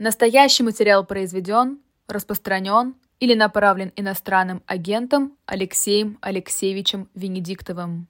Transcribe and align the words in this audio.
Настоящий 0.00 0.62
материал 0.62 1.04
произведен, 1.04 1.80
распространен 2.06 2.94
или 3.18 3.34
направлен 3.34 3.92
иностранным 3.96 4.62
агентом 4.66 5.36
Алексеем 5.44 6.18
Алексеевичем 6.20 7.08
Венедиктовым. 7.16 8.06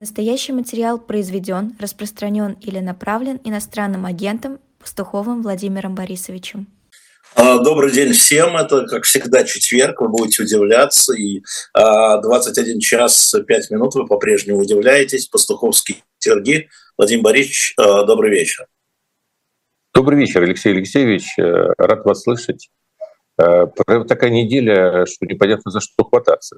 Настоящий 0.00 0.52
материал 0.52 1.00
произведен, 1.00 1.74
распространен 1.80 2.52
или 2.60 2.78
направлен 2.78 3.40
иностранным 3.42 4.06
агентом 4.06 4.60
Пастуховым 4.78 5.42
Владимиром 5.42 5.96
Борисовичем. 5.96 6.68
А, 7.34 7.58
добрый 7.58 7.90
день 7.90 8.12
всем. 8.12 8.56
Это, 8.56 8.86
как 8.86 9.02
всегда, 9.02 9.42
четверг. 9.42 10.02
Вы 10.02 10.10
будете 10.10 10.44
удивляться. 10.44 11.14
И 11.14 11.42
21 11.74 12.76
а, 12.76 12.80
час 12.80 13.34
5 13.44 13.70
минут 13.72 13.96
вы 13.96 14.06
по-прежнему 14.06 14.60
удивляетесь. 14.60 15.26
Пастуховский 15.26 16.04
Сергей. 16.18 16.68
Владимир 16.96 17.24
Борисович, 17.24 17.74
а, 17.76 18.04
добрый 18.04 18.30
вечер. 18.30 18.66
Добрый 19.94 20.18
вечер, 20.18 20.42
Алексей 20.42 20.72
Алексеевич. 20.72 21.38
Э, 21.38 21.68
рад 21.78 22.04
вас 22.04 22.22
слышать. 22.22 22.68
Э, 23.40 23.66
такая 24.08 24.30
неделя, 24.30 25.06
что 25.06 25.24
непонятно 25.24 25.70
за 25.70 25.80
что 25.80 26.02
хвататься. 26.02 26.56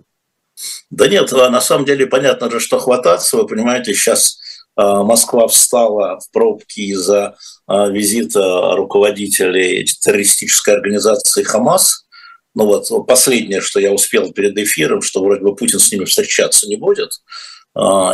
Да 0.88 1.06
нет, 1.06 1.30
на 1.32 1.60
самом 1.60 1.84
деле 1.84 2.06
понятно 2.06 2.50
же, 2.50 2.60
что 2.60 2.78
хвататься. 2.78 3.36
Вы 3.36 3.46
понимаете, 3.46 3.92
сейчас 3.92 4.38
Москва 4.74 5.48
встала 5.48 6.18
в 6.18 6.30
пробки 6.32 6.80
из-за 6.80 7.36
визита 7.68 8.74
руководителей 8.74 9.84
террористической 9.84 10.74
организации 10.74 11.42
«Хамас». 11.42 12.06
Ну 12.54 12.64
вот 12.64 13.06
последнее, 13.06 13.60
что 13.60 13.80
я 13.80 13.92
успел 13.92 14.32
перед 14.32 14.56
эфиром, 14.56 15.02
что 15.02 15.22
вроде 15.22 15.42
бы 15.42 15.54
Путин 15.54 15.78
с 15.78 15.92
ними 15.92 16.06
встречаться 16.06 16.68
не 16.68 16.76
будет. 16.76 17.10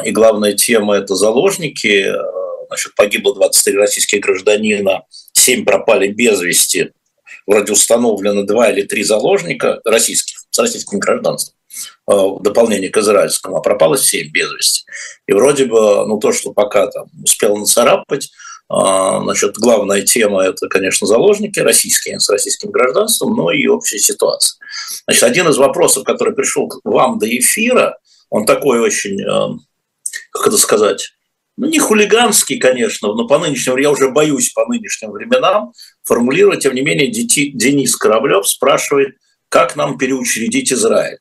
И 0.04 0.10
главная 0.10 0.54
тема– 0.54 0.96
это 0.96 1.14
заложники– 1.14 2.12
Значит, 2.72 2.94
погибло 2.94 3.34
23 3.34 3.76
российских 3.76 4.20
гражданина, 4.20 5.02
7 5.42 5.64
пропали 5.64 6.08
без 6.08 6.40
вести. 6.40 6.92
Вроде 7.46 7.72
установлено 7.72 8.44
2 8.44 8.70
или 8.70 8.82
3 8.82 9.02
заложника 9.02 9.80
российских, 9.84 10.38
с 10.50 10.58
российским 10.58 11.00
гражданством 11.00 11.56
э, 12.08 12.14
в 12.14 12.42
дополнение 12.42 12.90
к 12.90 12.96
израильскому, 12.98 13.56
а 13.56 13.60
пропало 13.60 13.98
7 13.98 14.30
без 14.30 14.52
вести. 14.52 14.84
И 15.26 15.32
вроде 15.32 15.64
бы, 15.64 16.06
ну, 16.06 16.18
то, 16.18 16.32
что 16.32 16.52
пока 16.52 16.86
там 16.86 17.06
успел 17.24 17.56
нацарапать, 17.56 18.30
э, 18.70 18.74
значит, 19.22 19.56
главная 19.56 20.02
тема– 20.02 20.44
это, 20.44 20.68
конечно, 20.68 21.06
заложники 21.06 21.58
российские 21.58 22.20
с 22.20 22.30
российским 22.30 22.70
гражданством, 22.70 23.34
но 23.34 23.50
и 23.50 23.66
общая 23.66 23.98
ситуация. 23.98 24.58
Значит, 25.06 25.24
один 25.24 25.48
из 25.48 25.56
вопросов, 25.56 26.04
который 26.04 26.34
пришел 26.34 26.68
к 26.68 26.80
вам 26.84 27.18
до 27.18 27.26
эфира, 27.26 27.98
он 28.30 28.46
такой 28.46 28.78
очень, 28.78 29.20
э, 29.20 29.58
как 30.30 30.46
это 30.46 30.56
сказать, 30.56 31.12
ну, 31.62 31.68
не 31.68 31.78
хулиганский, 31.78 32.58
конечно, 32.58 33.14
но 33.14 33.28
по 33.28 33.38
нынешним, 33.38 33.76
я 33.76 33.92
уже 33.92 34.10
боюсь 34.10 34.50
по 34.52 34.66
нынешним 34.66 35.12
временам 35.12 35.72
формулировать, 36.02 36.64
тем 36.64 36.74
не 36.74 36.80
менее, 36.80 37.06
Денис 37.08 37.94
Кораблев 37.94 38.48
спрашивает, 38.48 39.14
как 39.48 39.76
нам 39.76 39.96
переучредить 39.96 40.72
Израиль, 40.72 41.18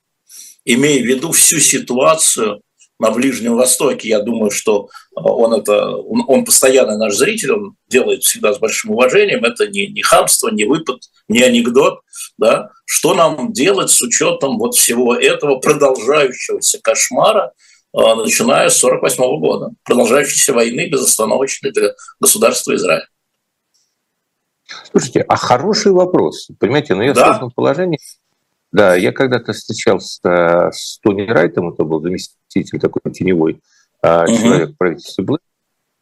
имея 0.65 0.99
в 0.99 1.05
виду 1.05 1.31
всю 1.31 1.59
ситуацию 1.59 2.63
на 2.97 3.11
Ближнем 3.11 3.55
Востоке. 3.55 4.09
Я 4.09 4.21
думаю, 4.21 4.49
что 4.49 4.89
он, 5.13 5.53
это, 5.53 5.95
он, 5.95 6.23
он 6.27 6.43
постоянный 6.43 6.97
наш 6.97 7.13
зритель, 7.13 7.51
он 7.51 7.75
делает 7.87 8.23
всегда 8.23 8.51
с 8.51 8.57
большим 8.57 8.91
уважением. 8.91 9.43
Это 9.43 9.67
не, 9.67 9.87
не 9.87 10.01
хамство, 10.01 10.49
не 10.49 10.63
выпад, 10.63 11.01
не 11.27 11.43
анекдот. 11.43 11.99
Да? 12.39 12.69
Что 12.85 13.13
нам 13.13 13.53
делать 13.53 13.91
с 13.91 14.01
учетом 14.01 14.57
вот 14.57 14.73
всего 14.73 15.15
этого 15.15 15.57
продолжающегося 15.57 16.79
кошмара, 16.81 17.41
а, 17.43 17.51
начиная 17.93 18.69
с 18.69 18.83
1948 18.83 19.39
года, 19.39 19.71
продолжающейся 19.83 20.53
войны 20.53 20.89
безостановочной 20.89 21.71
для 21.71 21.93
государства 22.19 22.75
Израиль. 22.75 23.05
Слушайте, 24.91 25.21
а 25.21 25.35
хороший 25.35 25.91
вопрос. 25.91 26.49
Понимаете, 26.59 26.95
но 26.95 27.03
я 27.03 27.13
да. 27.13 27.23
в 27.23 27.25
сложном 27.27 27.51
положении. 27.51 27.99
Да, 28.71 28.95
я 28.95 29.11
когда-то 29.11 29.51
встречался 29.51 30.21
э, 30.23 30.71
с 30.71 30.99
Тони 30.99 31.23
Райтом, 31.23 31.73
это 31.73 31.83
был 31.83 32.01
заместитель 32.01 32.79
такой 32.79 33.11
теневой 33.11 33.53
угу. 33.53 33.59
человек 34.01 34.77
правительства 34.77 35.23
Блэк, 35.23 35.41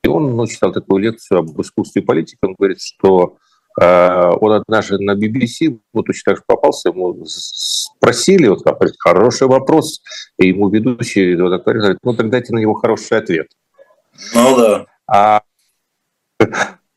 и 0.03 0.07
он 0.07 0.35
ну, 0.35 0.45
читал 0.45 0.71
такую 0.71 1.01
лекцию 1.01 1.39
об 1.39 1.59
искусстве 1.59 2.03
политики. 2.03 2.37
Он 2.43 2.53
говорит, 2.57 2.79
что 2.79 3.37
Э, 3.37 3.48
он 3.81 4.51
однажды 4.51 4.99
на 4.99 5.15
BBC, 5.15 5.79
вот 5.93 6.07
точно 6.07 6.31
так 6.31 6.37
же 6.37 6.43
попался, 6.45 6.89
ему 6.89 7.23
спросили, 7.25 8.47
вот 8.47 8.63
хороший 8.99 9.47
вопрос, 9.47 10.01
и 10.37 10.49
ему 10.49 10.69
ведущий 10.69 11.35
вот 11.35 11.63
говорит, 11.63 11.97
ну 12.03 12.13
тогда 12.13 12.31
дайте 12.31 12.53
на 12.53 12.59
него 12.59 12.73
хороший 12.73 13.17
ответ. 13.17 13.47
Ну 14.33 14.57
да. 14.57 14.85
А, 15.07 15.41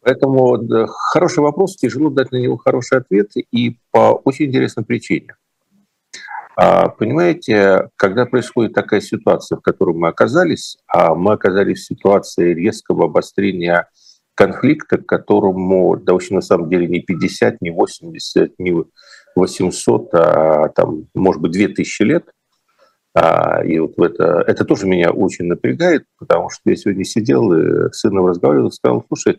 поэтому 0.01 0.59
хороший 1.13 1.41
вопрос, 1.41 1.77
тяжело 1.77 2.11
дать 2.11 2.33
на 2.33 2.37
него 2.37 2.57
хороший 2.57 2.99
ответ, 2.99 3.31
и 3.37 3.79
по 3.91 4.21
очень 4.25 4.47
интересной 4.47 4.85
причине. 4.85 5.37
А, 6.55 6.89
понимаете, 6.89 7.89
когда 7.97 8.27
происходит 8.27 8.75
такая 8.75 9.01
ситуация, 9.01 9.57
в 9.57 9.63
которой 9.63 9.97
мы 9.97 10.09
оказались, 10.09 10.77
а 10.87 11.15
мы 11.15 11.33
оказались 11.33 11.81
в 11.81 11.87
ситуации 11.87 12.53
резкого 12.53 13.07
обострения 13.07 13.89
конфликта, 14.35 14.99
которому, 14.99 15.97
да, 15.97 16.13
в 16.13 16.17
общем, 16.17 16.37
на 16.37 16.43
самом 16.43 16.69
деле 16.69 16.87
не 16.87 17.01
50, 17.01 17.61
не 17.61 17.71
80, 17.71 18.59
не 18.59 18.85
800, 19.37 20.15
а 20.15 20.69
там, 20.69 21.07
может 21.15 21.41
быть, 21.41 21.53
2000 21.53 22.03
лет. 22.03 22.25
А, 23.15 23.63
и 23.63 23.79
вот 23.79 23.99
это, 23.99 24.43
это 24.47 24.65
тоже 24.65 24.87
меня 24.87 25.11
очень 25.11 25.45
напрягает, 25.45 26.05
потому 26.19 26.49
что 26.49 26.63
я 26.71 26.77
сегодня 26.77 27.05
сидел 27.05 27.53
и 27.53 27.93
с 27.93 28.01
сыном 28.01 28.27
разговаривал 28.27 28.73
сказал, 28.73 29.05
слушай, 29.07 29.39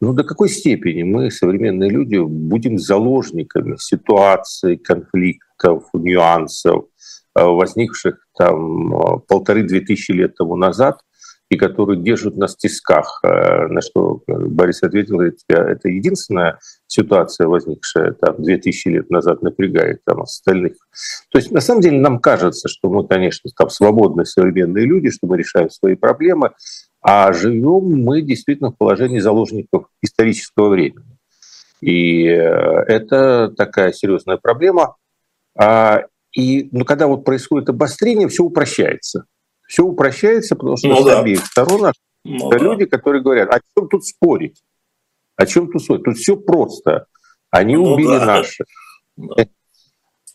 ну 0.00 0.12
до 0.12 0.22
какой 0.22 0.48
степени 0.48 1.02
мы, 1.02 1.30
современные 1.30 1.90
люди, 1.90 2.16
будем 2.16 2.78
заложниками 2.78 3.76
ситуации, 3.78 4.76
конфликтов, 4.76 5.84
нюансов, 5.92 6.84
а, 7.34 7.46
возникших 7.46 8.26
там 8.36 8.94
а, 8.94 9.18
полторы-две 9.18 9.80
тысячи 9.80 10.12
лет 10.12 10.36
тому 10.36 10.56
назад, 10.56 11.00
и 11.50 11.56
которые 11.56 12.00
держат 12.00 12.36
нас 12.36 12.54
в 12.54 12.58
тисках. 12.58 13.20
Э, 13.24 13.66
на 13.66 13.80
что 13.82 14.22
Борис 14.26 14.82
ответил, 14.82 15.16
говорит, 15.16 15.40
это 15.48 15.88
единственная 15.88 16.60
ситуация, 16.86 17.48
возникшая 17.48 18.12
там 18.12 18.40
2000 18.40 18.88
лет 18.88 19.10
назад, 19.10 19.42
напрягает 19.42 20.02
там 20.04 20.22
остальных. 20.22 20.74
То 21.30 21.38
есть 21.38 21.50
на 21.50 21.60
самом 21.60 21.82
деле 21.82 21.98
нам 21.98 22.20
кажется, 22.20 22.68
что 22.68 22.88
мы, 22.88 23.06
конечно, 23.06 23.50
там 23.56 23.68
свободные 23.68 24.26
современные 24.26 24.86
люди, 24.86 25.10
что 25.10 25.26
мы 25.26 25.36
решаем 25.36 25.70
свои 25.70 25.96
проблемы, 25.96 26.52
а 27.02 27.32
живем 27.32 28.00
мы 28.00 28.22
действительно 28.22 28.70
в 28.70 28.78
положении 28.78 29.18
заложников 29.18 29.86
исторического 30.02 30.68
времени. 30.68 31.18
И 31.80 32.26
э, 32.26 32.38
это 32.38 33.52
такая 33.56 33.92
серьезная 33.92 34.36
проблема. 34.36 34.94
А, 35.58 36.04
и 36.32 36.68
ну, 36.70 36.84
когда 36.84 37.08
вот 37.08 37.24
происходит 37.24 37.70
обострение, 37.70 38.28
все 38.28 38.44
упрощается 38.44 39.24
все 39.70 39.84
упрощается, 39.84 40.56
потому 40.56 40.76
что 40.76 40.88
ну, 40.88 41.00
с 41.00 41.04
да. 41.04 41.20
обеих 41.20 41.46
сторон 41.46 41.92
ну, 42.24 42.50
люди, 42.50 42.86
да. 42.86 42.96
которые 42.96 43.22
говорят, 43.22 43.54
о 43.54 43.60
чем 43.60 43.88
тут 43.88 44.04
спорить? 44.04 44.60
О 45.36 45.46
чем 45.46 45.70
тут 45.70 45.84
спорить? 45.84 46.02
Тут 46.02 46.16
все 46.16 46.36
просто. 46.36 47.06
Они 47.50 47.76
ну, 47.76 47.94
убили 47.94 48.18
да. 48.18 48.26
наши. 48.26 48.64
Да. 49.16 49.44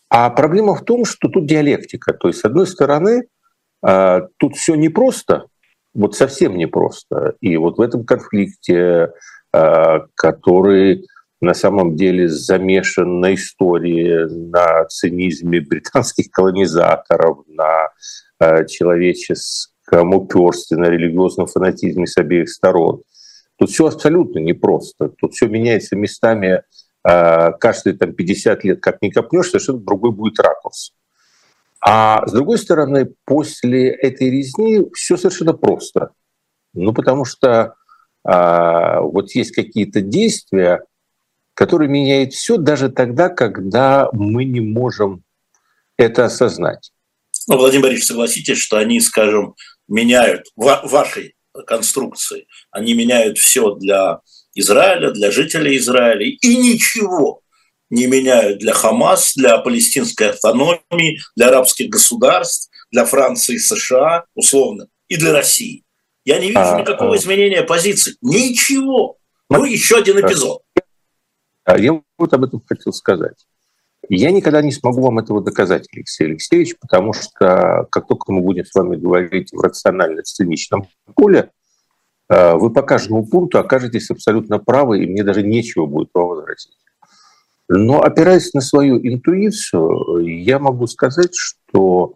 А 0.08 0.30
проблема 0.30 0.76
в 0.76 0.84
том, 0.84 1.04
что 1.04 1.28
тут 1.28 1.46
диалектика. 1.46 2.12
То 2.12 2.28
есть, 2.28 2.38
с 2.38 2.44
одной 2.44 2.68
стороны, 2.68 3.24
а, 3.82 4.20
тут 4.36 4.54
все 4.54 4.76
непросто, 4.76 5.46
вот 5.92 6.14
совсем 6.14 6.56
непросто. 6.56 7.34
И 7.40 7.56
вот 7.56 7.78
в 7.78 7.80
этом 7.80 8.04
конфликте, 8.04 9.10
а, 9.52 10.06
который 10.14 11.04
на 11.40 11.52
самом 11.52 11.96
деле 11.96 12.28
замешан 12.28 13.18
на 13.18 13.34
истории, 13.34 14.28
на 14.30 14.84
цинизме 14.84 15.60
британских 15.60 16.30
колонизаторов, 16.30 17.38
на 17.48 17.88
Э, 17.88 18.25
человеческом 18.40 20.14
упорстве, 20.14 20.76
на 20.76 20.86
религиозном 20.86 21.46
фанатизме 21.46 22.06
с 22.06 22.16
обеих 22.16 22.48
сторон. 22.48 23.02
Тут 23.58 23.70
все 23.70 23.86
абсолютно 23.86 24.38
непросто. 24.38 25.08
Тут 25.08 25.34
все 25.34 25.46
меняется 25.48 25.96
местами 25.96 26.62
э, 27.08 27.52
каждые 27.58 27.96
там, 27.96 28.12
50 28.12 28.64
лет, 28.64 28.82
как 28.82 29.00
не 29.00 29.10
копнешь, 29.10 29.46
совершенно 29.46 29.78
другой 29.78 30.12
будет 30.12 30.38
ракурс. 30.40 30.92
А 31.80 32.26
с 32.26 32.32
другой 32.32 32.58
стороны, 32.58 33.14
после 33.24 33.90
этой 33.90 34.30
резни 34.30 34.84
все 34.92 35.16
совершенно 35.16 35.52
просто. 35.52 36.10
Ну, 36.74 36.92
потому 36.92 37.24
что 37.24 37.74
а, 38.24 39.00
вот 39.00 39.30
есть 39.32 39.52
какие-то 39.52 40.00
действия, 40.00 40.84
которые 41.54 41.88
меняют 41.88 42.32
все 42.32 42.56
даже 42.56 42.90
тогда, 42.90 43.28
когда 43.28 44.08
мы 44.12 44.44
не 44.44 44.60
можем 44.60 45.22
это 45.96 46.24
осознать. 46.24 46.92
Ну, 47.48 47.56
Владимир 47.56 47.84
Борисович, 47.84 48.06
согласитесь, 48.08 48.58
что 48.58 48.78
они, 48.78 49.00
скажем, 49.00 49.54
меняют 49.88 50.46
в 50.56 50.80
вашей 50.84 51.34
конструкции, 51.66 52.46
они 52.70 52.94
меняют 52.94 53.38
все 53.38 53.74
для 53.74 54.20
Израиля, 54.54 55.10
для 55.10 55.30
жителей 55.30 55.76
Израиля, 55.78 56.26
и 56.26 56.56
ничего 56.56 57.40
не 57.88 58.06
меняют 58.06 58.58
для 58.58 58.72
Хамас, 58.72 59.34
для 59.36 59.58
палестинской 59.58 60.30
автономии, 60.30 61.20
для 61.36 61.48
арабских 61.48 61.88
государств, 61.88 62.70
для 62.90 63.04
Франции 63.04 63.54
и 63.54 63.58
США, 63.58 64.24
условно, 64.34 64.88
и 65.08 65.16
для 65.16 65.32
России. 65.32 65.84
Я 66.24 66.40
не 66.40 66.48
вижу 66.48 66.60
а, 66.60 66.80
никакого 66.80 67.14
а... 67.14 67.16
изменения 67.16 67.62
позиции. 67.62 68.16
Ничего. 68.20 69.18
Ну, 69.48 69.64
еще 69.64 69.98
один 69.98 70.18
эпизод. 70.20 70.62
А 71.64 71.78
я 71.78 71.92
вот 72.18 72.32
об 72.32 72.44
этом 72.44 72.62
хотел 72.66 72.92
сказать. 72.92 73.46
Я 74.08 74.30
никогда 74.30 74.62
не 74.62 74.72
смогу 74.72 75.02
вам 75.02 75.18
этого 75.18 75.42
доказать, 75.42 75.88
Алексей 75.92 76.26
Алексеевич, 76.26 76.76
потому 76.78 77.12
что 77.12 77.86
как 77.90 78.06
только 78.06 78.32
мы 78.32 78.40
будем 78.40 78.64
с 78.64 78.74
вами 78.74 78.96
говорить 78.96 79.52
в 79.52 79.60
рационально-сценичном 79.60 80.86
поле, 81.14 81.50
э, 82.28 82.54
вы 82.54 82.72
по 82.72 82.82
каждому 82.82 83.26
пункту 83.26 83.58
окажетесь 83.58 84.10
абсолютно 84.10 84.58
правы, 84.58 85.02
и 85.02 85.06
мне 85.06 85.24
даже 85.24 85.42
нечего 85.42 85.86
будет 85.86 86.10
вам 86.14 86.28
возразить. 86.28 86.76
Но 87.68 88.00
опираясь 88.00 88.54
на 88.54 88.60
свою 88.60 88.98
интуицию, 88.98 90.18
я 90.24 90.60
могу 90.60 90.86
сказать, 90.86 91.34
что 91.34 92.14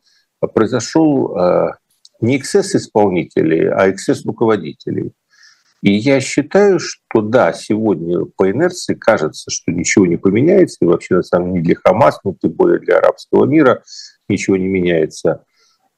произошел 0.54 1.36
э, 1.36 1.72
не 2.20 2.36
эксцесс 2.36 2.74
исполнителей, 2.76 3.68
а 3.68 3.90
эксцесс 3.90 4.24
руководителей. 4.24 5.12
И 5.82 5.92
я 5.92 6.20
считаю, 6.20 6.78
что 6.78 7.22
да, 7.22 7.52
сегодня 7.52 8.26
по 8.36 8.50
инерции 8.50 8.94
кажется, 8.94 9.50
что 9.50 9.72
ничего 9.72 10.06
не 10.06 10.18
поменяется, 10.18 10.78
и 10.82 10.84
вообще 10.84 11.16
на 11.16 11.22
самом 11.22 11.54
деле 11.54 11.64
для 11.64 11.74
Хамас, 11.76 12.20
ну 12.22 12.36
тем 12.40 12.52
более 12.52 12.80
для 12.80 12.98
арабского 12.98 13.46
мира 13.46 13.82
ничего 14.28 14.56
не 14.56 14.68
меняется. 14.68 15.44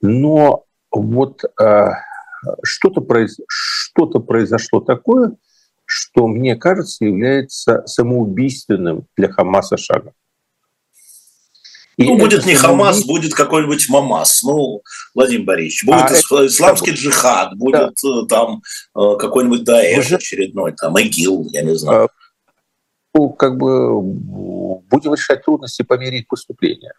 Но 0.00 0.66
вот 0.92 1.42
э, 1.60 1.86
что-то, 2.62 3.00
произ... 3.00 3.38
что 3.48 4.06
произошло 4.06 4.80
такое, 4.80 5.36
что, 5.84 6.28
мне 6.28 6.56
кажется, 6.56 7.04
является 7.04 7.82
самоубийственным 7.86 9.06
для 9.16 9.30
Хамаса 9.30 9.76
шагом. 9.76 10.12
И 11.96 12.04
ну, 12.04 12.18
будет 12.18 12.46
не 12.46 12.54
Хамас, 12.54 13.04
будет 13.04 13.34
какой-нибудь 13.34 13.88
Мамас. 13.90 14.42
Ну, 14.42 14.82
Владимир 15.14 15.44
Борисович, 15.44 15.84
будет 15.84 16.30
а 16.30 16.46
исламский 16.46 16.92
это... 16.92 17.00
джихад, 17.00 17.56
будет 17.56 17.94
да. 18.02 18.08
Э, 18.08 18.26
там 18.28 18.62
э, 18.96 19.16
какой-нибудь 19.18 19.64
Даэш 19.64 20.06
Уже... 20.06 20.16
очередной, 20.16 20.72
там 20.72 20.96
ИГИЛ, 20.98 21.48
я 21.50 21.62
не 21.62 21.76
знаю. 21.76 22.04
А, 22.04 22.08
ну, 23.14 23.30
как 23.30 23.58
бы 23.58 24.00
будем 24.00 25.12
решать 25.12 25.44
трудности 25.44 25.82
по 25.82 25.98
мере 25.98 26.20
их 26.20 26.28
поступления. 26.28 26.94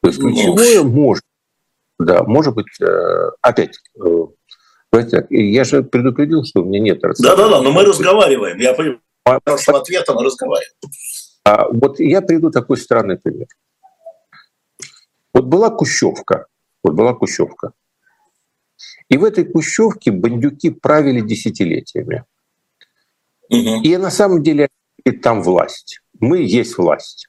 То 0.00 0.08
есть 0.08 0.20
ну, 0.20 0.28
ключевое 0.28 0.82
ну, 0.82 0.90
может, 0.90 1.24
да, 1.98 2.22
может 2.22 2.54
быть, 2.54 2.66
э, 2.80 3.30
опять, 3.40 3.78
так, 4.90 5.26
я 5.30 5.64
же 5.64 5.82
предупредил, 5.82 6.44
что 6.44 6.60
у 6.60 6.64
меня 6.64 6.78
нет 6.78 7.00
Да-да-да, 7.00 7.60
но 7.60 7.72
мы 7.72 7.84
разговариваем. 7.84 8.58
Я 8.58 8.74
понимаю, 8.74 9.00
вашего 9.44 9.80
ответа 9.80 10.12
мы 10.14 10.24
разговариваем. 10.24 10.74
А 11.44 11.68
вот 11.68 11.98
я 11.98 12.22
приведу 12.22 12.50
такой 12.50 12.76
странный 12.76 13.18
пример. 13.18 13.48
Вот 15.34 15.46
была 15.46 15.70
Кущевка, 15.70 16.46
вот 16.84 16.94
была 16.94 17.12
Кущевка. 17.12 17.72
И 19.08 19.18
в 19.18 19.24
этой 19.24 19.44
Кущевке 19.44 20.12
бандюки 20.12 20.70
правили 20.70 21.20
десятилетиями. 21.20 22.24
Угу. 23.50 23.82
И 23.82 23.96
на 23.96 24.10
самом 24.10 24.42
деле 24.42 24.68
там 25.22 25.42
власть. 25.42 26.00
Мы 26.20 26.38
есть 26.38 26.78
власть. 26.78 27.28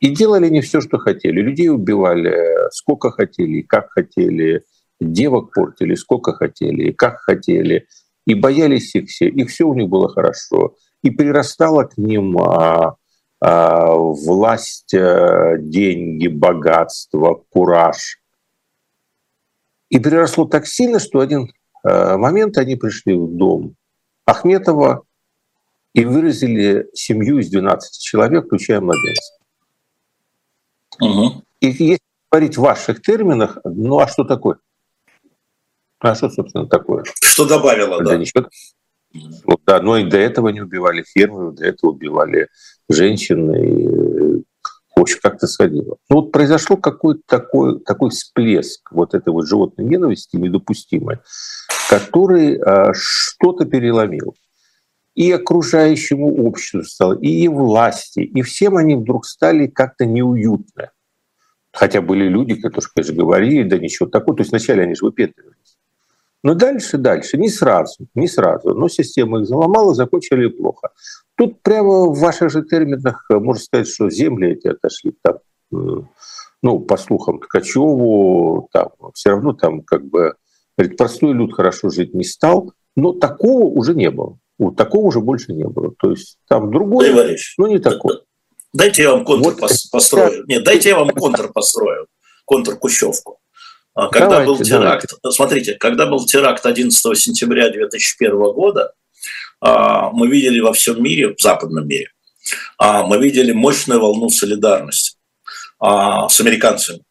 И 0.00 0.10
делали 0.10 0.46
они 0.46 0.60
все, 0.60 0.80
что 0.80 0.98
хотели. 0.98 1.40
Людей 1.40 1.70
убивали 1.70 2.70
сколько 2.70 3.10
хотели, 3.10 3.62
как 3.62 3.90
хотели. 3.92 4.64
Девок 5.00 5.52
портили 5.52 5.94
сколько 5.94 6.32
хотели, 6.32 6.92
как 6.92 7.20
хотели. 7.20 7.86
И 8.26 8.34
боялись 8.34 8.94
их 8.94 9.08
все. 9.08 9.28
И 9.28 9.44
все 9.44 9.64
у 9.64 9.74
них 9.74 9.88
было 9.88 10.08
хорошо. 10.08 10.76
И 11.02 11.10
прирастало 11.10 11.84
к 11.84 11.96
ним 11.96 12.36
а, 12.38 12.96
власть, 13.46 14.94
э, 14.94 15.56
деньги, 15.58 16.28
богатство, 16.28 17.42
кураж. 17.50 18.18
И 19.90 19.98
переросло 19.98 20.46
так 20.46 20.66
сильно, 20.66 20.98
что 20.98 21.20
один 21.20 21.52
э, 21.84 22.16
момент 22.16 22.56
они 22.56 22.76
пришли 22.76 23.14
в 23.14 23.36
дом 23.36 23.76
Ахметова 24.24 25.02
и 25.92 26.04
выразили 26.06 26.88
семью 26.94 27.38
из 27.38 27.50
12 27.50 28.02
человек, 28.02 28.46
включая 28.46 28.80
младенца. 28.80 29.34
Угу. 31.00 31.42
И 31.60 31.66
если 31.66 31.98
говорить 32.30 32.56
в 32.56 32.62
ваших 32.62 33.02
терминах, 33.02 33.58
ну 33.64 33.98
а 33.98 34.08
что 34.08 34.24
такое? 34.24 34.56
А 35.98 36.14
что, 36.14 36.30
собственно, 36.30 36.66
такое? 36.66 37.04
Что 37.20 37.46
добавило, 37.46 38.02
да? 38.02 38.18
Ну, 39.14 39.58
да, 39.66 39.80
но 39.80 39.96
и 39.96 40.04
до 40.04 40.18
этого 40.18 40.48
не 40.48 40.60
убивали 40.60 41.04
фермеров, 41.06 41.54
до 41.54 41.66
этого 41.66 41.92
убивали 41.92 42.48
женщин, 42.88 43.54
и, 43.54 44.42
в 44.96 45.00
общем, 45.00 45.18
как-то 45.22 45.46
сходило. 45.46 45.96
Ну 46.10 46.16
вот 46.16 46.32
произошел 46.32 46.76
какой-то 46.76 47.22
такой, 47.26 47.80
такой 47.80 48.10
всплеск 48.10 48.90
вот 48.90 49.14
этой 49.14 49.32
вот 49.32 49.46
животной 49.46 49.84
ненависти 49.84 50.36
недопустимой, 50.36 51.18
который 51.88 52.58
а, 52.58 52.92
что-то 52.94 53.64
переломил. 53.66 54.34
И 55.14 55.30
окружающему 55.30 56.44
обществу 56.44 56.82
стало, 56.82 57.16
и 57.20 57.46
власти, 57.46 58.18
и 58.18 58.42
всем 58.42 58.76
они 58.76 58.96
вдруг 58.96 59.26
стали 59.26 59.68
как-то 59.68 60.06
неуютно. 60.06 60.90
Хотя 61.72 62.02
были 62.02 62.28
люди, 62.28 62.56
которые, 62.56 62.90
конечно, 62.92 63.14
говорили, 63.14 63.68
да 63.68 63.78
ничего 63.78 64.08
такого. 64.08 64.36
То 64.36 64.40
есть 64.40 64.50
вначале 64.50 64.82
они 64.82 64.96
же 64.96 65.04
выпендривались. 65.04 65.73
Но 66.44 66.54
дальше, 66.54 66.98
дальше, 66.98 67.38
не 67.38 67.48
сразу, 67.48 68.06
не 68.14 68.28
сразу. 68.28 68.74
Но 68.74 68.88
система 68.88 69.40
их 69.40 69.46
заломала, 69.46 69.94
закончили 69.94 70.48
плохо. 70.48 70.90
Тут 71.36 71.62
прямо 71.62 72.04
в 72.10 72.18
ваших 72.18 72.50
же 72.50 72.62
терминах 72.62 73.24
э, 73.30 73.36
можно 73.36 73.62
сказать, 73.62 73.88
что 73.88 74.10
земли 74.10 74.52
эти 74.52 74.68
отошли 74.68 75.14
там, 75.22 75.38
э, 75.72 76.02
ну, 76.62 76.80
по 76.80 76.98
слухам 76.98 77.40
Ткачеву, 77.40 78.68
там, 78.72 78.90
все 79.14 79.30
равно 79.30 79.54
там 79.54 79.80
как 79.82 80.04
бы 80.04 80.34
говорит, 80.76 80.98
простой 80.98 81.32
люд 81.32 81.54
хорошо 81.54 81.88
жить 81.88 82.12
не 82.12 82.24
стал, 82.24 82.74
но 82.94 83.14
такого 83.14 83.64
уже 83.64 83.94
не 83.94 84.10
было. 84.10 84.38
Вот 84.58 84.76
такого 84.76 85.06
уже 85.06 85.20
больше 85.20 85.54
не 85.54 85.64
было. 85.64 85.94
То 85.98 86.10
есть 86.10 86.36
там 86.46 86.70
другой, 86.70 87.10
но 87.56 87.68
не 87.68 87.78
такой. 87.78 88.20
Дайте 88.74 89.04
я 89.04 89.12
вам 89.12 89.24
контр 89.24 89.54
вот 89.60 89.72
построю. 89.90 90.44
Нет, 90.46 90.62
дайте 90.62 90.90
я 90.90 90.98
вам 90.98 91.08
контр 91.08 91.50
построю, 91.50 92.06
контр 92.44 92.76
Кущевку. 92.76 93.38
А, 93.94 94.08
когда 94.08 94.28
давайте, 94.28 94.46
был 94.48 94.58
теракт, 94.58 95.14
давайте. 95.22 95.36
смотрите, 95.36 95.74
когда 95.74 96.06
был 96.06 96.26
теракт 96.26 96.66
11 96.66 97.16
сентября 97.16 97.70
2001 97.70 98.32
года, 98.52 98.92
а, 99.60 100.10
мы 100.10 100.26
видели 100.26 100.58
во 100.60 100.72
всем 100.72 101.02
мире, 101.02 101.34
в 101.34 101.40
западном 101.40 101.86
мире, 101.86 102.10
а, 102.76 103.04
мы 103.04 103.18
видели 103.18 103.52
мощную 103.52 104.00
волну 104.00 104.28
солидарности 104.30 105.16
с 105.80 106.40
американцами. 106.40 107.02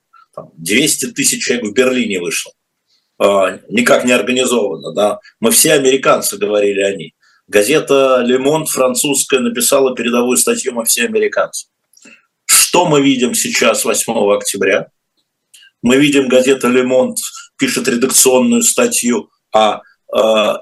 200 0.57 1.11
тысяч 1.11 1.45
человек 1.45 1.65
в 1.65 1.73
Берлине 1.73 2.19
вышло. 2.19 2.53
Никак 3.69 4.03
не 4.03 4.13
организовано. 4.13 4.93
Да? 4.93 5.19
Мы 5.39 5.51
все 5.51 5.73
американцы, 5.73 6.37
говорили 6.37 6.81
они. 6.81 7.13
Газета 7.47 8.23
«Лемонт» 8.25 8.69
французская 8.69 9.41
написала 9.41 9.93
передовую 9.93 10.37
статью 10.37 10.73
«Мы 10.73 10.85
все 10.85 11.05
американцы». 11.05 11.67
Что 12.45 12.85
мы 12.87 13.01
видим 13.01 13.35
сейчас, 13.35 13.85
8 13.85 14.13
октября? 14.33 14.87
Мы 15.83 15.97
видим, 15.97 16.29
газета 16.29 16.69
«Лемонт» 16.69 17.19
пишет 17.57 17.87
редакционную 17.87 18.63
статью 18.63 19.29
о 19.51 19.75
э, 19.77 19.79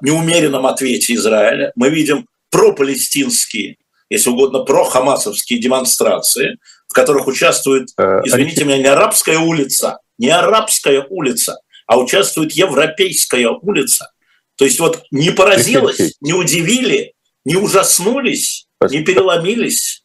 неумеренном 0.01 0.66
ответе 0.66 1.13
Израиля. 1.13 1.72
Мы 1.75 1.90
видим 1.90 2.28
пропалестинские, 2.50 3.78
если 4.10 4.32
угодно, 4.32 4.63
прохамасовские 4.63 5.60
демонстрации, 5.60 6.58
в 6.88 6.94
которых 6.94 7.28
участвует, 7.28 7.90
э, 7.98 8.22
извините 8.25 8.66
меня, 8.66 8.80
не 8.80 8.88
арабская 8.88 9.38
улица, 9.38 10.00
не 10.18 10.30
арабская 10.30 11.06
улица, 11.08 11.60
а 11.86 12.00
участвует 12.00 12.54
европейская 12.54 13.48
улица. 13.48 14.12
То 14.58 14.66
есть 14.66 14.80
вот 14.80 15.04
не 15.12 15.32
поразилось, 15.32 16.16
не 16.20 16.34
удивили, 16.34 17.13
не 17.46 17.56
ужаснулись, 17.56 18.66
не 18.90 19.04
переломились 19.04 20.04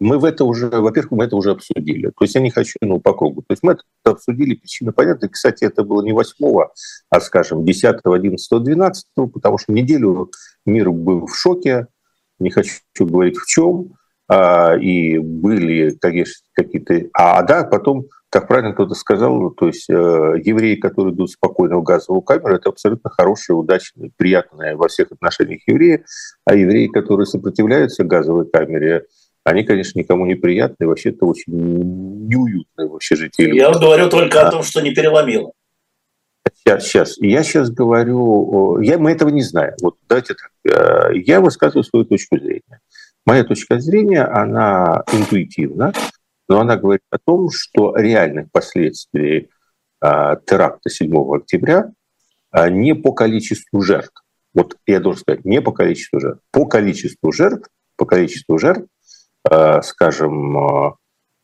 мы 0.00 0.18
в 0.18 0.24
это 0.24 0.44
уже, 0.44 0.68
во-первых, 0.68 1.12
мы 1.12 1.24
это 1.24 1.36
уже 1.36 1.50
обсудили. 1.50 2.08
То 2.08 2.24
есть 2.24 2.34
я 2.34 2.40
не 2.40 2.50
хочу, 2.50 2.78
ну, 2.80 3.00
по 3.00 3.14
кругу. 3.14 3.42
То 3.42 3.52
есть 3.52 3.62
мы 3.62 3.72
это 3.72 3.82
обсудили, 4.04 4.54
причины 4.54 4.92
понятны. 4.92 5.28
Кстати, 5.28 5.64
это 5.64 5.82
было 5.82 6.02
не 6.02 6.12
8 6.12 6.34
а, 7.10 7.20
скажем, 7.20 7.64
10 7.64 7.96
11 8.04 8.62
12 8.62 9.06
потому 9.32 9.58
что 9.58 9.72
неделю 9.72 10.30
мир 10.64 10.90
был 10.90 11.26
в 11.26 11.36
шоке, 11.36 11.88
не 12.38 12.50
хочу 12.50 12.80
говорить 13.00 13.36
в 13.36 13.46
чем, 13.46 13.94
а, 14.28 14.76
и 14.76 15.18
были, 15.18 15.90
конечно, 15.90 16.46
какие-то... 16.52 17.08
А, 17.14 17.42
да, 17.42 17.64
потом, 17.64 18.06
как 18.30 18.46
правильно 18.46 18.74
кто-то 18.74 18.94
сказал, 18.94 19.50
то 19.50 19.66
есть 19.68 19.88
э, 19.88 19.94
евреи, 20.44 20.76
которые 20.76 21.14
идут 21.14 21.30
спокойно 21.30 21.78
в 21.78 21.82
газовую 21.82 22.20
камеру, 22.20 22.54
это 22.54 22.68
абсолютно 22.68 23.10
хорошие, 23.10 23.56
удачные, 23.56 24.12
приятные 24.16 24.76
во 24.76 24.88
всех 24.88 25.10
отношениях 25.12 25.62
евреи, 25.66 26.04
а 26.44 26.54
евреи, 26.54 26.88
которые 26.88 27.26
сопротивляются 27.26 28.04
газовой 28.04 28.46
камере, 28.46 29.06
они, 29.48 29.64
конечно, 29.64 29.98
никому 29.98 30.26
не 30.26 30.34
приятны, 30.34 30.86
вообще 30.86 31.10
это 31.10 31.24
очень 31.24 31.52
неуютное 32.28 32.86
вообще 32.86 33.16
житие. 33.16 33.54
Я 33.56 33.70
говорю 33.70 34.08
только 34.10 34.42
а. 34.42 34.48
о 34.48 34.50
том, 34.50 34.62
что 34.62 34.80
не 34.80 34.92
переломило. 34.92 35.52
Сейчас, 36.54 36.84
сейчас. 36.84 37.18
Я 37.18 37.42
сейчас 37.42 37.70
говорю, 37.70 38.80
я, 38.80 38.98
мы 38.98 39.12
этого 39.12 39.30
не 39.30 39.42
знаем. 39.42 39.74
Вот 39.80 39.96
давайте 40.08 40.34
так. 40.34 40.50
Э, 40.64 41.14
я 41.14 41.40
высказываю 41.40 41.84
свою 41.84 42.04
точку 42.04 42.38
зрения. 42.38 42.80
Моя 43.24 43.44
точка 43.44 43.78
зрения, 43.78 44.24
она 44.24 45.04
интуитивна, 45.12 45.92
но 46.48 46.60
она 46.60 46.76
говорит 46.76 47.02
о 47.10 47.18
том, 47.18 47.50
что 47.50 47.94
реальных 47.96 48.50
последствий 48.50 49.50
а, 50.00 50.36
теракта 50.36 50.88
7 50.88 51.14
октября 51.34 51.90
а, 52.50 52.70
не 52.70 52.94
по 52.94 53.12
количеству 53.12 53.82
жертв, 53.82 54.22
вот 54.54 54.76
я 54.86 55.00
должен 55.00 55.20
сказать, 55.20 55.44
не 55.44 55.60
по 55.60 55.72
количеству 55.72 56.20
жертв, 56.20 56.40
по 56.50 56.64
количеству 56.64 57.32
жертв 57.32 57.68
по 57.98 58.06
количеству 58.06 58.58
жертв, 58.58 58.86
скажем, 59.82 60.96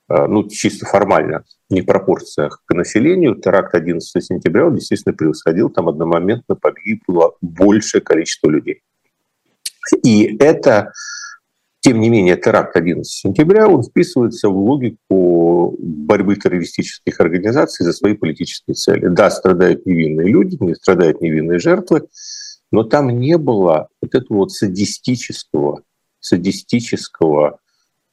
ну, 0.09 0.49
чисто 0.51 0.87
формально, 0.87 1.45
не 1.71 1.81
в 1.81 1.87
пропорциях 1.87 2.63
к 2.67 2.75
населению, 2.75 3.37
теракт 3.37 3.75
11 3.75 4.25
сентября 4.25 4.67
он, 4.67 4.77
естественно, 4.77 5.15
превосходил, 5.15 5.71
там 5.71 5.89
одномоментно 5.89 6.55
погибло 6.57 7.37
большее 7.41 8.01
количество 8.01 8.49
людей. 8.51 8.83
И 10.03 10.37
это 10.39 10.93
тем 11.81 12.01
не 12.01 12.09
менее, 12.09 12.39
теракт 12.39 12.77
11 12.77 13.07
сентября, 13.07 13.69
он 13.69 13.83
вписывается 13.83 14.49
в 14.49 14.57
логику 14.57 15.77
борьбы 15.79 16.37
террористических 16.37 17.21
организаций 17.21 17.85
за 17.85 17.93
свои 17.93 18.15
политические 18.15 18.75
цели. 18.75 19.09
Да, 19.09 19.31
страдают 19.31 19.85
невинные 19.85 20.29
люди, 20.29 20.57
не 20.61 20.75
страдают 20.75 21.21
невинные 21.21 21.59
жертвы, 21.59 22.09
но 22.73 22.85
там 22.85 23.11
не 23.11 23.37
было 23.37 23.89
вот 24.01 24.15
этого 24.15 24.39
вот 24.39 24.53
садистического, 24.53 25.83
садистического 26.21 27.59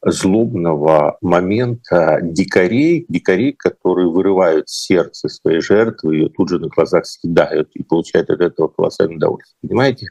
злобного 0.04 1.18
момента 1.22 2.20
дикарей, 2.22 3.06
дикарей, 3.08 3.54
которые 3.54 4.10
вырывают 4.10 4.68
сердце 4.70 5.30
своей 5.30 5.62
жертвы, 5.62 6.16
ее 6.16 6.30
тут 6.30 6.50
же 6.50 6.60
на 6.60 6.68
глазах 6.68 7.06
съедают 7.06 7.70
и 7.76 7.84
получают 7.84 8.30
от 8.30 8.42
этого 8.42 8.68
колоссальное 8.68 9.18
удовольствие. 9.18 9.58
Понимаете? 9.62 10.08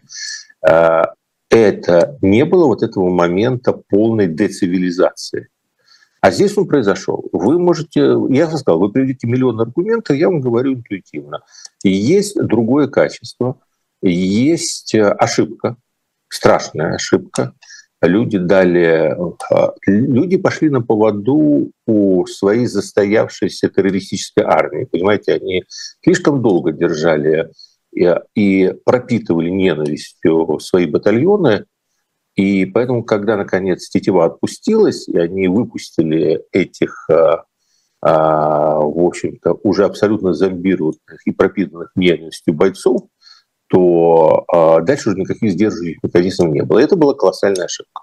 А, 0.62 1.14
это 1.50 2.16
не 2.22 2.44
было 2.44 2.66
вот 2.66 2.82
этого 2.82 3.10
момента 3.10 3.72
полной 3.72 4.28
децивилизации. 4.28 5.48
А 6.20 6.30
здесь 6.30 6.56
он 6.56 6.68
произошел. 6.68 7.28
Вы 7.32 7.58
можете, 7.58 8.00
я 8.00 8.46
вам 8.46 8.56
сказал, 8.58 8.78
вы 8.78 8.92
приведите 8.92 9.26
миллион 9.26 9.60
аргументов, 9.60 10.16
я 10.16 10.28
вам 10.28 10.40
говорю 10.40 10.74
интуитивно. 10.74 11.40
И 11.82 11.90
есть 11.90 12.40
другое 12.40 12.88
качество, 12.88 13.58
есть 14.02 14.94
ошибка, 14.94 15.76
страшная 16.28 16.94
ошибка. 16.94 17.54
Люди 18.02 18.38
дали, 18.38 19.14
люди 19.86 20.38
пошли 20.38 20.70
на 20.70 20.80
поводу 20.80 21.70
у 21.86 22.26
своей 22.26 22.66
застоявшейся 22.66 23.68
террористической 23.68 24.44
армии. 24.44 24.86
Понимаете, 24.86 25.34
они 25.34 25.64
слишком 26.02 26.40
долго 26.40 26.72
держали 26.72 27.50
и 27.92 28.74
пропитывали 28.84 29.50
ненавистью 29.50 30.58
свои 30.60 30.86
батальоны. 30.86 31.66
И 32.36 32.64
поэтому, 32.64 33.04
когда, 33.04 33.36
наконец, 33.36 33.88
тетива 33.88 34.24
отпустилась, 34.24 35.08
и 35.08 35.18
они 35.18 35.48
выпустили 35.48 36.42
этих, 36.52 37.06
а, 37.10 37.44
а, 38.00 38.78
в 38.78 39.04
общем-то, 39.04 39.58
уже 39.62 39.84
абсолютно 39.84 40.32
зомбированных 40.32 41.26
и 41.26 41.32
пропитанных 41.32 41.90
ненавистью 41.96 42.54
бойцов, 42.54 43.02
то 43.70 44.44
а, 44.48 44.80
дальше 44.80 45.10
уже 45.10 45.18
никаких 45.18 45.52
сдерживающих 45.52 46.02
механизмов 46.02 46.52
не 46.52 46.62
было. 46.62 46.80
Это 46.80 46.96
была 46.96 47.14
колоссальная 47.14 47.66
ошибка. 47.66 48.02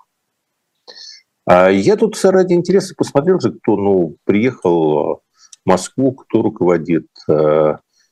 Я 1.50 1.96
тут 1.96 2.22
ради 2.26 2.54
интереса 2.54 2.94
посмотрел 2.94 3.40
же, 3.40 3.54
кто 3.54 3.78
ну, 3.78 4.18
приехал 4.26 5.16
в 5.16 5.22
Москву, 5.66 6.12
кто 6.12 6.42
руководит 6.42 7.08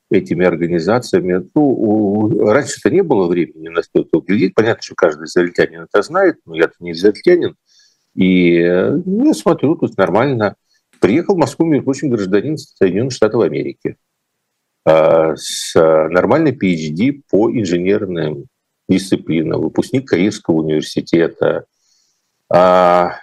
этими 0.10 0.46
организациями. 0.46 1.46
Ну, 1.54 2.46
раньше-то 2.46 2.90
не 2.90 3.04
было 3.04 3.28
времени 3.28 3.70
на 3.70 3.84
что-то 3.84 4.22
глядеть. 4.22 4.56
Понятно, 4.56 4.82
что 4.82 4.96
каждый 4.96 5.26
израильтянин 5.26 5.82
это 5.82 6.02
знает, 6.02 6.38
но 6.46 6.56
я-то 6.56 6.76
не 6.80 6.92
израильтянин. 6.92 7.56
И 8.14 8.64
ну, 9.06 9.26
я 9.26 9.34
смотрю, 9.34 9.76
тут 9.76 9.98
нормально. 9.98 10.56
Приехал 11.02 11.36
в 11.36 11.40
Москву, 11.40 11.66
между 11.66 11.86
прочим, 11.86 12.10
гражданин 12.10 12.58
Соединенных 12.58 13.14
Штатов 13.14 13.42
Америки 13.42 13.98
а, 13.98 13.98
с 14.88 15.74
нормальной 15.74 16.52
PhD 16.52 17.22
по 17.32 17.52
инженерным 17.52 18.46
дисциплинам, 18.88 19.62
выпускник 19.62 20.08
Каирского 20.08 20.58
университета. 20.58 21.66
А, 22.54 23.16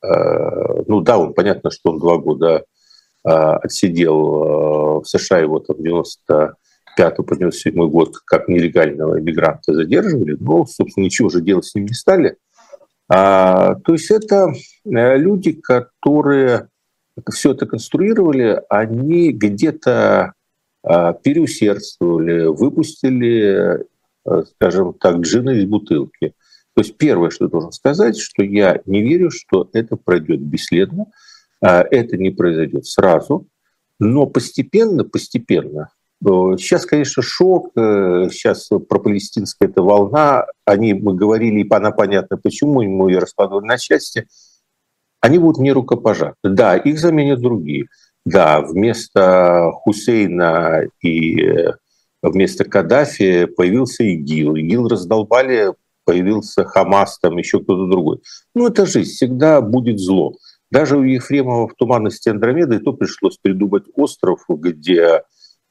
а, 0.00 0.82
ну 0.86 1.00
да, 1.00 1.18
он 1.18 1.34
понятно, 1.34 1.70
что 1.70 1.90
он 1.90 1.98
два 1.98 2.18
года 2.18 2.64
отсидел 3.24 5.00
в 5.00 5.04
США 5.04 5.38
его 5.38 5.60
там 5.60 5.80
95 5.80 7.16
по 7.16 7.36
97 7.36 7.88
год 7.88 8.16
как 8.24 8.48
нелегального 8.48 9.20
иммигранта 9.20 9.74
задерживали, 9.74 10.36
но, 10.40 10.66
собственно, 10.66 11.04
ничего 11.04 11.28
же 11.28 11.40
делать 11.40 11.64
с 11.64 11.74
ним 11.74 11.86
не 11.86 11.94
стали. 11.94 12.36
А, 13.08 13.74
то 13.76 13.92
есть 13.92 14.10
это 14.10 14.52
э, 14.84 15.16
люди, 15.18 15.52
которые 15.52 16.68
все 17.30 17.52
это 17.52 17.66
конструировали, 17.66 18.62
они 18.70 19.32
где-то 19.32 20.32
переусердствовали, 20.84 22.46
выпустили, 22.46 23.86
скажем 24.46 24.94
так, 24.94 25.18
джина 25.18 25.50
из 25.50 25.64
бутылки. 25.64 26.34
То 26.74 26.80
есть 26.82 26.96
первое, 26.96 27.30
что 27.30 27.44
я 27.44 27.50
должен 27.50 27.72
сказать, 27.72 28.18
что 28.18 28.42
я 28.42 28.80
не 28.86 29.02
верю, 29.02 29.30
что 29.30 29.68
это 29.72 29.96
пройдет 29.96 30.40
бесследно. 30.40 31.06
А, 31.62 31.84
это 31.88 32.16
не 32.16 32.30
произойдет 32.30 32.86
сразу, 32.86 33.46
но 34.00 34.26
постепенно, 34.26 35.04
постепенно. 35.04 35.90
Сейчас, 36.24 36.86
конечно, 36.86 37.20
шок, 37.22 37.70
э, 37.76 38.28
сейчас 38.30 38.68
пропалестинская 38.88 39.68
эта 39.68 39.82
волна, 39.82 40.46
они, 40.64 40.94
мы 40.94 41.14
говорили, 41.14 41.62
и 41.62 41.66
она 41.68 41.90
понятно, 41.90 42.36
почему 42.36 42.82
мы 42.82 43.10
ее 43.10 43.18
раскладывали 43.18 43.66
на 43.66 43.76
части, 43.76 44.28
они 45.20 45.38
будут 45.38 45.58
не 45.58 45.72
рукопожаты. 45.72 46.36
Да, 46.44 46.76
их 46.76 47.00
заменят 47.00 47.40
другие. 47.40 47.86
Да, 48.24 48.60
вместо 48.60 49.72
Хусейна 49.72 50.84
и 51.00 51.42
э, 51.42 51.72
вместо 52.22 52.64
Каддафи 52.64 53.46
появился 53.46 54.04
ИГИЛ. 54.04 54.54
ИГИЛ 54.56 54.88
раздолбали, 54.88 55.72
появился 56.04 56.64
Хамас, 56.64 57.18
там 57.18 57.36
еще 57.38 57.60
кто-то 57.60 57.86
другой. 57.90 58.20
Ну, 58.54 58.68
это 58.68 58.86
жизнь, 58.86 59.10
всегда 59.10 59.60
будет 59.60 59.98
зло. 59.98 60.34
Даже 60.70 60.96
у 60.96 61.02
Ефремова 61.02 61.68
в 61.68 61.74
туманности 61.74 62.28
Андромеды 62.28 62.78
то 62.78 62.92
пришлось 62.92 63.36
придумать 63.36 63.84
остров, 63.94 64.44
где 64.48 65.22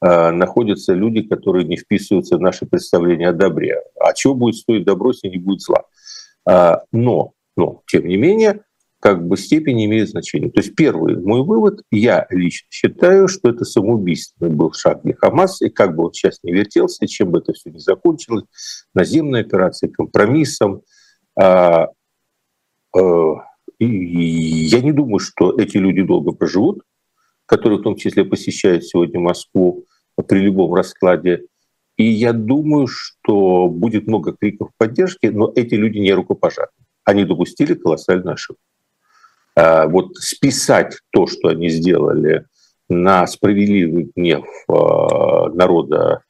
э, 0.02 0.32
находятся 0.32 0.94
люди, 0.94 1.24
которые 1.24 1.66
не 1.66 1.78
вписываются 1.78 2.38
в 2.38 2.42
наше 2.42 2.66
представление 2.66 3.30
о 3.30 3.34
добре. 3.34 3.78
А 4.00 4.14
чего 4.14 4.36
будет 4.36 4.56
стоить 4.56 4.86
добро, 4.86 5.12
если 5.12 5.30
не 5.30 5.38
будет 5.38 5.62
зла? 5.62 5.86
А, 6.48 6.84
но, 6.92 7.32
но, 7.56 7.82
тем 7.88 8.08
не 8.08 8.18
менее, 8.18 8.62
как 9.02 9.28
бы 9.28 9.36
степень 9.36 9.84
имеет 9.86 10.10
значение. 10.10 10.52
То 10.52 10.62
есть 10.62 10.76
первый 10.76 11.18
мой 11.18 11.44
вывод, 11.44 11.82
я 11.92 12.28
лично 12.30 12.68
считаю, 12.70 13.28
что 13.28 13.50
это 13.50 13.66
самоубийственный 13.66 14.52
был 14.52 14.72
шаг 14.74 15.02
для 15.04 15.16
Хамас, 15.16 15.62
и 15.64 15.70
как 15.70 15.96
бы 15.96 16.06
он 16.06 16.14
сейчас 16.14 16.38
не 16.44 16.54
вертелся, 16.54 17.08
чем 17.08 17.32
бы 17.32 17.40
это 17.40 17.52
все 17.54 17.72
не 17.72 17.80
закончилось, 17.80 18.46
наземной 18.94 19.42
операцией, 19.42 19.92
компромиссом, 19.92 20.84
а, 21.36 21.88
а, 22.96 23.34
я 23.80 24.82
не 24.82 24.92
думаю, 24.92 25.18
что 25.18 25.60
эти 25.60 25.78
люди 25.78 26.04
долго 26.04 26.32
проживут, 26.32 26.84
которые 27.48 27.80
в 27.80 27.84
том 27.84 27.96
числе 27.96 28.24
посещают 28.24 28.86
сегодня 28.86 29.20
Москву 29.20 29.86
при 30.28 30.42
любом 30.42 30.76
раскладе. 30.76 31.46
И 31.98 32.04
я 32.04 32.34
думаю, 32.34 32.86
что 32.86 33.68
будет 33.68 34.06
много 34.06 34.34
криков 34.34 34.70
поддержки, 34.78 35.26
но 35.26 35.52
эти 35.56 35.74
люди 35.74 35.98
не 35.98 36.14
рукопожатны. 36.14 36.86
Они 37.04 37.26
допустили 37.26 37.74
колоссальную 37.74 38.36
ошибку. 38.36 38.62
А 39.56 39.88
вот 39.88 40.16
списать 40.18 40.98
то, 41.12 41.28
что 41.28 41.50
они 41.50 41.70
сделали, 41.70 42.46
на 42.90 43.26
справедливый 43.26 44.12
гнев 44.16 44.46
а, 44.68 45.50
народа 45.50 46.24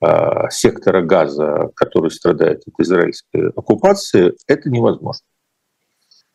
а, 0.00 0.48
сектора 0.50 1.02
газа, 1.02 1.70
который 1.74 2.10
страдает 2.10 2.62
от 2.66 2.74
израильской 2.78 3.50
оккупации, 3.50 4.34
это 4.46 4.70
невозможно. 4.70 5.26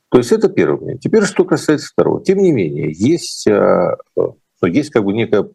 То 0.10 0.20
есть 0.20 0.32
это 0.32 0.50
первый 0.50 0.80
момент. 0.80 1.02
Теперь 1.02 1.24
что 1.24 1.46
касается 1.46 1.90
второго. 1.90 2.24
Тем 2.24 2.38
не 2.38 2.52
менее, 2.52 2.92
есть, 2.94 3.48
э, 3.48 3.98
ну, 4.16 4.38
есть 4.62 4.92
как 4.92 5.04
бы 5.04 5.14
некая 5.14 5.50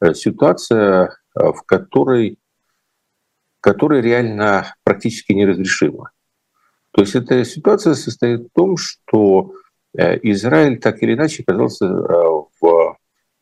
э, 0.00 0.14
ситуация, 0.14 1.16
э, 1.34 1.40
в 1.52 1.62
которой, 1.66 2.38
которая 3.60 4.00
реально 4.00 4.74
практически 4.84 5.32
неразрешима. 5.32 6.10
То 6.92 7.02
есть 7.02 7.14
эта 7.16 7.44
ситуация 7.44 7.94
состоит 7.94 8.46
в 8.46 8.48
том, 8.54 8.76
что 8.78 9.52
Израиль 9.96 10.78
так 10.78 11.02
или 11.02 11.14
иначе 11.14 11.42
оказался 11.42 11.86
в 11.86 12.96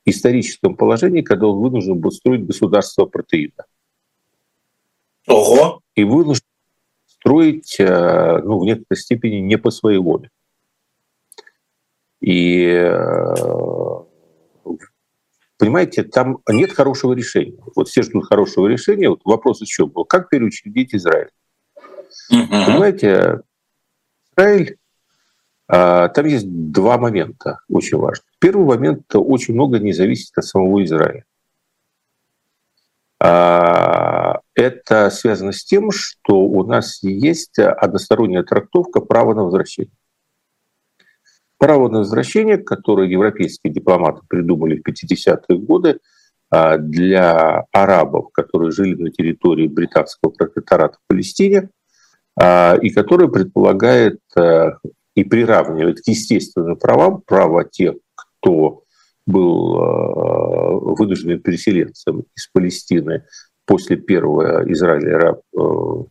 историческом 0.05 0.77
положении, 0.77 1.23
когда 1.23 1.47
он 1.47 1.61
вынужден 1.61 1.99
был 1.99 2.11
строить 2.11 2.47
государство 2.47 3.07
протеина. 3.07 3.65
Ого! 5.27 5.81
И 5.95 6.05
вынужден 6.05 6.47
строить 7.07 7.77
э, 7.79 8.39
ну, 8.43 8.59
в 8.59 8.65
некоторой 8.65 8.99
степени 8.99 9.37
не 9.37 9.57
по 9.57 9.71
своей 9.71 9.99
воле. 9.99 10.31
И 12.21 12.67
э, 12.67 13.35
понимаете, 15.57 16.05
там 16.05 16.41
нет 16.49 16.73
хорошего 16.73 17.15
решения. 17.15 17.59
Вот 17.75 17.89
все 17.89 18.03
ждут 18.03 18.27
хорошего 18.27 18.67
решения. 18.67 19.09
Вот 19.09 19.21
вопрос 19.25 19.63
еще 19.63 19.87
был, 19.87 20.05
как 20.05 20.29
переучредить 20.29 20.95
Израиль? 20.95 21.31
uh 22.31 22.47
Понимаете, 22.67 23.41
Израиль, 24.37 24.77
там 25.67 26.27
есть 26.27 26.47
два 26.47 26.99
момента 26.99 27.61
очень 27.71 27.97
важных. 27.99 28.27
Первый 28.39 28.67
момент 28.67 29.05
очень 29.15 29.55
много 29.55 29.79
не 29.79 29.93
зависит 29.93 30.37
от 30.37 30.45
самого 30.45 30.85
Израиля. 30.85 31.25
А, 33.27 34.41
это 34.55 35.09
связано 35.09 35.53
с 35.53 35.65
тем, 35.65 35.91
что 35.91 36.41
у 36.41 36.63
нас 36.65 37.03
есть 37.03 37.59
односторонняя 37.59 38.43
трактовка 38.43 39.01
права 39.01 39.33
на 39.35 39.45
возвращение. 39.45 39.95
Право 41.57 41.89
на 41.89 42.01
возвращение, 42.01 42.59
которое 42.59 43.09
европейские 43.09 43.73
дипломаты 43.73 44.21
придумали 44.29 44.79
в 44.79 44.87
50-е 44.87 45.59
годы 45.59 46.01
а, 46.51 46.77
для 46.77 47.65
арабов, 47.73 48.31
которые 48.33 48.73
жили 48.73 48.95
на 48.95 49.11
территории 49.11 49.69
британского 49.69 50.31
протектората 50.31 50.99
в 50.99 51.09
Палестине, 51.09 51.71
а, 52.39 52.77
и 52.83 52.91
которое 52.91 53.29
предполагает 53.29 54.21
а, 54.37 54.77
и 55.15 55.25
приравнивает 55.25 56.01
к 56.01 56.09
естественным 56.09 56.77
правам 56.77 57.23
права 57.23 57.65
тех, 57.65 57.95
кто 58.15 58.83
был 59.27 59.75
вынужден 60.95 61.41
переселенцем 61.41 62.25
из 62.37 62.47
Палестины 62.49 63.25
после 63.67 63.97
первого 63.97 64.71
Израиля, 64.73 65.41
э, 65.57 66.05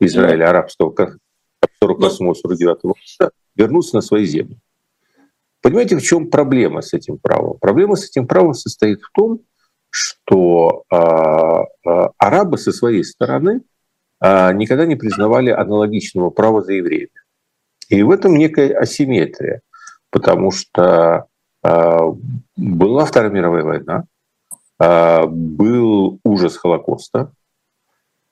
Израиля 0.00 0.50
арабского 0.50 0.94
48-49 1.82 2.78
года, 2.82 3.32
вернуться 3.56 3.96
на 3.96 4.02
свои 4.02 4.24
земли. 4.24 4.58
Понимаете, 5.62 5.96
в 5.96 6.02
чем 6.02 6.30
проблема 6.30 6.80
с 6.80 6.94
этим 6.94 7.18
правом? 7.18 7.58
Проблема 7.58 7.96
с 7.96 8.08
этим 8.08 8.26
правом 8.26 8.54
состоит 8.54 9.00
в 9.02 9.10
том, 9.12 9.40
что 9.90 10.84
э, 10.90 10.96
э, 10.96 12.08
арабы 12.16 12.58
со 12.58 12.72
своей 12.72 13.04
стороны 13.04 13.62
э, 14.22 14.52
никогда 14.54 14.86
не 14.86 14.96
признавали 14.96 15.50
аналогичного 15.50 16.30
права 16.30 16.62
за 16.62 16.74
евреями. 16.74 17.10
И 17.90 18.02
в 18.02 18.10
этом 18.10 18.36
некая 18.36 18.72
асимметрия, 18.74 19.60
потому 20.10 20.50
что 20.50 21.26
э, 21.62 21.98
была 22.56 23.04
Вторая 23.04 23.30
мировая 23.30 23.62
война, 23.62 24.04
э, 24.80 25.26
был 25.26 26.18
ужас 26.24 26.56
Холокоста, 26.56 27.32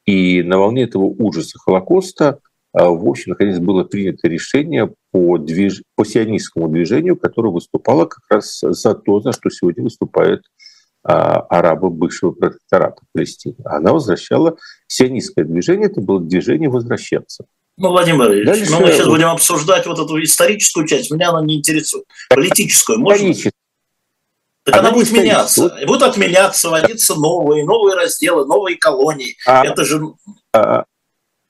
и 0.07 0.43
на 0.43 0.59
волне 0.59 0.85
этого 0.85 1.05
ужаса 1.05 1.59
Холокоста 1.59 2.39
а, 2.73 2.91
в 2.91 3.07
общем, 3.09 3.31
наконец 3.31 3.59
было 3.59 3.85
принято 3.85 4.29
решение 4.29 4.95
по, 5.11 5.39
движ... 5.39 5.83
по 5.97 6.05
сионистскому 6.05 6.69
движению, 6.69 7.17
которое 7.17 7.51
выступало 7.51 8.05
как 8.05 8.23
раз 8.31 8.61
за 8.61 8.95
то, 8.95 9.21
за 9.21 9.33
что 9.33 9.51
сегодня 9.51 9.85
выступают 9.85 10.45
а, 11.03 11.41
арабы 11.41 11.91
бывшего 11.91 12.33
протектората 12.33 13.03
Палестины. 13.13 13.57
Она 13.65 13.93
возвращала 13.93 14.57
сионистское 14.87 15.45
движение, 15.45 15.87
это 15.87 16.01
было 16.01 16.21
движение 16.21 16.69
возвращаться. 16.69 17.47
Ну, 17.79 17.91
Владимир 17.91 18.33
Ильич, 18.33 18.47
Дальше... 18.47 18.71
ну, 18.73 18.81
мы 18.81 18.93
сейчас 18.93 19.07
будем 19.07 19.29
обсуждать 19.29 19.87
вот 19.87 19.99
эту 20.01 20.21
историческую 20.23 20.87
часть, 20.87 21.13
меня 21.13 21.31
она 21.31 21.43
не 21.43 21.59
интересует. 21.59 22.05
Политическую, 22.29 22.99
можно? 22.99 23.33
Так 24.65 24.75
она, 24.75 24.89
она 24.89 24.91
будет 24.91 25.13
меняться. 25.13 25.63
Вот... 25.63 25.87
Будут 25.87 26.03
отменяться, 26.03 26.69
вводиться 26.69 27.15
новые, 27.15 27.65
новые 27.65 27.97
разделы, 27.97 28.47
новые 28.47 28.77
колонии. 28.77 29.37
А, 29.47 29.65
это 29.65 29.85
же... 29.85 30.01
А, 30.53 30.85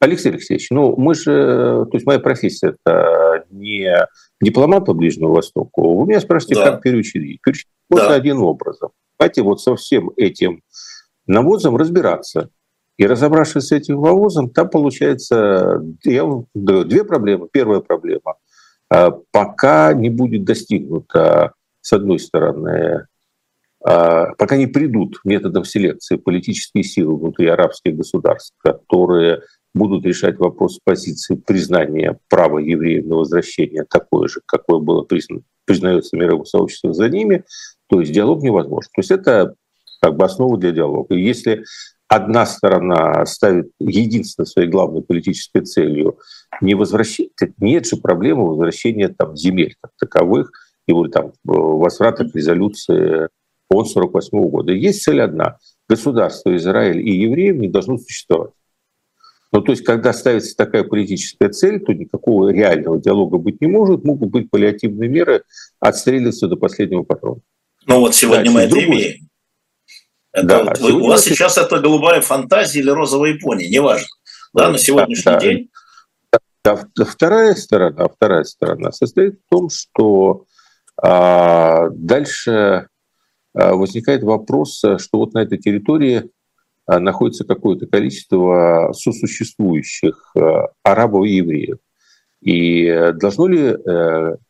Алексей 0.00 0.28
Алексеевич, 0.28 0.68
ну 0.70 0.94
мы 0.96 1.14
же, 1.14 1.86
то 1.86 1.90
есть 1.94 2.06
моя 2.06 2.20
профессия 2.20 2.74
это 2.84 3.44
не 3.50 4.06
дипломат 4.40 4.84
по 4.84 4.92
Ближнему 4.92 5.32
Востоку. 5.32 5.98
Вы 5.98 6.06
меня 6.06 6.20
спрашиваете, 6.20 6.62
да. 6.62 6.70
как 6.72 6.82
переучредить. 6.82 7.40
Переучредить 7.42 7.70
да. 7.90 8.14
один 8.14 8.38
образом. 8.38 8.90
Давайте 9.18 9.42
вот 9.42 9.60
со 9.60 9.74
всем 9.74 10.10
этим 10.16 10.62
навозом 11.26 11.76
разбираться. 11.76 12.50
И 12.98 13.06
разобравшись 13.06 13.68
с 13.68 13.72
этим 13.72 14.02
навозом, 14.02 14.50
там 14.50 14.68
получается 14.68 15.80
я, 16.04 16.28
две 16.54 17.04
проблемы. 17.04 17.48
Первая 17.50 17.80
проблема. 17.80 18.34
А, 18.90 19.12
пока 19.30 19.92
не 19.92 20.10
будет 20.10 20.44
достигнуто, 20.44 21.52
с 21.80 21.92
одной 21.92 22.18
стороны, 22.18 23.06
а, 23.84 24.34
пока 24.36 24.56
не 24.56 24.66
придут 24.66 25.20
методом 25.24 25.64
селекции 25.64 26.16
политические 26.16 26.82
силы 26.82 27.16
внутри 27.16 27.46
арабских 27.46 27.96
государств, 27.96 28.54
которые 28.58 29.42
будут 29.74 30.04
решать 30.04 30.38
вопрос 30.38 30.80
позиции 30.82 31.36
признания 31.36 32.18
права 32.28 32.58
евреев 32.58 33.06
на 33.06 33.16
возвращение 33.16 33.84
такое 33.84 34.26
же, 34.26 34.40
какое 34.44 34.80
было 34.80 35.02
признано, 35.02 35.42
признается 35.66 36.16
мировым 36.16 36.46
сообществом 36.46 36.94
за 36.94 37.08
ними, 37.08 37.44
то 37.88 38.00
есть 38.00 38.12
диалог 38.12 38.42
невозможен. 38.42 38.90
То 38.92 39.00
есть 39.00 39.12
это 39.12 39.54
как 40.00 40.16
бы 40.16 40.24
основа 40.24 40.56
для 40.58 40.72
диалога. 40.72 41.14
И 41.14 41.22
если 41.22 41.64
одна 42.08 42.46
сторона 42.46 43.24
ставит 43.26 43.70
единственной 43.78 44.46
своей 44.46 44.68
главной 44.68 45.02
политической 45.02 45.60
целью 45.60 46.18
не 46.60 46.74
возвращение, 46.74 47.30
нет 47.58 47.86
же 47.86 47.96
проблемы 47.96 48.48
возвращения 48.48 49.08
там, 49.08 49.36
земель 49.36 49.76
как 49.80 49.92
таковых, 49.98 50.50
вот 50.88 51.12
там 51.12 51.32
возврата 51.44 52.24
к 52.24 52.34
резолюции 52.34 53.28
ООН 53.70 53.86
48 53.86 54.48
года. 54.48 54.72
Есть 54.72 55.02
цель 55.02 55.20
одна. 55.20 55.58
Государство 55.88 56.56
Израиль 56.56 57.06
и 57.06 57.12
евреев 57.12 57.56
не 57.56 57.68
должно 57.68 57.98
существовать. 57.98 58.52
Ну, 59.50 59.62
то 59.62 59.72
есть, 59.72 59.82
когда 59.82 60.12
ставится 60.12 60.54
такая 60.56 60.84
политическая 60.84 61.48
цель, 61.48 61.80
то 61.80 61.92
никакого 61.92 62.50
реального 62.50 63.00
диалога 63.00 63.38
быть 63.38 63.60
не 63.60 63.66
может, 63.66 64.04
могут 64.04 64.30
быть 64.30 64.50
паллиативные 64.50 65.08
меры, 65.08 65.42
отстреливаться 65.80 66.48
до 66.48 66.56
последнего 66.56 67.02
патрона. 67.02 67.40
Ну 67.86 68.00
вот 68.00 68.14
сегодня 68.14 68.50
Значит, 68.50 68.54
мы 68.54 68.60
это 68.60 68.70
другой... 68.70 69.00
имеем. 69.00 69.27
Это 70.38 70.46
да, 70.46 70.64
вот 70.64 70.78
вы, 70.78 70.92
у 70.92 71.08
вас 71.08 71.24
сейчас 71.24 71.58
это 71.58 71.78
голубая 71.80 72.20
фантазия 72.20 72.80
или 72.80 72.90
розовая 72.90 73.32
Япония, 73.32 73.68
неважно. 73.68 74.08
Да, 74.54 74.70
на 74.70 74.78
сегодняшний 74.78 75.32
да, 75.32 75.40
день. 75.40 75.70
Да, 76.64 77.04
вторая 77.04 77.54
сторона, 77.54 78.08
вторая 78.08 78.44
сторона 78.44 78.92
состоит 78.92 79.34
в 79.34 79.50
том, 79.50 79.68
что 79.70 80.44
а, 81.00 81.88
дальше 81.90 82.88
а, 83.54 83.74
возникает 83.74 84.22
вопрос, 84.22 84.78
что 84.78 85.18
вот 85.18 85.34
на 85.34 85.42
этой 85.42 85.58
территории 85.58 86.30
а, 86.86 87.00
находится 87.00 87.44
какое-то 87.44 87.86
количество 87.86 88.92
сосуществующих 88.94 90.32
э, 90.34 90.40
арабов 90.82 91.26
и 91.26 91.36
евреев. 91.36 91.78
И 92.40 92.86
э, 92.86 93.12
должно 93.12 93.46
ли 93.46 93.60
э, 93.60 93.76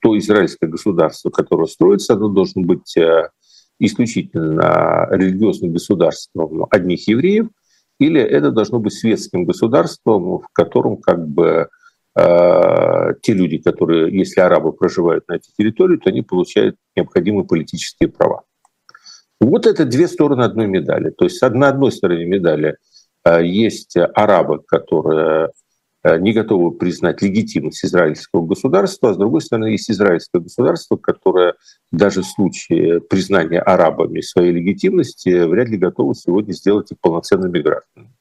то 0.00 0.18
израильское 0.18 0.68
государство, 0.68 1.30
которое 1.30 1.66
строится, 1.66 2.14
оно 2.14 2.28
должно 2.28 2.62
быть 2.62 2.94
исключительно 3.78 5.08
религиозным 5.10 5.72
государством 5.72 6.66
одних 6.70 7.08
евреев, 7.08 7.48
или 8.00 8.20
это 8.20 8.50
должно 8.50 8.78
быть 8.78 8.94
светским 8.94 9.44
государством, 9.44 10.38
в 10.38 10.48
котором 10.52 10.96
как 10.96 11.26
бы 11.26 11.68
те 12.16 13.32
люди, 13.32 13.58
которые, 13.58 14.12
если 14.16 14.40
арабы 14.40 14.72
проживают 14.72 15.28
на 15.28 15.34
этой 15.34 15.52
территории, 15.56 15.98
то 15.98 16.10
они 16.10 16.22
получают 16.22 16.74
необходимые 16.96 17.44
политические 17.44 18.08
права. 18.08 18.42
Вот 19.40 19.66
это 19.66 19.84
две 19.84 20.08
стороны 20.08 20.42
одной 20.42 20.66
медали. 20.66 21.10
То 21.10 21.26
есть 21.26 21.40
на 21.40 21.68
одной 21.68 21.92
стороне 21.92 22.24
медали 22.24 22.76
э, 23.24 23.44
есть 23.44 23.96
арабы, 23.96 24.60
которые 24.66 25.46
э, 25.46 25.48
не 26.04 26.32
готовы 26.32 26.72
признать 26.72 27.22
легитимность 27.22 27.84
израильского 27.84 28.46
государства, 28.46 29.10
а 29.10 29.14
с 29.14 29.16
другой 29.16 29.40
стороны 29.40 29.66
есть 29.66 29.90
израильское 29.90 30.40
государство, 30.40 30.96
которое 30.96 31.54
даже 31.90 32.22
в 32.22 32.26
случае 32.26 33.00
признания 33.00 33.60
арабами 33.60 34.20
своей 34.20 34.52
легитимности 34.52 35.44
вряд 35.44 35.68
ли 35.68 35.76
готово 35.76 36.14
сегодня 36.14 36.52
сделать 36.52 36.90
их 36.92 36.98
полноценными 37.00 37.58
гражданами. 37.58 38.12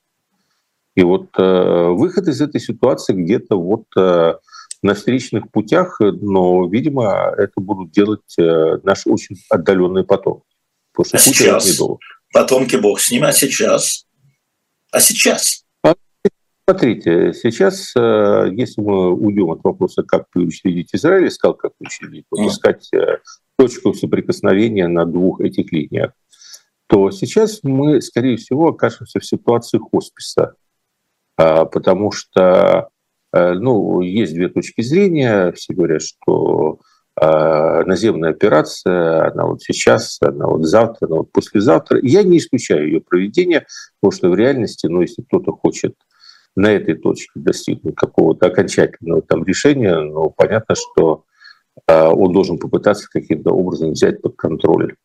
И 0.97 1.03
вот 1.03 1.29
э, 1.37 1.89
выход 1.89 2.27
из 2.27 2.41
этой 2.41 2.59
ситуации 2.59 3.13
где-то 3.13 3.55
вот 3.55 3.85
э, 3.95 4.33
на 4.81 4.93
встречных 4.95 5.51
путях, 5.51 5.99
но, 5.99 6.67
видимо, 6.67 7.31
это 7.37 7.53
будут 7.57 7.91
делать 7.91 8.35
э, 8.39 8.79
наши 8.81 9.07
очень 9.07 9.37
отдаленные 9.51 10.03
потомки. 10.03 10.47
Потому 10.93 11.07
что 11.07 11.17
а 11.17 11.19
сейчас 11.19 11.71
недолго. 11.71 11.99
потомки 12.33 12.77
Бог 12.77 12.99
с 12.99 13.11
ними, 13.11 13.25
а 13.27 13.31
сейчас? 13.31 14.07
А 14.91 14.99
сейчас? 14.99 15.66
Смотрите, 16.69 17.32
сейчас, 17.32 17.93
э, 17.95 18.49
если 18.51 18.82
мы 18.82 19.13
уйдем 19.13 19.51
от 19.51 19.63
вопроса, 19.63 20.03
как 20.03 20.25
учредить 20.36 20.89
Израиль, 20.91 21.30
искал, 21.30 21.53
как 21.53 21.71
учредить, 21.80 22.25
вот 22.30 22.45
искать 22.45 22.89
э, 22.93 23.19
точку 23.58 23.93
соприкосновения 23.93 24.89
на 24.89 25.06
двух 25.06 25.39
этих 25.39 25.71
линиях, 25.71 26.12
то 26.88 27.10
сейчас 27.12 27.62
мы, 27.63 28.01
скорее 28.01 28.36
всего, 28.36 28.67
окажемся 28.67 29.21
в 29.21 29.25
ситуации 29.25 29.77
хосписа, 29.77 30.56
а, 31.38 31.63
потому 31.63 32.12
что 32.12 32.89
э, 33.32 33.53
ну, 33.53 34.01
есть 34.01 34.34
две 34.34 34.49
точки 34.49 34.82
зрения. 34.82 35.53
Все 35.53 35.73
говорят, 35.73 36.01
что 36.01 36.82
а, 37.15 37.86
наземная 37.86 38.32
операция, 38.32 39.32
она 39.32 39.45
вот 39.45 39.62
сейчас, 39.62 40.17
она 40.21 40.47
вот 40.47 40.65
завтра, 40.65 41.08
она 41.08 41.15
вот 41.19 41.32
послезавтра. 41.32 41.99
Я 42.03 42.23
не 42.23 42.39
исключаю 42.39 42.88
ее 42.88 42.99
проведение, 42.99 43.65
потому 44.01 44.12
что 44.12 44.30
в 44.30 44.36
реальности, 44.36 44.88
ну, 44.88 44.99
если 44.99 45.21
кто-то 45.21 45.53
хочет 45.53 45.95
на 46.58 46.72
этой 46.72 46.96
точке 46.96 47.32
достигнуть 47.36 47.96
какого-то 47.96 48.48
окончательного 48.48 49.22
там 49.22 49.46
решения, 49.46 50.00
ну, 50.00 50.32
понятно, 50.36 50.74
что 50.76 51.24
э, 51.88 52.08
он 52.08 52.34
должен 52.34 52.58
попытаться 52.58 53.08
каким-то 53.08 53.52
образом 53.52 53.91
взять 53.91 54.24
под 54.24 54.36
контроль 54.36 54.96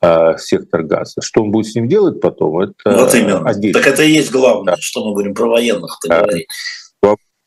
э, 0.00 0.36
сектор 0.38 0.84
газа. 0.84 1.20
Что 1.20 1.42
он 1.42 1.50
будет 1.50 1.66
с 1.66 1.74
ним 1.74 1.88
делать 1.88 2.20
потом, 2.20 2.60
это 2.60 2.74
вот 2.84 3.14
именно. 3.16 3.40
Отдельно. 3.40 3.80
Так 3.80 3.92
это 3.92 4.04
и 4.04 4.12
есть 4.12 4.30
главное, 4.30 4.76
да. 4.76 4.80
что 4.80 5.04
мы 5.04 5.12
говорим 5.12 5.34
про 5.34 5.48
военных, 5.48 5.98
ты 6.00 6.08
говоришь. 6.08 6.46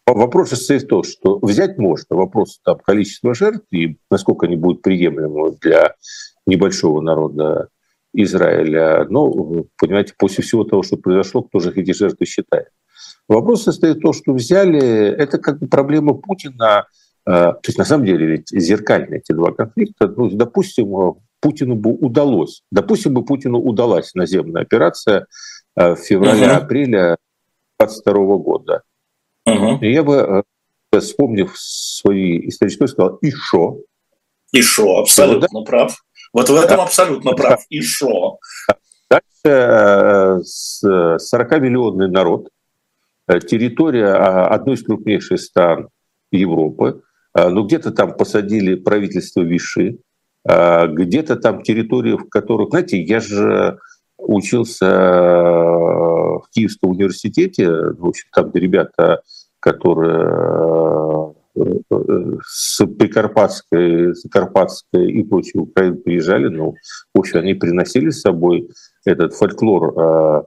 Вопрос 0.05 0.49
состоит 0.49 0.83
в 0.83 0.87
том, 0.87 1.03
что 1.03 1.39
взять 1.41 1.77
можно. 1.79 2.15
Вопрос 2.15 2.59
там, 2.63 2.77
количества 2.79 3.33
жертв 3.33 3.65
и 3.71 3.97
насколько 4.11 4.45
они 4.45 4.55
будут 4.55 4.83
приемлемы 4.83 5.57
для 5.61 5.95
небольшого 6.45 7.01
народа 7.01 7.69
Израиля. 8.13 9.07
Но, 9.09 9.31
понимаете, 9.77 10.13
после 10.17 10.43
всего 10.43 10.63
того, 10.65 10.83
что 10.83 10.97
произошло, 10.97 11.41
кто 11.41 11.59
же 11.59 11.71
эти 11.73 11.91
жертвы 11.91 12.25
считает? 12.25 12.67
Вопрос 13.27 13.63
состоит 13.63 13.97
в 13.97 14.01
том, 14.01 14.13
что 14.13 14.33
взяли, 14.33 14.79
это 14.79 15.37
как 15.37 15.59
бы 15.59 15.67
проблема 15.67 16.13
Путина, 16.13 16.87
э, 17.25 17.31
то 17.31 17.61
есть 17.65 17.77
на 17.77 17.85
самом 17.85 18.05
деле 18.05 18.25
ведь 18.27 18.49
зеркальные 18.49 19.19
эти 19.19 19.31
два 19.31 19.51
конфликта, 19.51 20.07
ну, 20.07 20.29
допустим, 20.29 21.15
Путину 21.39 21.75
бы 21.75 21.91
удалось, 21.91 22.63
допустим, 22.71 23.13
бы 23.13 23.23
Путину 23.23 23.59
удалась 23.59 24.13
наземная 24.15 24.63
операция 24.63 25.27
в 25.75 25.95
феврале-апреле 25.95 27.17
2022 27.79 28.37
года. 28.37 28.83
Угу. 29.45 29.79
И 29.81 29.91
я 29.91 30.03
бы, 30.03 30.43
э, 30.91 30.99
вспомнив 30.99 31.51
свои 31.55 32.47
исторические, 32.47 32.87
сказал, 32.87 33.15
и 33.17 33.31
шо? 33.31 33.77
И 34.51 34.61
шо, 34.61 34.99
абсолютно 34.99 35.61
да? 35.61 35.65
прав. 35.65 36.03
Вот 36.33 36.49
в 36.49 36.55
этом 36.55 36.81
абсолютно 36.81 37.33
прав. 37.33 37.63
И 37.69 37.81
шо? 37.81 38.39
Дальше 39.09 40.41
40-миллионный 41.33 42.07
э, 42.07 42.11
народ, 42.11 42.47
э, 42.47 42.49
территория 43.27 44.07
а, 44.07 44.47
одной 44.47 44.75
из 44.75 44.83
крупнейших 44.83 45.39
стран 45.39 45.89
Европы, 46.31 47.01
ну 47.33 47.65
где-то 47.65 47.91
там 47.91 48.15
посадили 48.15 48.75
правительство 48.75 49.41
Виши, 49.41 49.99
где-то 50.45 51.35
там 51.35 51.63
территории, 51.63 52.17
в 52.17 52.29
которых, 52.29 52.69
знаете, 52.69 53.01
я 53.01 53.19
же 53.19 53.77
учился 54.17 54.85
в 54.85 56.43
Киевском 56.51 56.91
университете, 56.91 57.69
в 57.69 58.05
общем, 58.05 58.29
там 58.33 58.51
ребята, 58.53 59.21
которые 59.59 61.33
с 62.43 62.85
Прикарпатской, 62.85 64.13
Закарпатской 64.13 65.11
и 65.11 65.23
прочей 65.23 65.59
Украины 65.59 65.95
приезжали, 65.95 66.47
ну, 66.47 66.75
в 67.13 67.19
общем, 67.19 67.39
они 67.39 67.53
приносили 67.53 68.09
с 68.09 68.21
собой 68.21 68.69
этот 69.05 69.33
фольклор 69.33 69.93
э, 69.97 70.43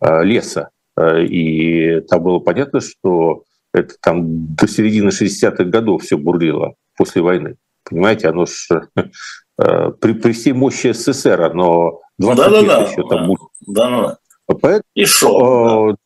э, 0.00 0.24
леса. 0.24 0.70
Э, 0.98 1.24
и 1.24 2.00
там 2.02 2.22
было 2.22 2.38
понятно, 2.38 2.80
что 2.80 3.44
это 3.72 3.94
там 4.00 4.54
до 4.54 4.66
середины 4.68 5.08
60-х 5.08 5.64
годов 5.64 6.02
все 6.02 6.16
бурлило 6.16 6.74
после 6.96 7.22
войны. 7.22 7.56
Понимаете, 7.88 8.28
оно 8.28 8.46
ж 8.46 8.68
при, 9.56 10.12
при 10.14 10.32
всей 10.32 10.52
мощи 10.52 10.92
СССР, 10.92 11.40
оно 11.42 12.00
20 12.18 12.36
да, 12.36 12.48
лет 12.48 12.66
да, 12.66 12.82
еще 12.82 13.02
да, 13.02 13.08
там 13.08 13.26
будет. 13.26 13.40
Да, 13.66 13.90
да. 13.90 14.18
Поэтому, 14.60 14.82
и 14.94 15.04
шо. 15.04 15.96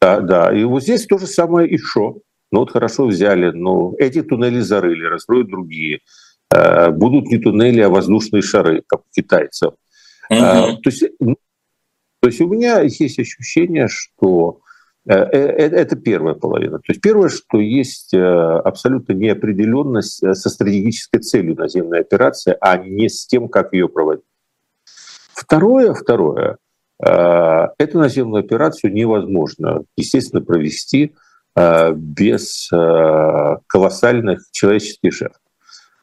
Да. 0.00 0.20
да, 0.20 0.20
да. 0.20 0.58
И 0.58 0.64
вот 0.64 0.82
здесь 0.82 1.06
то 1.06 1.18
же 1.18 1.26
самое 1.26 1.68
и 1.68 1.78
шо. 1.78 2.18
Ну 2.50 2.60
вот 2.60 2.70
хорошо 2.70 3.06
взяли, 3.06 3.50
но 3.50 3.94
эти 3.98 4.22
туннели 4.22 4.60
зарыли, 4.60 5.04
разстроят 5.04 5.48
другие. 5.48 6.00
Э, 6.50 6.90
будут 6.90 7.26
не 7.26 7.38
туннели, 7.38 7.80
а 7.80 7.88
воздушные 7.88 8.42
шары, 8.42 8.82
как 8.86 9.00
у 9.00 9.10
китайцев. 9.14 9.74
Угу. 10.30 10.38
То, 10.38 10.80
есть, 10.86 11.04
ну, 11.20 11.36
то 12.20 12.28
есть 12.28 12.40
у 12.40 12.48
меня 12.48 12.80
есть 12.80 13.18
ощущение, 13.18 13.88
что 13.88 14.60
э, 15.06 15.14
это 15.14 15.96
первая 15.96 16.34
половина. 16.34 16.78
То 16.78 16.86
есть 16.88 17.00
первое, 17.00 17.28
что 17.28 17.58
есть 17.58 18.14
абсолютно 18.14 19.12
неопределенность 19.12 20.18
со 20.18 20.48
стратегической 20.50 21.20
целью 21.20 21.56
наземной 21.56 22.00
операции, 22.00 22.56
а 22.60 22.76
не 22.78 23.08
с 23.08 23.26
тем, 23.26 23.48
как 23.48 23.72
ее 23.72 23.88
проводить. 23.88 24.24
Второе, 25.32 25.94
второе, 25.94 26.58
эту 26.98 27.98
наземную 27.98 28.44
операцию 28.44 28.92
невозможно, 28.92 29.84
естественно, 29.96 30.42
провести 30.42 31.14
Э, 31.58 31.92
без 31.92 32.70
э, 32.72 33.56
колоссальных 33.66 34.42
человеческих 34.52 35.12
жертв. 35.12 35.40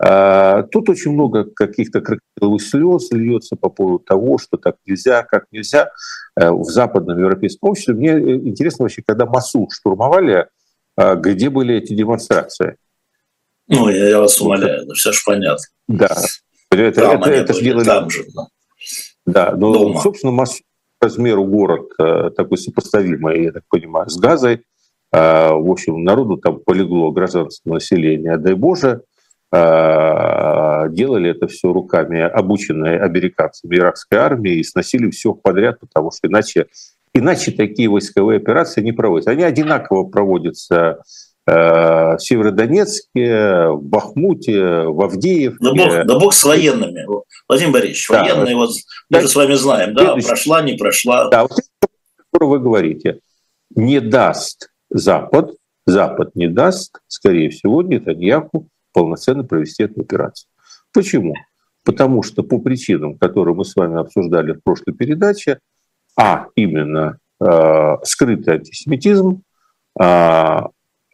Э, 0.03 0.63
тут 0.71 0.89
очень 0.89 1.11
много 1.11 1.45
каких-то 1.45 2.01
крокодиловых 2.01 2.61
слез 2.61 3.11
льется 3.11 3.55
по 3.55 3.69
поводу 3.69 3.99
того, 3.99 4.37
что 4.37 4.57
так 4.57 4.75
нельзя, 4.85 5.23
как 5.23 5.45
нельзя 5.51 5.91
в 6.35 6.63
западном 6.65 7.17
европейском 7.17 7.69
обществе. 7.69 7.93
Мне 7.93 8.11
интересно 8.49 8.83
вообще, 8.83 9.01
когда 9.05 9.25
Масу 9.25 9.69
штурмовали, 9.71 10.47
где 10.97 11.49
были 11.49 11.75
эти 11.75 11.93
демонстрации? 11.93 12.75
Ну, 13.69 13.87
я, 13.87 14.09
я 14.09 14.19
вас 14.19 14.39
умоляю, 14.41 14.85
ну 14.85 14.93
все 14.95 15.13
же 15.13 15.21
понятно. 15.25 15.63
Да, 15.87 16.13
это, 16.71 17.01
там 17.01 17.23
это, 17.23 17.31
это 17.31 17.53
же 17.53 17.61
делали... 17.61 17.85
Там 17.85 18.09
же, 18.09 18.25
да. 18.35 18.47
Да, 19.25 19.51
но, 19.55 19.71
Дома. 19.71 20.01
собственно, 20.01 20.33
Масу 20.33 20.61
размеру 20.99 21.45
город 21.45 21.87
такой 22.35 22.57
сопоставимый, 22.57 23.45
я 23.45 23.51
так 23.53 23.63
понимаю, 23.69 24.09
с 24.09 24.17
Газой, 24.17 24.65
а, 25.15 25.53
в 25.53 25.71
общем, 25.71 26.03
народу 26.03 26.35
там 26.35 26.59
полегло 26.59 27.11
гражданское 27.11 27.71
население, 27.71 28.37
дай 28.37 28.53
Боже, 28.53 28.89
а, 28.89 28.99
делали 29.51 31.31
это 31.31 31.47
все 31.47 31.71
руками 31.71 32.19
обученной 32.19 32.99
американцами 32.99 33.75
иракской 33.75 34.17
армии 34.17 34.55
и 34.55 34.63
сносили 34.63 35.09
все 35.11 35.33
подряд, 35.33 35.79
потому 35.79 36.11
что 36.11 36.27
иначе, 36.27 36.67
иначе 37.13 37.51
такие 37.51 37.89
войсковые 37.89 38.37
операции 38.37 38.81
не 38.81 38.91
проводятся. 38.91 39.31
Они 39.31 39.43
одинаково 39.43 40.03
проводятся 40.05 40.99
а, 41.47 42.17
в 42.17 42.21
Северодонецке, 42.21 43.67
в 43.69 43.83
Бахмуте, 43.83 44.83
в 44.83 45.01
Авдеевке. 45.01 45.57
Да 45.61 45.73
бог, 45.73 46.05
да 46.05 46.19
бог 46.19 46.33
с 46.33 46.43
военными. 46.43 47.05
Владимир 47.47 47.73
Борисович, 47.73 48.07
да. 48.09 48.23
военные, 48.23 48.55
вот, 48.55 48.71
мы 49.09 49.21
же 49.21 49.27
с 49.27 49.35
вами 49.35 49.53
знаем, 49.53 49.93
да, 49.93 50.15
прошла, 50.15 50.61
не 50.63 50.73
прошла. 50.73 51.29
Да, 51.29 51.43
вот 51.43 51.51
это, 51.51 51.93
что 52.35 52.47
вы 52.47 52.59
говорите, 52.59 53.19
не 53.75 53.99
даст 53.99 54.71
Запад, 54.89 55.51
Запад 55.85 56.35
не 56.35 56.47
даст, 56.47 56.99
скорее 57.07 57.51
всего, 57.51 57.83
Нетаньяху 57.83 58.67
полноценно 58.95 59.43
провести 59.43 59.83
эту 59.83 60.01
операцию. 60.01 60.47
Почему? 60.93 61.33
Потому 61.83 62.23
что 62.23 62.43
по 62.43 62.59
причинам, 62.59 63.17
которые 63.17 63.53
мы 63.53 63.65
с 63.65 63.75
вами 63.75 63.99
обсуждали 63.99 64.53
в 64.53 64.63
прошлой 64.63 64.93
передаче, 64.93 65.59
а 66.17 66.47
именно 66.55 67.17
э, 67.41 67.95
скрытый 68.03 68.55
антисемитизм, 68.55 69.41
э, 69.99 70.59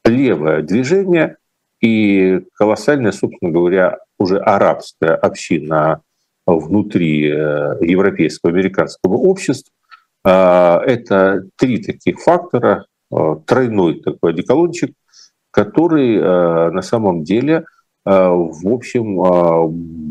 левое 0.06 0.62
движение 0.62 1.38
и 1.82 2.42
колоссальная, 2.54 3.12
собственно 3.12 3.52
говоря, 3.52 3.98
уже 4.20 4.38
арабская 4.38 5.16
община 5.16 6.02
внутри 6.46 7.28
э, 7.28 7.78
европейского, 7.82 8.54
американского 8.54 9.16
общества. 9.16 9.74
Э, 10.24 10.78
это 10.86 11.48
три 11.58 11.84
таких 11.84 12.20
фактора, 12.20 12.86
Э, 13.12 13.36
тройной 13.46 14.00
такой 14.00 14.32
одеколончик, 14.32 14.94
который 15.52 16.18
э, 16.18 16.72
на 16.72 16.82
самом 16.82 17.24
деле, 17.24 17.66
э, 18.06 18.10
в 18.10 18.68
общем, 18.68 19.18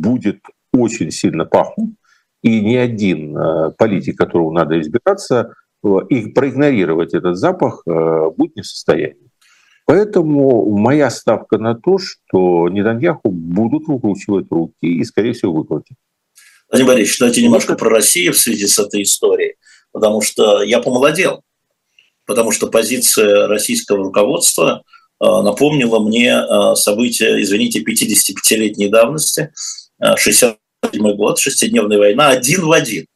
будет 0.01 0.41
очень 0.73 1.11
сильно 1.11 1.45
пахнуть, 1.45 1.95
и 2.43 2.61
ни 2.61 2.77
один 2.77 3.37
политик, 3.77 4.17
которого 4.17 4.53
надо 4.53 4.81
избираться, 4.81 5.55
и 6.09 6.27
проигнорировать 6.29 7.13
этот 7.13 7.37
запах 7.37 7.83
будет 7.85 8.57
не 8.57 8.63
в 8.63 8.67
состоянии. 8.67 9.31
Поэтому 9.85 10.71
моя 10.77 11.11
ставка 11.11 11.59
на 11.59 11.75
то, 11.75 11.99
что 11.99 12.69
Нетаньяху 12.69 13.31
будут 13.31 13.89
выкручивать 13.89 14.47
руки 14.51 14.73
и, 14.81 15.05
скорее 15.05 15.33
всего, 15.33 15.53
выкрутят. 15.53 15.99
Владимир 16.71 16.93
Борисович, 16.93 17.19
давайте 17.19 17.43
немножко 17.43 17.75
про 17.75 17.91
Россию 17.91 18.33
в 18.33 18.39
связи 18.39 18.67
с 18.67 18.79
этой 18.79 19.03
историей, 19.03 19.57
потому 19.93 20.23
что 20.23 20.63
я 20.63 20.81
помолодел 20.81 21.43
потому 22.31 22.53
что 22.53 22.69
позиция 22.69 23.49
российского 23.49 24.05
руководства 24.05 24.85
э, 24.85 25.00
напомнила 25.21 26.01
мне 26.01 26.31
э, 26.31 26.75
события, 26.75 27.41
извините, 27.41 27.81
55-летней 27.81 28.89
давности, 28.89 29.53
67 30.17 30.59
э, 30.83 31.15
год, 31.15 31.39
шестидневная 31.39 31.99
война, 31.99 32.29
один 32.29 32.65
в 32.65 32.73
один. 32.73 33.07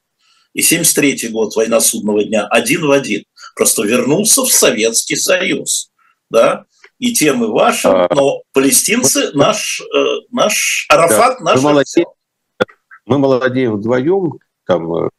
И 0.53 0.63
73 0.63 1.29
год, 1.31 1.57
война 1.57 1.81
судного 1.81 2.25
дня, 2.25 2.47
один 2.47 2.87
в 2.87 2.91
один. 2.91 3.25
Просто 3.57 3.85
вернулся 3.85 4.43
в 4.43 4.53
Советский 4.53 5.17
Союз. 5.17 5.91
Да? 6.31 6.65
И 6.99 7.13
темы 7.13 7.49
ваши, 7.49 7.89
а. 7.89 8.09
но 8.15 8.43
палестинцы 8.53 9.33
наш, 9.33 9.83
наш 10.31 10.87
Арафат 10.89 11.39
да, 11.39 11.45
наш. 11.45 11.57
Мы 11.57 11.71
молодеем, 11.71 12.07
мы 13.07 13.19
молодеем 13.19 13.77
вдвоем. 13.77 14.39
Там 14.65 15.11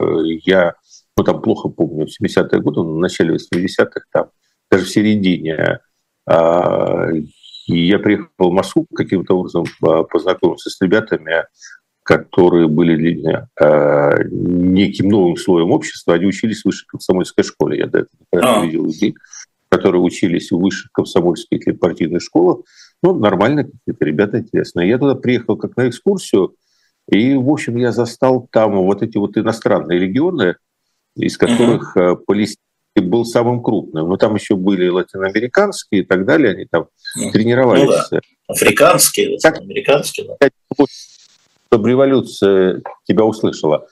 я 0.44 0.74
ну 1.16 1.24
там 1.24 1.40
плохо 1.40 1.68
помню, 1.68 2.06
в 2.06 2.22
70-е 2.22 2.60
годы, 2.60 2.80
в 2.80 2.98
начале 2.98 3.36
80-х, 3.36 4.00
там, 4.12 4.30
даже 4.70 4.84
в 4.84 4.90
середине, 4.90 5.80
я 6.28 7.98
приехал 7.98 8.28
в 8.38 8.52
Москву 8.52 8.86
каким-то 8.94 9.38
образом 9.38 9.64
а, 9.82 10.02
познакомился 10.04 10.70
с 10.70 10.80
ребятами, 10.80 11.44
которые 12.02 12.68
были 12.68 12.94
для 12.96 13.14
меня 13.16 13.48
э, 13.60 14.28
неким 14.30 15.08
новым 15.08 15.36
слоем 15.36 15.72
общества. 15.72 16.14
Они 16.14 16.26
учились 16.26 16.62
в 16.62 16.66
высшей 16.66 16.86
комсомольской 16.86 17.42
школе. 17.42 17.78
Я 17.78 17.88
до 17.88 18.06
этого 18.30 18.60
не 18.60 18.66
видел 18.68 18.86
людей, 18.86 19.16
которые 19.68 20.00
учились 20.00 20.52
в 20.52 20.58
высших 20.58 20.92
комсомольских 20.92 21.66
или 21.66 21.74
партийных 21.74 22.22
школах. 22.22 22.60
Ну, 23.02 23.14
нормально, 23.16 23.64
какие-то 23.64 24.04
ребята 24.04 24.38
интересные. 24.38 24.88
Я 24.88 24.98
туда 24.98 25.16
приехал 25.16 25.56
как 25.56 25.76
на 25.76 25.88
экскурсию, 25.88 26.54
и, 27.10 27.34
в 27.34 27.50
общем, 27.50 27.76
я 27.76 27.90
застал 27.90 28.48
там 28.52 28.76
вот 28.76 29.02
эти 29.02 29.16
вот 29.16 29.36
иностранные 29.36 29.98
регионы, 29.98 30.56
из 31.16 31.36
которых 31.36 31.96
uh-huh. 31.96 32.16
Палестина 32.24 32.62
был 33.00 33.24
самым 33.24 33.62
крупным. 33.62 34.08
Но 34.08 34.16
там 34.16 34.34
еще 34.34 34.56
были 34.56 34.88
латиноамериканские 34.88 36.02
и 36.02 36.04
так 36.04 36.24
далее, 36.24 36.54
они 36.54 36.66
там 36.66 36.82
uh-huh. 36.82 37.30
тренировались. 37.32 38.10
Ну, 38.10 38.18
да. 38.18 38.20
Африканские, 38.48 39.32
латиноамериканские. 39.32 40.28
Да. 40.40 40.48
Чтобы 41.68 41.90
революция 41.90 42.82
тебя 43.06 43.24
услышала. 43.24 43.86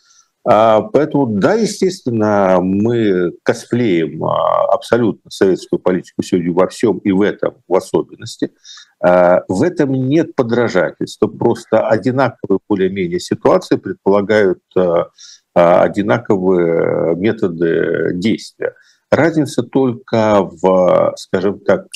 А, 0.47 0.83
поэтому, 0.83 1.27
да, 1.27 1.55
естественно, 1.55 2.59
мы 2.61 3.33
косплеем 3.43 4.23
а, 4.25 4.67
абсолютно 4.75 5.31
советскую 5.31 5.81
политику 5.81 6.23
сегодня 6.23 6.53
во 6.53 6.69
всем 6.69 6.99
и 6.99 7.13
в 7.13 7.23
этом 7.23 7.63
в 7.67 7.75
особенности. 7.75 8.51
А, 9.03 9.41
в 9.49 9.63
этом 9.63 9.93
нет 9.93 10.35
подражательства, 10.35 11.29
просто 11.29 11.89
одинаковые 11.89 12.59
более-менее 12.69 13.21
ситуации 13.21 13.77
предполагают 13.77 14.61
одинаковые 15.55 17.15
методы 17.15 18.11
действия. 18.15 18.75
Разница 19.15 19.63
только 19.63 20.43
в, 20.43 21.15
скажем 21.17 21.61
так, 21.61 21.87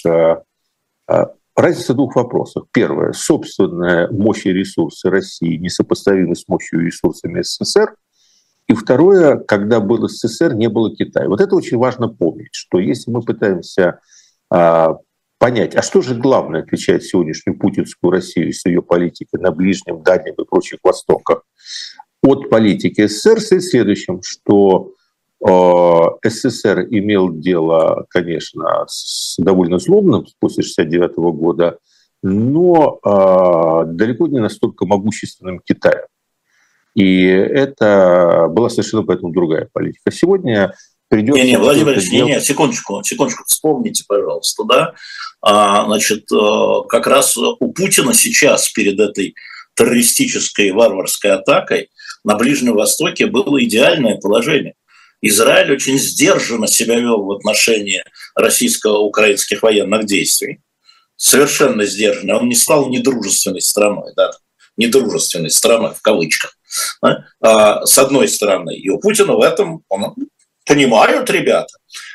разница 1.56 1.92
в 1.92 1.96
двух 1.96 2.16
вопросах. 2.16 2.64
Первое. 2.72 3.12
Собственная 3.12 4.08
мощь 4.10 4.46
и 4.46 4.52
ресурсы 4.52 5.10
России 5.10 5.56
несопоставимы 5.56 6.36
с 6.36 6.46
мощью 6.48 6.80
и 6.80 6.86
ресурсами 6.86 7.42
СССР– 7.42 7.94
и 8.68 8.74
второе, 8.74 9.38
когда 9.38 9.80
был 9.80 10.06
СССР, 10.08 10.54
не 10.54 10.68
было 10.68 10.94
Китая. 10.94 11.28
Вот 11.28 11.40
это 11.40 11.56
очень 11.56 11.78
важно 11.78 12.08
помнить, 12.08 12.50
что 12.52 12.78
если 12.78 13.10
мы 13.10 13.22
пытаемся 13.22 14.00
а, 14.50 14.98
понять, 15.38 15.74
а 15.74 15.82
что 15.82 16.02
же 16.02 16.14
главное 16.14 16.62
отвечает 16.62 17.02
сегодняшнюю 17.02 17.58
путинскую 17.58 18.10
Россию 18.10 18.52
с 18.52 18.66
ее 18.66 18.82
политикой 18.82 19.40
на 19.40 19.52
Ближнем, 19.52 20.02
Дальнем 20.02 20.34
и 20.34 20.44
прочих 20.44 20.80
Востоках 20.82 21.44
от 22.22 22.50
политики 22.50 23.06
СССР, 23.06 23.40
стоит 23.40 23.64
следующим, 23.64 24.20
что 24.22 24.92
э, 24.92 24.97
СССР 25.40 26.86
имел 26.90 27.32
дело, 27.32 28.06
конечно, 28.10 28.84
с 28.88 29.36
довольно 29.38 29.78
злобным 29.78 30.26
после 30.40 30.62
1969 30.62 31.16
года, 31.38 31.78
но 32.22 32.98
э, 33.04 33.92
далеко 33.92 34.26
не 34.26 34.40
настолько 34.40 34.86
могущественным 34.86 35.60
Китаем. 35.60 36.06
И 36.94 37.22
это 37.22 38.48
была 38.50 38.68
совершенно 38.68 39.04
поэтому 39.04 39.32
другая 39.32 39.68
политика. 39.72 40.10
Сегодня 40.10 40.74
придется... 41.08 41.40
Не, 41.40 41.50
не, 41.50 41.58
Владимир 41.58 41.94
Ильич, 41.94 42.10
не, 42.10 42.22
не, 42.22 42.40
секундочку, 42.40 43.02
секундочку, 43.04 43.44
вспомните, 43.46 44.04
пожалуйста, 44.08 44.64
да, 44.64 44.94
а, 45.40 45.84
значит, 45.84 46.24
э, 46.32 46.88
как 46.88 47.06
раз 47.06 47.36
у 47.36 47.72
Путина 47.72 48.14
сейчас 48.14 48.68
перед 48.70 48.98
этой 48.98 49.34
террористической 49.74 50.72
варварской 50.72 51.30
атакой 51.30 51.90
на 52.24 52.34
Ближнем 52.34 52.74
Востоке 52.74 53.26
было 53.26 53.62
идеальное 53.62 54.16
положение. 54.16 54.74
Израиль 55.20 55.72
очень 55.72 55.98
сдержанно 55.98 56.66
себя 56.66 56.98
вел 56.98 57.24
в 57.24 57.32
отношении 57.32 58.02
российско-украинских 58.34 59.62
военных 59.62 60.06
действий. 60.06 60.60
Совершенно 61.16 61.84
сдержанно. 61.84 62.38
Он 62.38 62.48
не 62.48 62.54
стал 62.54 62.88
недружественной 62.88 63.60
страной. 63.60 64.12
Да? 64.16 64.30
недружественной 64.78 65.50
страной, 65.50 65.92
в 65.92 66.00
кавычках, 66.00 66.56
да, 67.02 67.26
а, 67.42 67.84
с 67.84 67.98
одной 67.98 68.28
стороны. 68.28 68.74
И 68.74 68.88
у 68.88 68.98
Путина 68.98 69.34
в 69.34 69.42
этом 69.42 69.82
он, 69.88 70.14
понимают 70.64 71.28
ребята. 71.30 71.74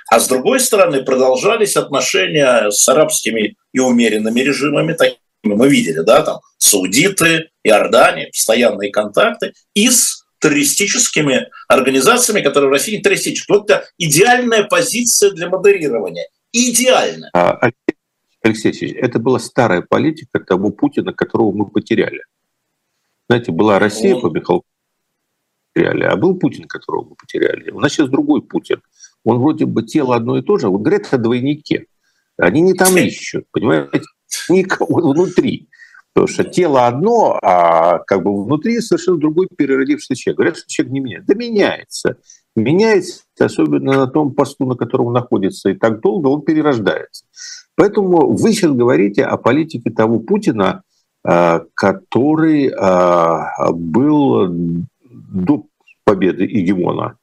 А 0.09 0.19
с 0.19 0.27
другой 0.27 0.59
стороны, 0.59 1.03
продолжались 1.03 1.75
отношения 1.75 2.71
с 2.71 2.87
арабскими 2.87 3.55
и 3.73 3.79
умеренными 3.79 4.39
режимами, 4.39 4.93
такими 4.93 5.19
мы 5.43 5.67
видели, 5.67 5.99
да, 5.99 6.21
там 6.21 6.39
саудиты, 6.57 7.49
Иордания, 7.63 8.27
постоянные 8.27 8.91
контакты, 8.91 9.53
и 9.73 9.89
с 9.89 10.22
террористическими 10.43 11.49
организациями, 11.69 12.41
которые 12.41 12.69
в 12.69 12.73
России 12.73 12.97
не 12.97 13.01
террористические. 13.01 13.57
Вот 13.57 13.69
это 13.69 13.85
идеальная 13.97 14.65
позиция 14.65 15.31
для 15.31 15.49
модерирования. 15.49 16.27
Идеально. 16.51 17.29
А, 17.33 17.71
Алексей 18.41 18.69
Алексеевич, 18.69 18.97
это 19.01 19.19
была 19.19 19.39
старая 19.39 19.81
политика 19.81 20.41
того 20.41 20.71
Путина, 20.71 21.13
которого 21.13 21.53
мы 21.53 21.69
потеряли. 21.69 22.21
Знаете, 23.29 23.53
была 23.53 23.79
Россия 23.79 24.15
по 24.17 24.29
Михалкову, 24.29 24.65
потеряли, 25.73 26.03
а 26.03 26.17
был 26.17 26.37
Путин, 26.37 26.67
которого 26.67 27.05
мы 27.11 27.15
потеряли. 27.15 27.71
У 27.71 27.79
нас 27.79 27.93
сейчас 27.93 28.09
другой 28.09 28.41
Путин. 28.41 28.81
Он 29.23 29.39
вроде 29.39 29.65
бы 29.65 29.83
тело 29.83 30.17
одно 30.17 30.37
и 30.37 30.41
то 30.41 30.57
же, 30.57 30.67
вот 30.67 30.81
говорят 30.81 31.07
о 31.13 31.17
двойнике. 31.17 31.85
Они 32.37 32.59
не 32.59 32.73
там 32.73 32.97
ищут, 32.97 33.45
понимаете? 33.51 34.01
Он 34.49 35.13
внутри. 35.13 35.69
Потому 36.13 36.27
что 36.27 36.43
тело 36.43 36.85
одно, 36.85 37.39
а 37.41 37.99
как 37.99 38.23
бы 38.23 38.43
внутри 38.43 38.79
совершенно 38.81 39.17
другой 39.17 39.47
переродившийся 39.47 40.15
человек. 40.15 40.37
Говорят, 40.37 40.57
что 40.57 40.67
человек 40.67 40.93
не 40.93 40.99
меняется. 40.99 41.27
Да 41.27 41.39
меняется. 41.39 42.17
Меняется, 42.55 43.23
особенно 43.39 43.93
на 43.93 44.07
том 44.07 44.33
посту, 44.33 44.65
на 44.65 44.75
котором 44.75 45.07
он 45.07 45.13
находится, 45.13 45.69
и 45.69 45.73
так 45.73 46.01
долго 46.01 46.27
он 46.27 46.43
перерождается. 46.43 47.25
Поэтому 47.75 48.31
вы 48.31 48.53
сейчас 48.53 48.71
говорите 48.73 49.23
о 49.25 49.37
политике 49.37 49.89
того 49.89 50.19
Путина, 50.19 50.83
Э, 51.25 51.61
который 51.73 52.67
э, 52.67 53.71
был 53.71 54.47
до 54.49 55.63
победы 56.03 56.43
Егемона. 56.43 57.17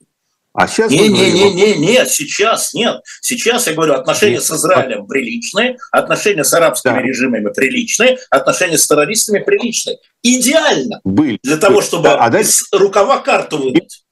А 0.52 0.66
сейчас 0.66 0.90
не, 0.90 1.08
не, 1.08 1.30
не, 1.30 1.52
не, 1.52 1.74
нет, 1.76 2.10
сейчас 2.10 2.74
нет. 2.74 3.02
Сейчас 3.20 3.68
я 3.68 3.74
говорю, 3.74 3.94
отношения 3.94 4.34
нет. 4.34 4.42
с 4.42 4.50
Израилем 4.50 5.06
приличные, 5.06 5.76
отношения 5.92 6.42
с 6.42 6.52
арабскими 6.52 6.94
да. 6.94 7.02
режимами 7.02 7.52
приличные, 7.52 8.18
отношения 8.30 8.76
с 8.76 8.86
террористами 8.86 9.38
приличные. 9.38 9.98
Идеально 10.22 11.00
Были. 11.04 11.38
для 11.42 11.56
того, 11.56 11.82
чтобы 11.82 12.04
да, 12.04 12.18
а 12.18 12.30
дальше... 12.30 12.50
из 12.50 12.68
рукава 12.72 13.18
карту 13.18 13.58
выбить. 13.58 14.02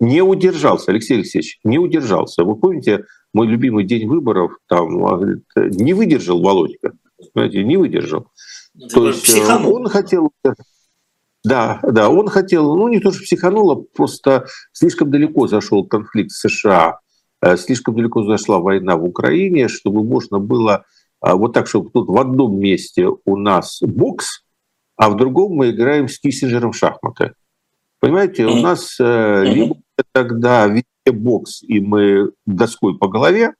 Не 0.00 0.22
удержался, 0.22 0.90
Алексей 0.90 1.18
Алексеевич, 1.18 1.58
не 1.64 1.78
удержался. 1.78 2.42
Вы 2.42 2.56
помните, 2.56 3.04
мой 3.34 3.46
любимый 3.46 3.84
день 3.84 4.08
выборов, 4.08 4.52
там, 4.66 5.04
а, 5.04 5.20
не 5.54 5.92
выдержал 5.92 6.40
Володька, 6.40 6.92
знаете, 7.34 7.62
не 7.62 7.76
выдержал. 7.76 8.28
То 8.92 9.08
есть 9.08 9.28
э, 9.28 9.32
психанул. 9.32 9.74
он 9.74 9.88
хотел... 9.88 10.32
Да, 11.42 11.80
да, 11.82 12.10
он 12.10 12.28
хотел, 12.28 12.76
ну 12.76 12.88
не 12.88 13.00
то, 13.00 13.12
что 13.12 13.22
психанул, 13.22 13.70
а 13.70 13.76
просто 13.76 14.46
слишком 14.72 15.10
далеко 15.10 15.46
зашел 15.46 15.86
конфликт 15.86 16.32
США, 16.32 16.98
э, 17.40 17.56
слишком 17.56 17.96
далеко 17.96 18.24
зашла 18.24 18.58
война 18.58 18.96
в 18.96 19.04
Украине, 19.04 19.68
чтобы 19.68 20.04
можно 20.04 20.38
было 20.38 20.84
э, 21.24 21.32
вот 21.32 21.54
так, 21.54 21.66
чтобы 21.66 21.90
тут 21.90 22.08
в 22.08 22.18
одном 22.18 22.58
месте 22.58 23.08
у 23.24 23.36
нас 23.36 23.80
бокс, 23.80 24.44
а 24.96 25.08
в 25.08 25.16
другом 25.16 25.52
мы 25.52 25.70
играем 25.70 26.08
с 26.08 26.18
Киссинджером 26.18 26.72
в 26.72 26.76
шахматы. 26.76 27.32
Понимаете, 28.00 28.46
у 28.46 28.56
нас 28.56 28.96
либо 28.98 29.76
тогда 30.12 30.66
везде 30.66 30.84
бокс, 31.12 31.62
и 31.62 31.80
мы 31.80 32.32
доской 32.46 32.98
по 32.98 33.08
голове, 33.08 33.54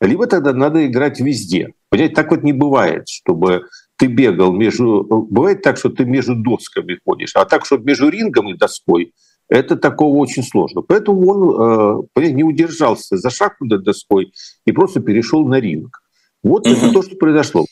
либо 0.00 0.26
тогда 0.26 0.52
надо 0.52 0.86
играть 0.86 1.20
везде. 1.20 1.72
Понимаете, 1.90 2.14
так 2.14 2.30
вот 2.30 2.42
не 2.42 2.52
бывает, 2.52 3.08
чтобы 3.08 3.62
ты 3.98 4.06
бегал 4.06 4.52
между... 4.52 5.04
Бывает 5.30 5.62
так, 5.62 5.76
что 5.76 5.90
ты 5.90 6.04
между 6.04 6.34
досками 6.34 6.98
ходишь, 7.04 7.32
а 7.34 7.44
так, 7.44 7.66
чтобы 7.66 7.84
между 7.84 8.08
рингом 8.08 8.48
и 8.48 8.56
доской, 8.56 9.12
это 9.48 9.76
такого 9.76 10.16
очень 10.16 10.42
сложно. 10.42 10.82
Поэтому 10.82 11.26
он 11.26 12.06
э, 12.16 12.30
не 12.30 12.44
удержался 12.44 13.16
за 13.16 13.30
шахматной 13.30 13.82
доской 13.82 14.32
и 14.64 14.72
просто 14.72 15.00
перешел 15.00 15.46
на 15.46 15.58
ринг. 15.58 16.02
Вот 16.42 16.66
угу. 16.66 16.74
это 16.74 16.92
то, 16.92 17.02
что 17.02 17.16
произошло. 17.16 17.66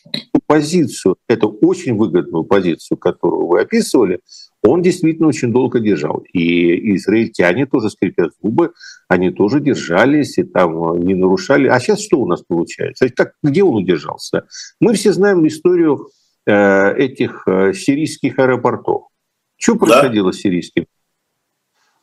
Позицию, 0.46 1.16
эту 1.28 1.48
очень 1.48 1.96
выгодную 1.96 2.44
позицию, 2.44 2.98
которую 2.98 3.46
вы 3.46 3.60
описывали, 3.60 4.20
он 4.62 4.82
действительно 4.82 5.28
очень 5.28 5.52
долго 5.52 5.80
держал. 5.80 6.24
И 6.32 6.96
израильтяне 6.96 7.66
тоже 7.66 7.90
скрипят 7.90 8.32
зубы, 8.42 8.72
они 9.08 9.30
тоже 9.30 9.60
держались 9.60 10.38
и 10.38 10.44
там 10.44 10.98
не 10.98 11.14
нарушали. 11.14 11.68
А 11.68 11.78
сейчас 11.80 12.00
что 12.00 12.20
у 12.20 12.26
нас 12.26 12.42
получается? 12.42 13.08
Как, 13.10 13.32
где 13.42 13.62
он 13.62 13.76
удержался? 13.76 14.46
Мы 14.80 14.94
все 14.94 15.12
знаем 15.12 15.46
историю 15.46 16.08
э, 16.46 16.94
этих 16.96 17.44
э, 17.46 17.72
сирийских 17.72 18.38
аэропортов. 18.38 19.08
Что 19.56 19.76
происходило 19.76 20.32
да. 20.32 20.36
с 20.36 20.40
сирийскими? 20.40 20.86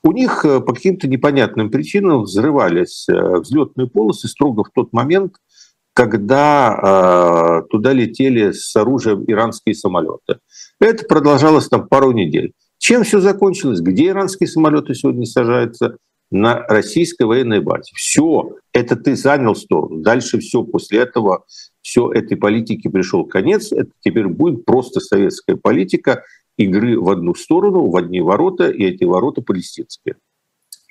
У 0.04 0.12
них 0.12 0.44
э, 0.44 0.60
по 0.60 0.74
каким-то 0.74 1.08
непонятным 1.08 1.72
причинам 1.72 2.24
взрывались 2.24 3.08
э, 3.08 3.40
взлетные 3.40 3.88
полосы 3.88 4.28
строго 4.28 4.66
в 4.66 4.72
тот 4.72 4.92
момент, 4.92 5.36
когда 5.94 7.62
э, 7.64 7.70
туда 7.70 7.94
летели 7.94 8.52
с 8.52 8.76
оружием 8.76 9.24
иранские 9.28 9.76
самолеты. 9.76 10.40
Это 10.80 11.06
продолжалось 11.06 11.68
там 11.68 11.88
пару 11.88 12.12
недель. 12.12 12.54
Чем 12.80 13.04
все 13.04 13.20
закончилось? 13.20 13.80
Где 13.80 14.08
иранские 14.08 14.48
самолеты 14.48 14.96
сегодня 14.96 15.26
сажаются? 15.26 15.98
На 16.32 16.66
российской 16.68 17.28
военной 17.28 17.60
базе. 17.60 17.92
Все, 17.94 18.56
это 18.72 18.96
ты 18.96 19.16
занял 19.16 19.56
сторону. 19.56 20.02
Дальше 20.02 20.40
все, 20.40 20.64
после 20.64 21.02
этого 21.02 21.46
все 21.84 22.12
этой 22.12 22.38
политике 22.38 22.90
пришел 22.90 23.24
конец. 23.24 23.72
Это 23.72 23.92
теперь 24.00 24.28
будет 24.28 24.66
просто 24.66 25.00
советская 25.00 25.58
политика 25.58 26.24
игры 26.58 27.00
в 27.00 27.08
одну 27.10 27.36
сторону, 27.36 27.88
в 27.88 27.96
одни 27.96 28.20
ворота, 28.20 28.68
и 28.68 28.84
эти 28.84 29.04
ворота 29.04 29.44
палестинские. 29.44 30.16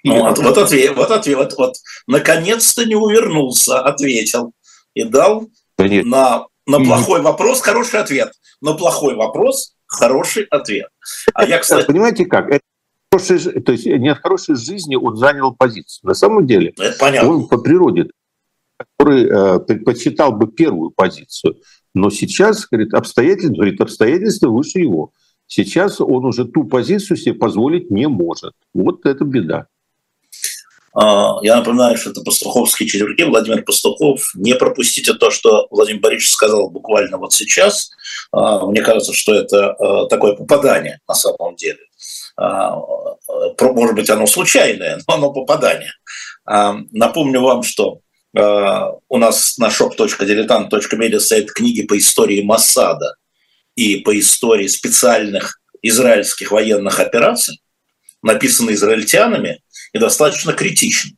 Ну, 0.04 0.20
вот, 0.20 0.38
вот 0.38 0.58
ответ, 0.58 0.96
вот 0.96 1.10
ответ, 1.10 1.36
вот, 1.36 1.54
вот 1.58 1.74
наконец-то 2.06 2.84
не 2.84 2.94
увернулся, 2.94 3.80
ответил 3.80 4.52
и 4.94 5.04
дал 5.04 5.48
да 5.78 5.84
на, 5.84 6.46
на 6.66 6.78
плохой 6.78 7.22
вопрос 7.22 7.60
хороший 7.60 8.00
ответ. 8.00 8.32
На 8.60 8.74
плохой 8.74 9.14
вопрос 9.14 9.74
хороший 9.86 10.44
ответ. 10.44 10.88
А 11.34 11.44
я, 11.44 11.58
кстати... 11.58 11.86
Понимаете 11.86 12.26
как? 12.26 12.48
Это 12.48 12.60
хорошей, 13.10 13.60
то 13.60 13.72
есть 13.72 13.86
не 13.86 14.08
от 14.08 14.18
хорошей 14.18 14.56
жизни 14.56 14.96
он 14.96 15.16
занял 15.16 15.54
позицию. 15.54 16.08
На 16.08 16.14
самом 16.14 16.46
деле 16.46 16.74
он 17.22 17.48
по 17.48 17.58
природе, 17.58 18.10
который 18.78 19.26
э, 19.26 19.60
предпочитал 19.60 20.32
бы 20.32 20.50
первую 20.50 20.90
позицию, 20.90 21.56
но 21.94 22.10
сейчас, 22.10 22.66
говорит, 22.66 22.94
обстоятельства, 22.94 23.54
говорит, 23.54 23.80
обстоятельства 23.80 24.48
выше 24.48 24.80
его. 24.80 25.12
Сейчас 25.46 26.00
он 26.00 26.24
уже 26.24 26.46
ту 26.46 26.64
позицию 26.64 27.18
себе 27.18 27.34
позволить 27.34 27.90
не 27.90 28.08
может. 28.08 28.54
Вот 28.72 29.04
это 29.04 29.24
беда. 29.24 29.66
А, 30.94 31.38
я 31.42 31.56
напоминаю, 31.56 31.96
что 31.96 32.10
это 32.10 32.20
пастуховские 32.20 32.88
четверги. 32.88 33.22
Владимир 33.22 33.62
Пастухов. 33.64 34.30
Не 34.34 34.54
пропустите 34.54 35.14
то, 35.14 35.30
что 35.30 35.66
Владимир 35.70 36.00
Борисович 36.00 36.32
сказал 36.32 36.70
буквально 36.70 37.16
вот 37.16 37.32
сейчас. 37.32 37.90
А, 38.30 38.66
мне 38.66 38.82
кажется, 38.82 39.12
что 39.12 39.34
это 39.34 39.72
а, 39.72 40.06
такое 40.06 40.34
попадание 40.34 41.00
на 41.08 41.14
самом 41.14 41.56
деле. 41.56 41.80
Может 42.38 43.94
быть, 43.94 44.08
оно 44.08 44.26
случайное, 44.26 45.00
но 45.06 45.14
оно 45.14 45.32
попадание. 45.32 45.92
Напомню 46.46 47.42
вам, 47.42 47.62
что 47.62 48.00
у 48.34 49.18
нас 49.18 49.58
на 49.58 49.68
shop.diletant.media 49.68 51.20
стоят 51.20 51.52
книги 51.52 51.82
по 51.82 51.98
истории 51.98 52.40
Масада 52.40 53.16
и 53.76 53.96
по 53.96 54.18
истории 54.18 54.66
специальных 54.66 55.60
израильских 55.82 56.52
военных 56.52 57.00
операций, 57.00 57.60
написанные 58.22 58.76
израильтянами 58.76 59.60
и 59.92 59.98
достаточно 59.98 60.52
критичны. 60.52 61.16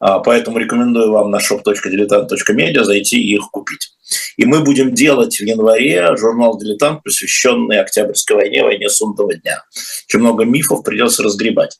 А, 0.00 0.20
поэтому 0.20 0.58
рекомендую 0.58 1.12
вам 1.12 1.30
на 1.30 1.38
shop.diletant.media 1.38 2.84
зайти 2.84 3.20
и 3.20 3.34
их 3.34 3.50
купить. 3.50 3.90
И 4.36 4.46
мы 4.46 4.64
будем 4.64 4.94
делать 4.94 5.38
в 5.38 5.42
январе 5.42 6.16
журнал 6.16 6.56
«Дилетант», 6.58 7.02
посвященный 7.02 7.80
Октябрьской 7.80 8.36
войне, 8.36 8.62
войне 8.62 8.88
Сунного 8.88 9.34
дня. 9.34 9.62
Очень 10.08 10.20
много 10.20 10.44
мифов 10.44 10.82
придется 10.82 11.22
разгребать. 11.22 11.78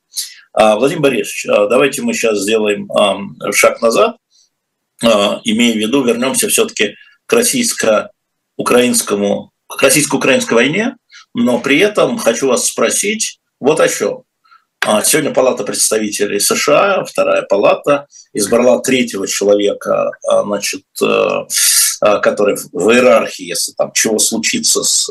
А, 0.53 0.77
Владимир 0.77 1.01
Борисович, 1.03 1.47
а, 1.47 1.69
давайте 1.69 2.03
мы 2.03 2.13
сейчас 2.13 2.41
сделаем 2.41 2.91
шаг 3.53 3.81
назад, 3.81 4.17
имея 5.01 5.75
в 5.75 5.79
виду, 5.79 6.05
вернемся 6.05 6.49
все-таки 6.49 6.97
к 7.27 7.33
российско-украинскому 7.33 9.53
к 9.69 9.83
российско-украинской 9.83 10.55
войне, 10.55 10.97
но 11.35 11.61
при 11.61 11.79
этом 11.79 12.19
хочу 12.19 12.49
вас 12.49 12.67
спросить 12.67 13.39
вот 13.61 13.81
о 13.81 13.89
чем. 13.89 14.23
А, 14.87 15.03
сегодня 15.03 15.33
Палата 15.33 15.65
представителей 15.65 16.41
США, 16.41 17.05
вторая 17.05 17.43
палата, 17.43 18.07
избрала 18.33 18.81
третьего 18.81 19.27
человека, 19.27 20.13
а, 20.27 20.45
значит, 20.45 20.85
э, 21.03 21.07
а, 22.01 22.19
который 22.21 22.57
в 22.73 22.91
иерархии, 22.91 23.45
если 23.45 23.73
там 23.73 23.93
чего 23.93 24.19
случится 24.19 24.83
с 24.83 25.11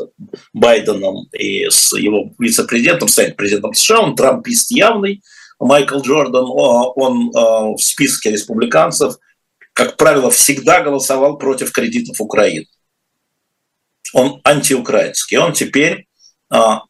Байденом 0.54 1.28
и 1.34 1.70
с 1.70 1.96
его 1.98 2.32
вице-президентом, 2.40 3.08
станет 3.08 3.36
президентом 3.36 3.74
США, 3.74 4.00
он 4.00 4.16
трампист 4.16 4.72
явный, 4.72 5.22
Майкл 5.60 6.00
Джордан, 6.00 6.46
он 6.46 7.32
в 7.32 7.80
списке 7.80 8.32
республиканцев, 8.32 9.16
как 9.74 9.98
правило, 9.98 10.30
всегда 10.30 10.82
голосовал 10.82 11.38
против 11.38 11.72
кредитов 11.72 12.22
Украины 12.22 12.68
он 14.14 14.40
антиукраинский. 14.44 15.38
Он 15.38 15.54
теперь 15.54 16.08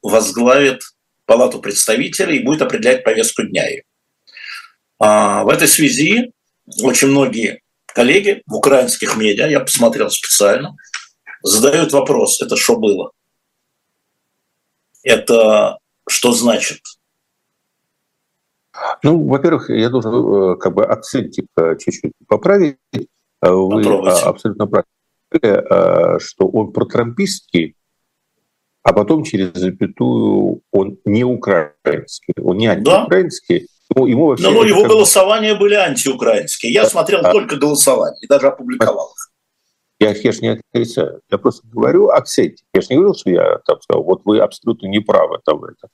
возглавит 0.02 0.82
Палату 1.28 1.60
представителей 1.60 2.38
и 2.38 2.44
будет 2.44 2.64
определять 2.64 3.04
повестку 3.04 3.44
дня 3.44 3.70
ее. 3.70 3.84
А, 4.98 5.44
в 5.44 5.50
этой 5.50 5.68
связи 5.68 6.32
очень 6.82 7.10
многие 7.10 7.62
коллеги 7.86 8.42
в 8.48 8.56
украинских 8.56 9.16
медиа, 9.16 9.48
я 9.48 9.60
посмотрел 9.60 10.10
специально, 10.10 10.76
задают 11.44 11.94
вопрос, 11.94 12.42
это 12.42 12.56
что 12.56 12.78
было? 12.78 13.12
Это 15.04 15.78
что 16.10 16.32
значит? 16.32 16.80
Ну, 19.04 19.28
во-первых, 19.28 19.70
я 19.70 19.90
должен 19.90 20.14
э, 20.14 20.56
как 20.58 20.74
бы 20.74 20.86
акцентик 20.86 21.46
э, 21.56 21.76
чуть-чуть 21.78 22.14
поправить. 22.28 22.78
Э, 22.94 23.50
вы 23.50 23.84
Попробуйте. 23.84 24.24
абсолютно 24.24 24.68
правы 24.68 24.86
Э, 25.30 26.20
что 26.20 26.48
он 26.48 26.72
протрампистский, 26.72 27.76
а 28.88 28.94
потом 28.94 29.26
через 29.26 29.52
запятую 29.54 30.62
он 30.72 30.98
не 31.04 31.26
украинский, 31.26 32.34
он 32.42 32.56
не 32.56 32.68
антиукраинский. 32.68 33.68
Да? 33.94 34.02
Ему 34.06 34.28
вообще 34.28 34.50
Но 34.50 34.64
его 34.64 34.84
как... 34.84 34.92
голосования 34.92 35.56
были 35.56 35.74
антиукраинские. 35.74 36.72
Я 36.72 36.84
а, 36.84 36.90
смотрел 36.90 37.20
а... 37.22 37.32
только 37.34 37.58
голосование 37.58 38.18
и 38.22 38.28
даже 38.28 38.48
опубликовал 38.48 39.12
их. 39.12 39.32
Я, 40.00 40.32
же 40.32 40.40
не 40.40 40.60
отрицаю. 40.74 41.20
Я 41.30 41.38
просто 41.38 41.68
говорю 41.68 42.10
акценте. 42.10 42.64
Я 42.74 42.80
же 42.80 42.88
не 42.92 42.96
говорил, 42.96 43.16
что 43.16 43.30
я 43.30 43.58
там 43.66 43.82
сказал, 43.82 44.04
вот 44.04 44.22
вы 44.24 44.40
абсолютно 44.40 44.88
не 44.88 45.00
правы 45.00 45.40
там 45.44 45.62
это. 45.66 45.90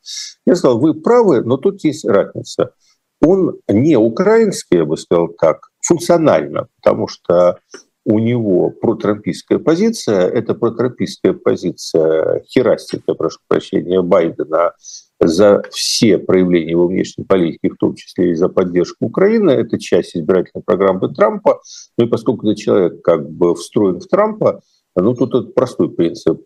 Я 0.45 0.56
сказал, 0.56 0.77
вы 0.77 0.93
правы, 0.93 1.41
но 1.43 1.58
тут 1.58 1.84
есть 1.84 2.06
разница. 2.06 2.75
Он 3.21 3.60
не 3.67 3.95
украинский, 3.95 4.77
я 4.77 4.86
бы 4.86 4.97
сказал 4.97 5.29
так, 5.29 5.69
функционально, 5.82 6.67
потому 6.79 7.08
что 7.08 7.58
у 8.06 8.20
него 8.20 8.70
протрампийская 8.70 9.60
позиция, 9.60 10.28
это 10.28 10.56
протрампийская 10.56 11.34
позиция 11.34 12.44
херастика, 12.48 13.13
прошу 13.13 13.39
прощения, 13.48 14.02
Байдена 14.02 14.74
за 15.20 15.62
все 15.72 16.18
проявления 16.18 16.72
его 16.72 16.88
внешней 16.88 17.24
политики, 17.24 17.70
в 17.70 17.78
том 17.78 17.96
числе 17.96 18.32
и 18.32 18.36
за 18.36 18.50
поддержку 18.50 19.06
Украины. 19.06 19.52
Это 19.52 19.80
часть 19.80 20.18
избирательной 20.18 20.63
программы 20.63 21.13
Трампа. 21.13 21.62
Ну 21.98 22.06
и 22.06 22.10
поскольку 22.10 22.48
этот 22.48 22.60
человек 22.60 23.02
как 23.02 23.30
бы 23.30 23.56
встроен 23.56 24.00
в 24.02 24.08
Трампа, 24.08 24.62
ну 24.96 25.13
тут 25.16 25.34
это 25.34 25.48
простой 25.52 25.89
принцип. 25.89 26.42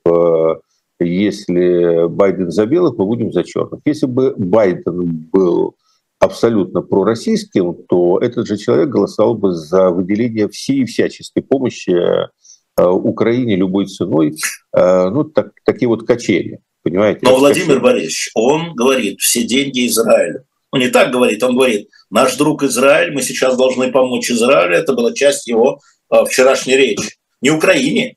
Если 1.00 2.08
Байден 2.08 2.52
за 2.52 2.65
белых, 2.65 2.98
мы 2.98 3.06
будем 3.06 3.32
за 3.32 3.43
черных. 3.43 3.82
Если 3.86 4.06
бы 4.06 4.34
Байден 4.38 5.28
был 5.32 5.76
абсолютно 6.19 6.82
пророссийским, 6.82 7.75
то 7.88 8.19
этот 8.19 8.47
же 8.47 8.58
человек 8.58 8.89
голосовал 8.89 9.36
бы 9.36 9.53
за 9.53 9.89
выделение 9.89 10.49
всей 10.49 10.86
всяческой 10.86 11.43
помощи 11.43 11.91
э, 11.91 12.84
Украине 12.84 13.56
любой 13.56 13.86
ценой. 13.86 14.36
Э, 14.75 15.10
ну, 15.10 15.23
так, 15.25 15.51
такие 15.63 15.88
вот 15.88 16.08
качели, 16.08 16.60
понимаете? 16.84 17.19
Но 17.23 17.38
Владимир 17.38 17.67
качели. 17.67 17.84
Борисович, 17.84 18.30
он 18.34 18.73
говорит, 18.73 19.19
все 19.19 19.43
деньги 19.43 19.88
Израилю. 19.88 20.43
Он 20.71 20.80
не 20.80 20.89
так 20.89 21.12
говорит, 21.12 21.41
он 21.43 21.56
говорит, 21.56 21.88
наш 22.10 22.36
друг 22.36 22.63
Израиль, 22.63 23.13
мы 23.13 23.21
сейчас 23.21 23.56
должны 23.56 23.91
помочь 23.91 24.30
Израилю. 24.30 24.75
Это 24.75 24.93
была 24.93 25.13
часть 25.13 25.47
его 25.47 25.80
э, 26.12 26.25
вчерашней 26.25 26.75
речи. 26.75 27.15
Не 27.41 27.51
Украине. 27.51 28.15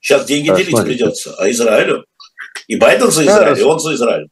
Сейчас 0.00 0.26
деньги 0.26 0.48
да, 0.48 0.56
делить 0.56 0.70
смотрите. 0.70 0.98
придется, 0.98 1.34
а 1.38 1.50
Израилю. 1.50 2.04
И 2.66 2.76
Байден 2.76 3.10
за 3.10 3.24
Израиль, 3.24 3.54
да, 3.54 3.60
и 3.60 3.64
он 3.64 3.78
за 3.78 3.94
Израиль. 3.94 4.28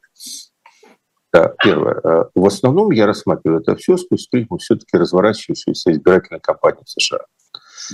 Первое. 1.30 2.00
Э, 2.02 2.24
в 2.34 2.46
основном 2.46 2.90
я 2.90 3.06
рассматриваю 3.06 3.60
это 3.60 3.76
все 3.76 3.96
сквозь 3.96 4.26
призму 4.26 4.58
все-таки 4.58 4.96
разворачивающейся 4.96 5.92
избирательной 5.92 6.40
кампании 6.40 6.82
в 6.84 6.90
США. 6.90 7.20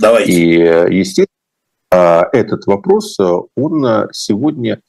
Давайте. 0.00 0.32
И, 0.32 0.52
естественно, 0.98 1.26
а, 1.92 2.28
этот 2.32 2.66
вопрос, 2.66 3.18
э, 3.20 3.24
он 3.56 4.08
сегодня... 4.12 4.80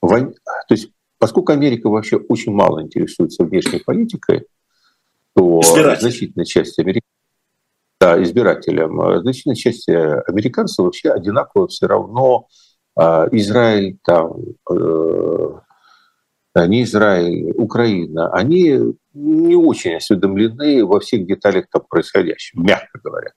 То 0.00 0.34
есть, 0.68 0.90
поскольку 1.18 1.52
Америка 1.52 1.88
вообще 1.88 2.16
очень 2.16 2.52
мало 2.52 2.82
интересуется 2.82 3.44
внешней 3.44 3.80
политикой, 3.80 4.46
то 5.34 5.62
значительная 5.62 6.44
часть 6.44 6.78
американцев 6.78 7.08
да, 7.98 8.22
избирателям, 8.22 9.00
э, 9.00 9.20
значительная 9.22 9.56
часть 9.56 9.88
американцев 9.88 10.84
вообще 10.84 11.10
одинаково 11.10 11.68
все 11.68 11.86
равно 11.86 12.48
а, 12.96 13.26
Израиль, 13.32 13.98
там, 14.04 14.36
Э, 16.54 16.66
не 16.66 16.84
Израиль, 16.84 17.52
Украина, 17.56 18.32
они 18.32 18.94
не 19.12 19.56
очень 19.56 19.96
осведомлены 19.96 20.84
во 20.84 21.00
всех 21.00 21.26
деталях 21.26 21.66
там 21.70 21.82
происходящего, 21.88 22.62
мягко 22.62 22.98
говоря. 23.02 23.32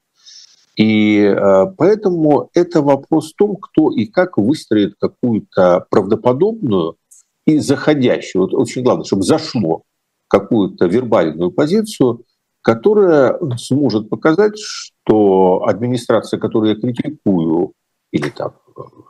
И 0.76 1.22
э, 1.22 1.66
поэтому 1.78 2.50
это 2.54 2.82
вопрос 2.82 3.34
в 3.34 3.36
том, 3.36 3.56
кто 3.56 3.92
и 3.92 4.06
как 4.06 4.38
выстроит 4.38 4.94
какую-то 5.00 5.86
правдоподобную 5.90 6.98
и 7.46 7.58
заходящую, 7.58 8.44
вот 8.44 8.54
очень 8.54 8.84
главное, 8.84 9.06
чтобы 9.06 9.24
зашло 9.24 9.84
какую-то 10.28 10.86
вербальную 10.86 11.52
позицию, 11.52 12.26
которая 12.62 13.40
сможет 13.58 14.10
показать, 14.10 14.60
что 14.60 15.64
администрация, 15.66 16.40
которую 16.40 16.76
я 16.76 16.80
критикую, 16.80 17.72
или 18.12 18.30
там 18.30 18.54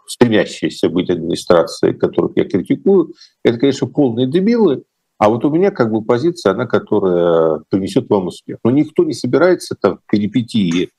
стремящиеся 0.08 0.90
быть 0.90 1.10
администрацией, 1.10 1.94
которых 1.94 2.34
я 2.36 2.46
критикую, 2.46 3.14
это, 3.44 3.58
конечно, 3.58 3.88
полные 3.88 4.28
дебилы, 4.28 4.84
а 5.18 5.30
вот 5.30 5.44
у 5.46 5.50
меня 5.50 5.72
как 5.72 5.92
бы 5.92 6.04
позиция, 6.04 6.54
она, 6.54 6.68
которая 6.68 7.62
принесет 7.70 8.10
вам 8.10 8.28
успех. 8.28 8.60
Но 8.64 8.72
никто 8.72 9.04
не 9.04 9.14
собирается 9.14 9.76
там 9.80 9.98
в 9.98 10.12
перипетии 10.12 10.90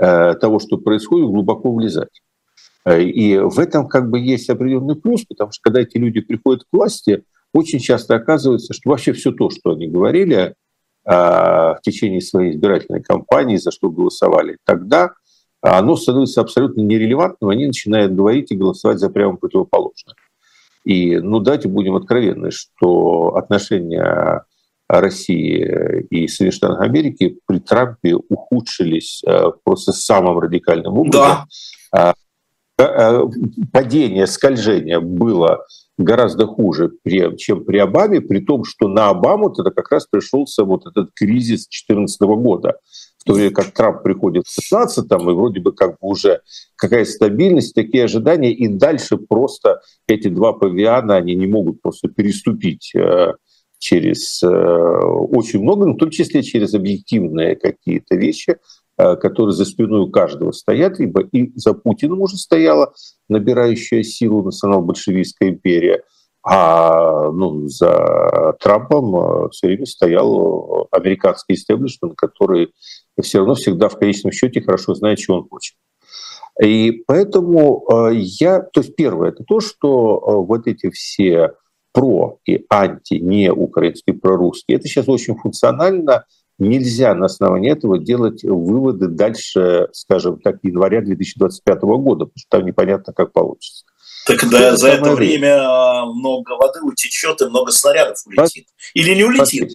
э, 0.00 0.34
того, 0.34 0.58
что 0.58 0.78
происходит, 0.78 1.26
глубоко 1.26 1.72
влезать. 1.72 2.22
Э, 2.86 3.02
и 3.02 3.38
в 3.38 3.58
этом 3.58 3.86
как 3.86 4.08
бы 4.08 4.18
есть 4.18 4.48
определенный 4.48 4.96
плюс, 4.96 5.24
потому 5.24 5.52
что 5.52 5.60
когда 5.62 5.80
эти 5.80 5.98
люди 5.98 6.20
приходят 6.20 6.64
к 6.64 6.68
власти, 6.72 7.22
очень 7.52 7.78
часто 7.78 8.14
оказывается, 8.14 8.72
что 8.72 8.90
вообще 8.90 9.12
все 9.12 9.30
то, 9.32 9.50
что 9.50 9.72
они 9.72 9.88
говорили 9.88 10.36
э, 10.38 10.54
в 11.04 11.78
течение 11.82 12.22
своей 12.22 12.52
избирательной 12.52 13.02
кампании, 13.02 13.56
за 13.56 13.72
что 13.72 13.90
голосовали 13.90 14.56
тогда, 14.64 15.12
оно 15.60 15.96
становится 15.96 16.40
абсолютно 16.40 16.80
нерелевантным, 16.80 17.50
они 17.50 17.66
начинают 17.66 18.14
говорить 18.14 18.50
и 18.50 18.56
голосовать 18.56 18.98
за 18.98 19.10
прямо 19.10 19.36
противоположное. 19.36 20.14
И, 20.84 21.18
ну, 21.18 21.40
давайте 21.40 21.68
будем 21.68 21.96
откровенны, 21.96 22.50
что 22.50 23.34
отношения 23.34 24.44
России 24.88 26.06
и 26.10 26.28
Соединенных 26.28 26.54
Штатов 26.54 26.80
Америки 26.80 27.38
при 27.46 27.58
Трампе 27.58 28.14
ухудшились 28.14 29.22
э, 29.26 29.50
просто 29.64 29.92
самым 29.92 30.38
радикальным 30.38 30.98
образом. 30.98 31.46
Да. 31.92 32.14
падение, 33.72 34.26
скольжение 34.26 35.00
было 35.00 35.64
гораздо 35.98 36.46
хуже, 36.46 36.92
чем 37.38 37.64
при 37.64 37.78
Обаме, 37.78 38.20
при 38.20 38.40
том, 38.40 38.64
что 38.64 38.86
на 38.86 39.08
Обаму 39.08 39.50
тогда 39.50 39.70
как 39.70 39.90
раз 39.90 40.06
пришелся 40.06 40.64
вот 40.64 40.86
этот 40.86 41.10
кризис 41.14 41.66
2014 41.66 42.20
года, 42.20 42.78
то 43.26 43.32
время 43.32 43.50
как 43.50 43.72
Трамп 43.72 44.02
приходит 44.02 44.46
в 44.46 44.54
16 44.54 45.08
там, 45.08 45.28
и 45.28 45.34
вроде 45.34 45.60
бы 45.60 45.72
как 45.72 45.92
бы 45.92 46.08
уже 46.08 46.40
какая 46.76 47.04
стабильность, 47.04 47.74
такие 47.74 48.04
ожидания, 48.04 48.52
и 48.52 48.68
дальше 48.68 49.16
просто 49.16 49.80
эти 50.06 50.28
два 50.28 50.52
павиана, 50.52 51.16
они 51.16 51.34
не 51.34 51.46
могут 51.46 51.82
просто 51.82 52.08
переступить 52.08 52.94
э, 52.94 53.32
через 53.78 54.42
э, 54.44 54.46
очень 54.46 55.60
много, 55.60 55.86
ну, 55.86 55.94
в 55.94 55.98
том 55.98 56.10
числе 56.10 56.44
через 56.44 56.74
объективные 56.74 57.56
какие-то 57.56 58.14
вещи, 58.14 58.58
э, 58.96 59.16
которые 59.16 59.54
за 59.54 59.64
спиной 59.64 60.02
у 60.02 60.10
каждого 60.10 60.52
стоят, 60.52 61.00
ибо 61.00 61.22
и 61.22 61.50
за 61.58 61.74
Путиным 61.74 62.20
уже 62.20 62.36
стояла 62.36 62.94
набирающая 63.28 64.04
силу 64.04 64.44
национал-большевистская 64.44 65.48
империя, 65.48 66.04
а 66.48 67.30
ну, 67.32 67.66
за 67.66 68.54
Трампом 68.60 69.16
э, 69.16 69.48
все 69.50 69.66
время 69.66 69.84
стоял 69.84 70.86
американский 70.92 71.54
истеблишмент, 71.54 72.14
который 72.16 72.72
все 73.20 73.38
равно 73.38 73.54
всегда 73.54 73.88
в 73.88 73.98
конечном 73.98 74.32
счете 74.32 74.60
хорошо 74.60 74.94
знает, 74.94 75.18
чего 75.18 75.38
он 75.38 75.48
хочет. 75.48 75.74
И 76.62 77.02
поэтому 77.06 78.10
я, 78.12 78.60
то 78.60 78.80
есть 78.80 78.96
первое, 78.96 79.30
это 79.30 79.44
то, 79.44 79.60
что 79.60 80.44
вот 80.46 80.66
эти 80.66 80.88
все 80.88 81.52
про 81.96 82.38
и 82.44 82.62
анти, 82.68 83.14
не 83.14 83.50
украинский, 83.50 84.12
прорусский. 84.12 84.74
Это 84.74 84.86
сейчас 84.86 85.08
очень 85.08 85.34
функционально. 85.34 86.26
Нельзя 86.58 87.14
на 87.14 87.26
основании 87.26 87.72
этого 87.72 87.98
делать 87.98 88.44
выводы 88.44 89.08
дальше, 89.08 89.88
скажем 89.92 90.38
так, 90.40 90.58
января 90.62 91.00
2025 91.00 91.80
года, 91.82 92.26
потому 92.26 92.36
что 92.36 92.48
там 92.50 92.66
непонятно, 92.66 93.14
как 93.14 93.32
получится. 93.32 93.86
Так 94.26 94.48
да, 94.50 94.76
за 94.76 94.88
это 94.88 95.14
время 95.14 95.60
а, 95.62 96.06
много 96.06 96.52
воды 96.52 96.80
утечет 96.82 97.40
и 97.42 97.46
много 97.46 97.70
снарядов 97.70 98.18
улетит. 98.26 98.66
Или 98.94 99.14
не 99.14 99.24
улетит? 99.24 99.72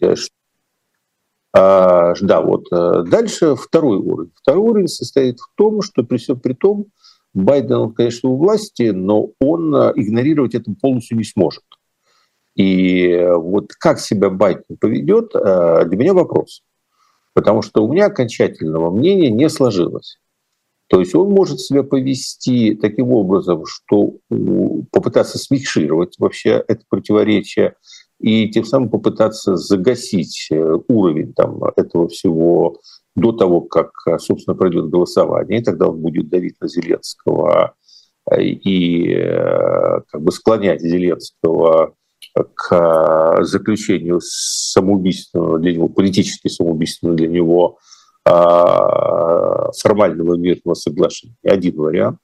А, 1.54 2.14
да, 2.22 2.42
вот 2.42 2.66
э, 2.72 3.04
дальше 3.08 3.56
второй 3.56 3.98
уровень. 3.98 4.32
Второй 4.36 4.70
уровень 4.70 4.88
состоит 4.88 5.40
в 5.40 5.50
том, 5.56 5.82
что 5.82 6.04
при 6.04 6.18
всем 6.18 6.40
при 6.40 6.54
том, 6.54 6.88
Байден, 7.34 7.94
конечно, 7.94 8.30
у 8.30 8.38
власти, 8.38 8.92
но 8.92 9.30
он 9.40 9.76
э, 9.76 9.94
игнорировать 9.96 10.56
это 10.56 10.72
полностью 10.82 11.18
не 11.18 11.24
сможет. 11.24 11.64
И 12.56 13.26
вот 13.36 13.74
как 13.74 14.00
себя 14.00 14.30
Байден 14.30 14.78
поведет, 14.80 15.34
э, 15.36 15.86
для 15.86 15.98
меня 15.98 16.14
вопрос. 16.14 16.64
Потому 17.34 17.62
что 17.62 17.84
у 17.84 17.92
меня 17.92 18.08
окончательного 18.08 18.92
мнения 18.92 19.30
не 19.30 19.50
сложилось. 19.50 20.18
То 20.92 21.00
есть 21.00 21.16
он 21.16 21.30
может 21.30 21.62
себя 21.62 21.84
повести 21.84 22.76
таким 22.76 23.12
образом, 23.14 23.64
что 23.66 24.18
попытаться 24.92 25.38
смикшировать 25.38 26.16
вообще 26.20 26.64
это 26.68 26.82
противоречие 26.90 27.76
и 28.20 28.50
тем 28.50 28.66
самым 28.66 28.90
попытаться 28.90 29.56
загасить 29.56 30.50
э, 30.52 30.78
уровень 30.90 31.34
там, 31.34 31.64
этого 31.76 32.08
всего 32.10 32.82
до 33.16 33.32
того, 33.32 33.62
как, 33.62 33.92
собственно, 34.20 34.56
пройдет 34.56 34.90
голосование. 34.90 35.62
И 35.62 35.64
тогда 35.64 35.88
он 35.88 36.02
будет 36.02 36.30
давить 36.30 36.56
на 36.60 36.68
Зеленского 36.68 37.74
э, 38.30 38.44
и 38.44 39.16
как 40.12 40.22
бы 40.22 40.32
склонять 40.32 40.82
Зеленского 40.82 41.96
к 42.56 42.72
э, 43.40 43.44
заключению 43.44 44.20
самоубийственного 44.22 45.60
для 45.60 45.74
него, 45.74 45.88
политически 45.88 46.48
самоубийственного 46.48 47.18
для 47.18 47.28
него 47.28 47.80
формального 48.24 50.36
мирного 50.36 50.76
соглашения. 50.76 51.36
Один 51.44 51.76
вариант. 51.76 52.20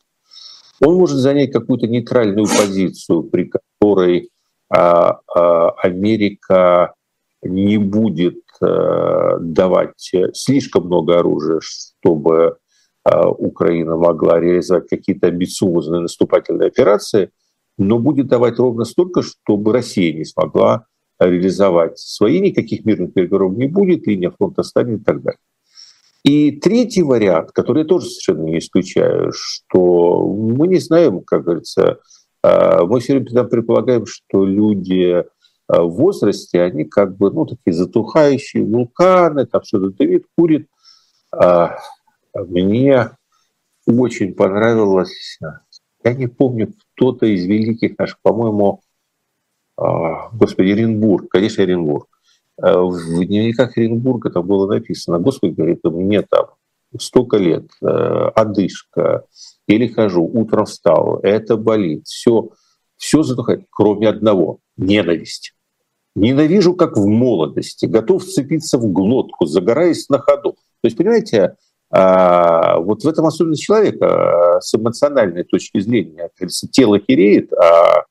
Он 0.80 0.96
может 0.96 1.18
занять 1.18 1.52
какую-то 1.52 1.88
нейтральную 1.88 2.46
позицию, 2.46 3.24
при 3.24 3.50
которой 3.50 4.30
а, 4.70 5.22
а, 5.34 5.72
Америка 5.72 6.94
не 7.42 7.78
будет 7.78 8.42
давать 8.60 10.12
слишком 10.34 10.86
много 10.86 11.20
оружия, 11.20 11.60
чтобы 11.62 12.58
Украина 13.06 13.96
могла 13.96 14.40
реализовать 14.40 14.90
какие-то 14.90 15.28
амбициозные 15.28 16.02
наступательные 16.02 16.68
операции– 16.68 17.30
но 17.78 18.00
будет 18.00 18.28
давать 18.28 18.58
ровно 18.58 18.86
столько, 18.86 19.22
чтобы 19.22 19.72
Россия 19.72 20.14
не 20.14 20.26
смогла 20.26 20.86
реализовать 21.20 22.00
свои, 22.00 22.40
никаких 22.40 22.86
мирных 22.86 23.14
переговоров 23.14 23.56
не 23.56 23.68
будет, 23.68 24.08
линия 24.08 24.32
фронта 24.32 24.64
станет 24.64 25.02
и 25.02 25.04
так 25.04 25.22
далее. 25.22 25.40
И 26.24 26.52
третий 26.52 27.04
вариант, 27.04 27.52
который 27.52 27.84
я 27.84 27.86
тоже 27.88 28.08
совершенно 28.08 28.44
не 28.44 28.60
исключаю, 28.60 29.32
что 29.34 30.28
мы 30.28 30.68
не 30.68 30.80
знаем, 30.80 31.22
как 31.22 31.44
говорится, 31.44 32.00
а, 32.44 32.86
мы 32.86 33.00
все 33.00 33.20
время 33.20 33.46
предполагаем, 33.46 34.06
что 34.06 34.46
люди 34.46 35.24
а, 35.68 35.84
в 35.84 35.92
возрасте, 35.92 36.62
они 36.62 36.86
как 36.86 37.18
бы, 37.18 37.32
ну, 37.32 37.46
такие 37.46 37.74
затухающие 37.74 38.64
вулканы, 38.64 39.46
там 39.46 39.64
что-то 39.64 39.90
дымит, 39.90 40.26
курит. 40.38 40.68
А, 41.32 41.78
мне 42.34 43.12
очень 43.86 44.34
понравилось, 44.34 45.40
я 46.04 46.14
не 46.14 46.28
помню, 46.28 46.74
кто-то 46.96 47.26
из 47.26 47.46
великих 47.46 47.98
наших, 47.98 48.20
по-моему, 48.22 48.82
господи, 49.78 50.72
Оренбург, 50.72 51.30
конечно, 51.30 51.64
Оренбург. 51.64 52.08
А, 52.62 52.82
в 52.82 53.26
дневниках 53.26 53.78
Оренбурга 53.78 54.30
там 54.30 54.46
было 54.46 54.68
написано, 54.68 55.20
господи, 55.20 55.54
говорит, 55.54 55.84
мне 55.84 56.22
там 56.22 56.48
столько 57.00 57.38
лет, 57.38 57.70
э, 57.82 57.86
одышка, 57.88 59.26
или 59.68 59.88
хожу, 59.88 60.24
утром 60.24 60.66
встал, 60.66 61.20
это 61.22 61.58
болит, 61.58 62.08
все, 62.08 62.50
все 62.96 63.24
затухает, 63.24 63.66
кроме 63.70 64.08
одного– 64.08 64.60
ненависть. 64.78 65.54
Ненавижу, 66.16 66.74
как 66.74 66.98
в 66.98 67.06
молодости, 67.06 67.86
готов 67.86 68.24
сцепиться 68.24 68.78
в 68.78 68.92
глотку, 68.92 69.46
загораясь 69.46 70.10
на 70.10 70.18
ходу. 70.18 70.54
То 70.54 70.86
есть, 70.86 70.98
понимаете, 70.98 71.58
а, 71.90 72.80
вот 72.80 73.04
в 73.04 73.08
этом 73.08 73.26
особенность 73.26 73.64
человека 73.64 74.60
с 74.62 74.74
эмоциональной 74.74 75.44
точки 75.44 75.80
зрения. 75.80 76.30
Кажется, 76.36 76.68
тело 76.68 77.00
хереет, 77.00 77.54
а, 77.54 78.00
а 78.00 78.06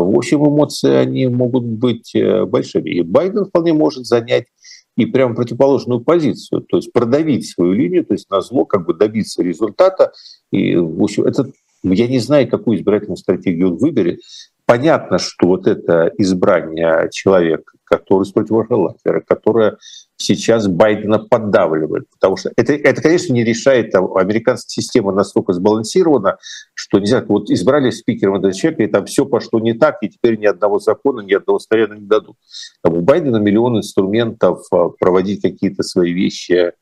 в 0.00 0.16
общем 0.16 0.46
эмоции 0.46 0.94
они 0.94 1.26
могут 1.26 1.64
быть 1.64 2.14
э, 2.14 2.44
большими. 2.44 2.90
И 2.90 3.02
Байден 3.02 3.44
вполне 3.44 3.72
может 3.72 4.06
занять 4.06 4.46
и 4.96 5.06
прямо 5.06 5.34
противоположную 5.34 6.00
позицию, 6.00 6.62
то 6.62 6.76
есть 6.76 6.92
продавить 6.92 7.48
свою 7.48 7.72
линию, 7.72 8.04
то 8.04 8.14
есть 8.14 8.28
на 8.30 8.40
зло 8.40 8.64
как 8.64 8.86
бы 8.86 8.94
добиться 8.94 9.42
результата. 9.42 10.12
И, 10.50 10.76
в 10.76 11.02
общем, 11.02 11.24
это, 11.24 11.50
я 11.82 12.06
не 12.08 12.18
знаю, 12.18 12.48
какую 12.48 12.76
избирательную 12.76 13.16
стратегию 13.16 13.72
он 13.72 13.76
выберет. 13.76 14.20
Понятно, 14.66 15.18
что 15.18 15.48
вот 15.48 15.66
это 15.66 16.12
избрание 16.18 17.08
человека, 17.10 17.72
который 17.84 18.22
из 18.22 18.32
противогалактера, 18.32 19.20
которое 19.20 19.76
сейчас 20.16 20.68
Байдена 20.68 21.18
поддавливает. 21.18 22.08
Потому 22.10 22.36
что 22.36 22.52
это, 22.56 22.72
это 22.72 23.02
конечно, 23.02 23.32
не 23.32 23.44
решает, 23.44 23.90
там, 23.90 24.16
американская 24.16 24.68
система 24.68 25.12
настолько 25.12 25.52
сбалансирована, 25.52 26.38
что 26.74 26.98
нельзя, 26.98 27.24
вот 27.26 27.50
избрали 27.50 27.90
спикером 27.90 28.36
этого 28.36 28.52
человека, 28.52 28.84
и 28.84 28.86
там 28.86 29.06
все 29.06 29.26
пошло 29.26 29.60
не 29.60 29.74
так, 29.74 29.98
и 30.02 30.08
теперь 30.08 30.38
ни 30.38 30.46
одного 30.46 30.78
закона, 30.78 31.20
ни 31.20 31.34
одного 31.34 31.58
снаряда 31.58 31.96
не 31.96 32.06
дадут. 32.06 32.36
Там, 32.82 32.94
у 32.94 33.00
Байдена 33.00 33.38
миллион 33.38 33.78
инструментов 33.78 34.64
а, 34.70 34.88
проводить 34.88 35.42
какие-то 35.42 35.82
свои 35.82 36.12
вещи, 36.12 36.72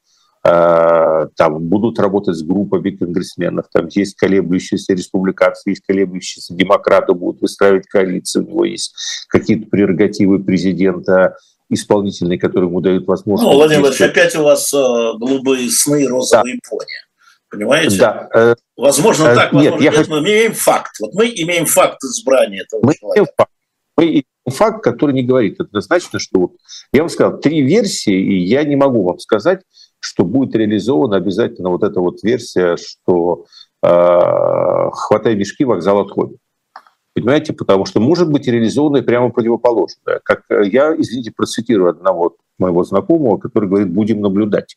там 0.42 1.58
будут 1.58 1.98
работать 1.98 2.34
с 2.34 2.42
группами 2.42 2.90
конгрессменов, 2.90 3.66
там 3.70 3.88
есть 3.88 4.16
колеблющиеся 4.16 4.94
республиканцы, 4.94 5.68
есть 5.68 5.82
колеблющиеся 5.86 6.54
демократы, 6.54 7.12
будут 7.12 7.42
выстраивать 7.42 7.86
коалиции, 7.86 8.40
у 8.40 8.46
него 8.46 8.64
есть 8.64 8.94
какие-то 9.28 9.68
прерогативы 9.68 10.42
президента, 10.42 11.36
исполнительные, 11.70 12.38
которые 12.38 12.68
ему 12.68 12.80
дают 12.80 13.06
возможность... 13.06 13.50
Ну, 13.50 13.56
Владимир 13.56 13.82
Владимирович, 13.82 14.10
опять 14.10 14.36
у 14.36 14.42
вас 14.42 14.72
э, 14.74 14.76
голубые 14.76 15.70
сны, 15.70 16.06
розовые 16.06 16.54
да. 16.56 16.68
пони. 16.68 16.86
Понимаете? 17.48 17.98
Да. 17.98 18.28
Э, 18.34 18.54
возможно, 18.76 19.28
э, 19.28 19.34
так, 19.34 19.52
возможно, 19.52 19.82
нет, 19.82 19.94
нет, 19.94 20.08
я... 20.08 20.14
мы 20.14 20.20
имеем 20.20 20.52
факт. 20.52 20.92
Вот 21.00 21.14
мы 21.14 21.26
имеем 21.26 21.66
факт 21.66 22.02
избрания 22.02 22.62
этого 22.62 22.80
мы 22.84 22.94
человека. 22.94 23.20
Имеем 23.20 23.32
факт. 23.36 23.52
Мы 23.96 24.04
имеем 24.04 24.24
факт, 24.48 24.84
который 24.84 25.14
не 25.14 25.22
говорит 25.22 25.60
однозначно, 25.60 26.18
что 26.18 26.40
вот, 26.40 26.52
я 26.92 27.02
вам 27.02 27.08
сказал, 27.08 27.38
три 27.38 27.62
версии, 27.62 28.14
и 28.14 28.38
я 28.38 28.64
не 28.64 28.76
могу 28.76 29.04
вам 29.04 29.18
сказать, 29.20 29.60
что 30.00 30.24
будет 30.24 30.54
реализована 30.54 31.16
обязательно 31.16 31.70
вот 31.70 31.82
эта 31.82 32.00
вот 32.00 32.22
версия, 32.22 32.76
что 32.76 33.44
э, 33.82 33.88
хватай 34.92 35.36
мешки, 35.36 35.64
вокзал 35.64 36.00
отходит. 36.00 36.38
Понимаете, 37.14 37.52
потому 37.52 37.84
что 37.86 38.00
может 38.00 38.30
быть 38.30 38.46
реализовано 38.46 39.02
прямо 39.02 39.30
противоположное. 39.30 40.20
Как 40.24 40.42
э, 40.48 40.66
я, 40.68 40.94
извините, 40.96 41.32
процитирую 41.36 41.90
одного 41.90 42.36
моего 42.58 42.82
знакомого, 42.84 43.38
который 43.38 43.68
говорит, 43.68 43.90
будем 43.90 44.20
наблюдать. 44.20 44.76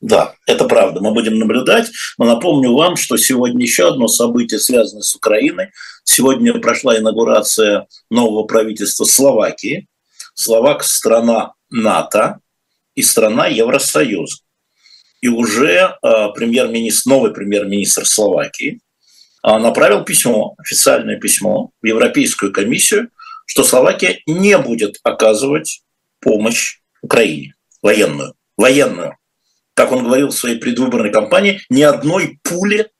Да, 0.00 0.34
это 0.46 0.66
правда, 0.66 1.00
мы 1.00 1.14
будем 1.14 1.38
наблюдать. 1.38 1.86
Но 2.18 2.26
напомню 2.26 2.74
вам, 2.74 2.96
что 2.96 3.16
сегодня 3.16 3.62
еще 3.62 3.88
одно 3.88 4.08
событие, 4.08 4.60
связанное 4.60 5.02
с 5.02 5.14
Украиной. 5.14 5.70
Сегодня 6.04 6.60
прошла 6.60 6.98
инаугурация 6.98 7.86
нового 8.10 8.44
правительства 8.44 9.04
Словакии. 9.04 9.86
Словак– 10.34 10.82
страна 10.84 11.54
НАТО 11.70 12.40
и 12.96 13.02
страна 13.02 13.46
Евросоюза. 13.46 14.38
И 15.20 15.28
уже 15.28 15.96
э, 16.02 16.28
премьер-министр, 16.34 17.10
новый 17.10 17.32
премьер-министр 17.32 18.04
Словакии 18.04 18.80
направил 19.42 20.02
письмо, 20.02 20.56
официальное 20.58 21.20
письмо 21.20 21.70
в 21.80 21.86
Европейскую 21.86 22.52
комиссию, 22.52 23.10
что 23.46 23.62
Словакия 23.62 24.20
не 24.26 24.58
будет 24.58 24.96
оказывать 25.04 25.82
помощь 26.20 26.80
Украине, 27.00 27.54
военную. 27.80 28.34
Военную. 28.56 29.16
Как 29.74 29.92
он 29.92 30.04
говорил 30.04 30.28
в 30.28 30.34
своей 30.34 30.58
предвыборной 30.58 31.12
кампании, 31.12 31.60
ни 31.70 31.82
одной 31.82 32.40
пули, 32.42 32.90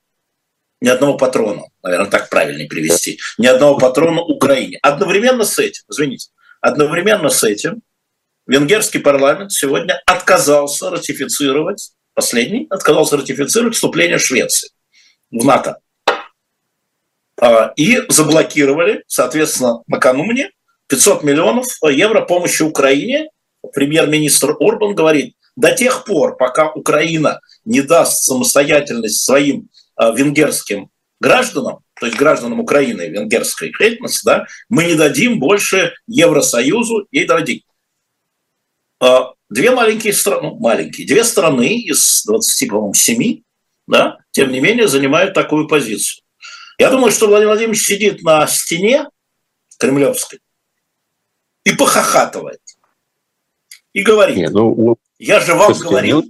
ни 0.81 0.89
одного 0.89 1.17
патрона, 1.17 1.65
наверное, 1.83 2.11
так 2.11 2.29
правильнее 2.31 2.69
привести, 2.69 3.19
ни 3.39 3.47
одного 3.47 3.79
патрона 3.79 4.21
Украине. 4.21 4.79
Одновременно 4.83 5.45
с 5.45 5.59
этим, 5.59 5.83
извините, 5.91 6.29
одновременно 6.61 7.31
с 7.31 7.43
этим 7.43 7.83
венгерский 8.47 8.99
парламент 8.99 9.53
сегодня 9.53 10.01
отказался 10.07 10.91
ратифицировать, 10.91 11.93
последний, 12.15 12.67
отказался 12.71 13.17
ратифицировать 13.17 13.75
вступление 13.75 14.19
Швеции 14.19 14.71
в 15.31 15.45
НАТО. 15.45 15.79
А, 17.39 17.73
и 17.77 18.03
заблокировали, 18.09 19.05
соответственно, 19.07 19.83
накануне 19.87 20.51
500 20.89 21.23
миллионов 21.23 21.67
евро 21.83 22.23
помощи 22.23 22.63
Украине. 22.63 23.29
Премьер-министр 23.75 24.57
Орбан 24.61 24.95
говорит, 24.95 25.35
до 25.57 25.75
тех 25.75 26.05
пор, 26.05 26.37
пока 26.37 26.71
Украина 26.71 27.41
не 27.65 27.83
даст 27.83 28.23
самостоятельность 28.23 29.25
своим 29.25 29.69
а, 29.97 30.13
венгерским 30.13 30.91
гражданам, 31.21 31.81
то 31.99 32.07
есть 32.07 32.19
гражданам 32.19 32.61
Украины 32.61 33.09
венгерской 33.09 33.73
этнос, 33.79 34.23
да, 34.23 34.47
мы 34.69 34.85
не 34.85 34.95
дадим 34.95 35.41
больше 35.41 35.95
Евросоюзу 36.07 37.07
ей 37.11 37.27
дадим. 37.27 37.63
А, 39.01 39.33
две 39.49 39.71
маленькие 39.71 40.13
страны, 40.13 40.49
ну, 40.49 40.59
маленькие, 40.59 41.07
две 41.07 41.25
страны 41.25 41.79
из 41.81 42.25
20, 42.25 42.69
по-моему, 42.69 42.95
7, 42.95 43.43
да, 43.87 44.19
тем 44.31 44.51
не 44.51 44.61
менее, 44.61 44.89
занимают 44.89 45.35
такую 45.35 45.69
позицию. 45.69 46.23
Я 46.79 46.91
думаю, 46.91 47.11
что 47.11 47.27
Владимир 47.27 47.53
Владимирович 47.53 47.85
сидит 47.85 48.23
на 48.23 48.47
стене 48.47 49.09
кремлевской 49.79 50.41
и 51.65 51.73
похохатывает. 51.73 52.61
И 53.93 54.03
говорит, 54.03 54.37
Не, 54.37 54.51
ну, 54.51 54.97
я 55.19 55.41
же 55.41 55.55
вам 55.55 55.73
говорил, 55.73 56.25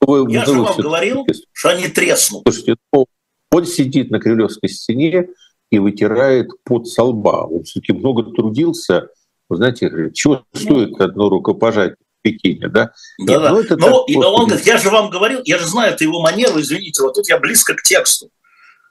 вы, 0.00 0.32
я 0.32 0.44
же 0.44 0.52
вам 0.54 0.76
говорил, 0.76 1.26
что 1.52 1.68
они 1.68 1.88
треснут. 1.88 2.42
Слушайте, 2.44 2.76
ну, 2.92 3.06
он 3.50 3.66
сидит 3.66 4.10
на 4.10 4.18
кремлевской 4.18 4.70
стене 4.70 5.28
и 5.70 5.78
вытирает 5.78 6.48
под 6.64 6.88
со 6.88 7.04
лба. 7.04 7.44
Он 7.44 7.64
все-таки 7.64 7.92
много 7.92 8.22
трудился. 8.34 9.10
Вы 9.50 9.56
знаете, 9.56 9.90
чего 10.14 10.44
стоит 10.54 10.98
одно 11.00 11.28
рукопожатие 11.28 11.96
в 11.96 12.22
Пекине, 12.22 12.68
да? 12.68 12.92
Да, 13.18 13.32
Нет, 13.32 13.42
да. 13.42 13.50
Ну, 13.50 13.60
это 13.60 13.76
Но 13.76 14.04
и 14.08 14.16
он 14.16 14.46
говорит, 14.46 14.66
я 14.66 14.78
же 14.78 14.88
вам 14.88 15.10
говорил, 15.10 15.42
я 15.44 15.58
же 15.58 15.66
знаю, 15.66 15.92
это 15.92 16.04
его 16.04 16.22
манеру, 16.22 16.58
извините, 16.60 17.02
вот 17.02 17.14
тут 17.14 17.28
я 17.28 17.38
близко 17.38 17.74
к 17.74 17.82
тексту 17.82 18.30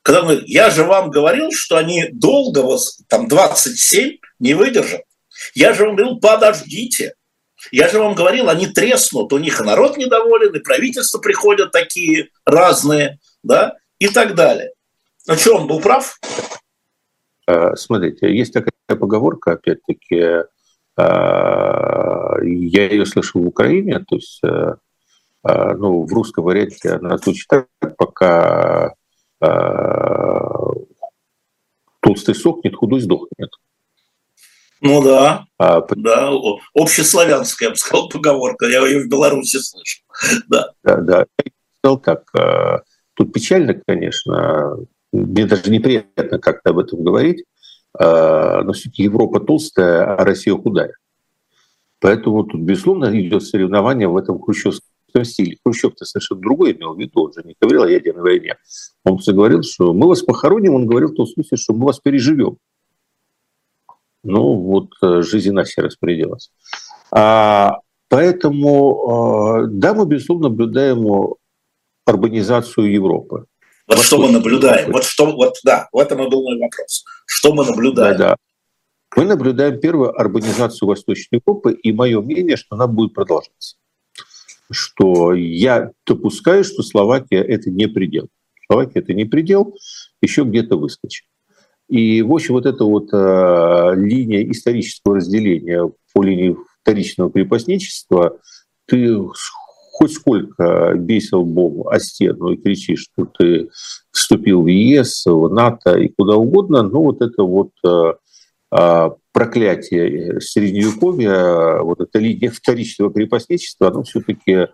когда 0.10 0.24
мы, 0.24 0.44
я 0.46 0.70
же 0.70 0.84
вам 0.84 1.10
говорил, 1.12 1.52
что 1.52 1.78
они 1.78 2.08
долго, 2.12 2.60
вот, 2.60 2.82
там 3.08 3.28
27 3.28 4.18
не 4.40 4.54
выдержат. 4.54 5.02
Я 5.54 5.74
же 5.74 5.86
вам 5.86 5.96
говорил, 5.96 6.20
подождите. 6.20 7.14
Я 7.72 7.90
же 7.90 8.00
вам 8.00 8.16
говорил, 8.16 8.50
они 8.50 8.68
треснут, 8.68 9.34
у 9.34 9.38
них 9.38 9.60
и 9.60 9.64
народ 9.64 9.98
недоволен, 9.98 10.56
и 10.56 10.60
правительства 10.60 11.20
приходят 11.20 11.72
такие 11.72 12.30
разные, 12.46 13.20
да, 13.44 13.76
и 14.00 14.08
так 14.08 14.34
далее. 14.34 14.72
Ну 15.28 15.36
что, 15.36 15.58
он 15.58 15.68
был 15.68 15.82
прав? 15.82 16.18
А, 17.50 17.76
смотрите, 17.76 18.36
есть 18.36 18.54
такая 18.54 18.72
поговорка, 18.88 19.54
опять-таки, 19.54 20.44
а, 20.98 22.36
я 22.42 22.90
ее 22.90 23.06
слышал 23.06 23.42
в 23.42 23.48
Украине, 23.48 24.00
то 24.08 24.16
есть 24.16 24.42
а, 24.44 25.74
ну, 25.76 26.04
в 26.04 26.14
русском 26.14 26.44
варианте 26.44 26.92
она 26.92 27.18
звучит 27.18 27.48
так, 27.48 27.68
пока 27.98 28.94
Э, 29.42 30.50
толстый 32.02 32.36
сохнет, 32.36 32.76
худой 32.76 33.00
сдохнет. 33.00 33.52
Ну 34.82 35.04
да, 35.04 35.46
а, 35.58 35.82
да, 35.96 36.32
общеславянская, 36.74 37.68
я 37.68 37.72
бы 37.72 37.78
сказал, 37.78 38.10
поговорка, 38.10 38.66
я 38.66 38.86
ее 38.86 39.04
в 39.04 39.10
Беларуси 39.10 39.58
слышу. 39.58 40.02
Да, 40.48 40.72
да, 40.84 40.98
да. 40.98 41.26
Я 41.44 41.52
сказал 41.80 42.00
так, 42.00 42.24
э, 42.36 42.80
тут 43.14 43.34
печально, 43.34 43.82
конечно, 43.86 44.78
мне 45.12 45.46
даже 45.46 45.72
неприятно 45.72 46.40
как-то 46.40 46.72
об 46.72 46.80
этом 46.80 47.04
говорить, 47.04 47.44
э, 48.00 48.62
но 48.64 48.74
все-таки 48.74 49.04
Европа 49.04 49.40
толстая, 49.40 50.16
а 50.16 50.24
Россия 50.24 50.56
худая. 50.56 50.94
Поэтому 52.00 52.44
тут, 52.44 52.62
безусловно, 52.62 53.06
идет 53.20 53.44
соревнование 53.44 54.08
в 54.08 54.18
этом 54.18 54.42
хрущевском 54.42 55.24
стиле. 55.24 55.58
Хрущев-то 55.64 56.06
совершенно 56.06 56.42
другой 56.42 56.74
имел 56.74 56.94
в 56.94 57.00
виду, 57.00 57.26
он 57.26 57.34
же 57.34 57.42
не 57.44 57.56
говорил 57.60 57.84
о 57.84 57.90
ядерной 57.90 58.22
войне. 58.22 58.56
Он 59.04 59.18
говорил, 59.18 59.64
что 59.64 59.94
мы 59.94 60.08
вас 60.08 60.22
похороним, 60.22 60.76
он 60.76 60.86
говорил 60.86 61.10
в 61.10 61.16
том 61.16 61.28
смысле, 61.28 61.58
что 61.58 61.74
мы 61.74 61.88
вас 61.88 62.00
переживем. 62.00 62.58
Ну, 64.24 64.54
вот 64.54 64.90
э, 65.02 65.22
жизнь 65.22 65.50
иначе 65.50 65.82
распорядилась. 65.82 66.52
А, 67.12 67.80
поэтому, 68.10 69.64
э, 69.64 69.68
да, 69.72 69.94
мы, 69.94 70.06
безусловно, 70.06 70.50
наблюдаем 70.50 71.36
урбанизацию 72.06 72.92
Европы. 72.92 73.46
Вот 73.90 74.00
что 74.00 74.18
мы 74.20 74.32
наблюдаем? 74.32 74.92
Вот 74.92 75.04
что, 75.04 75.26
вот, 75.36 75.56
да, 75.64 75.90
в 75.92 75.98
этом 75.98 76.24
и 76.24 76.30
был 76.30 76.44
мой 76.44 76.58
вопрос. 76.60 77.04
Что 77.26 77.54
мы 77.54 77.66
наблюдаем? 77.66 78.18
Да, 78.18 78.30
да. 78.30 78.36
Мы 79.16 79.26
наблюдаем 79.26 79.80
первую 79.80 80.12
урбанизацию 80.12 80.88
Восточной 80.88 81.40
Европы, 81.40 81.74
и 81.74 81.92
мое 81.92 82.22
мнение, 82.22 82.56
что 82.56 82.76
она 82.76 82.88
будет 82.88 83.14
продолжаться 83.14 83.76
что 84.72 85.34
я 85.34 85.92
допускаю, 86.06 86.64
что 86.64 86.84
Словакия– 86.84 87.42
это 87.48 87.70
не 87.70 87.88
предел. 87.88 88.28
Словакия– 88.68 89.00
это 89.02 89.14
не 89.14 89.26
предел, 89.26 89.76
еще 90.22 90.44
где-то 90.44 90.78
выскочит. 90.78 91.26
И, 91.88 92.22
в 92.22 92.32
общем, 92.32 92.54
вот 92.54 92.68
эта 92.68 92.84
вот 92.84 93.10
э, 93.12 93.96
линия 93.96 94.50
исторического 94.52 95.16
разделения 95.16 95.90
по 96.14 96.24
линии 96.24 96.56
вторичного 96.82 97.32
крепостничества, 97.32 98.40
ты 98.86 99.18
хоть 100.00 100.14
сколько 100.14 100.94
бесил 100.96 101.44
Богу 101.44 101.90
о 101.90 102.00
стену 102.00 102.52
и 102.52 102.58
кричишь, 102.58 103.10
что 103.12 103.26
ты 103.26 103.70
вступил 104.12 104.62
в 104.64 104.68
ЕС, 104.68 105.26
в 105.26 105.50
НАТО 105.50 105.98
и 105.98 106.08
куда 106.08 106.38
угодно, 106.38 106.84
но 106.84 107.04
вот 107.04 107.22
это 107.22 107.44
вот 107.44 107.72
э, 107.86 108.14
а, 108.72 109.16
проклятие 109.34 110.38
э, 110.38 110.40
Средневековья, 110.40 111.82
вот 111.82 112.00
эта 112.00 112.18
линия 112.20 112.50
вторичного 112.50 113.12
крепостничества, 113.12 113.90
оно 113.90 114.04
все-таки 114.04 114.68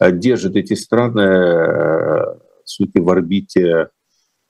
э, 0.00 0.12
держит 0.12 0.56
эти 0.56 0.74
страны 0.74 1.20
э, 1.20 2.38
сути, 2.64 2.98
в 2.98 3.08
орбите 3.08 3.88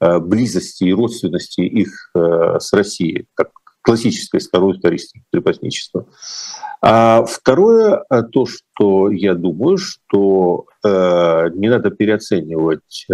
близости 0.00 0.82
и 0.82 0.92
родственности 0.92 1.60
их 1.60 2.10
с 2.12 2.72
Россией, 2.72 3.28
как 3.34 3.50
классическое 3.82 4.40
второе 4.40 4.76
историческое 4.76 5.22
крепостничество. 5.32 6.06
А 6.80 7.24
второе, 7.24 8.04
то, 8.32 8.46
что 8.46 9.10
я 9.10 9.34
думаю, 9.34 9.76
что 9.76 10.66
не 10.84 11.68
надо 11.68 11.90
переоценивать 11.90 13.06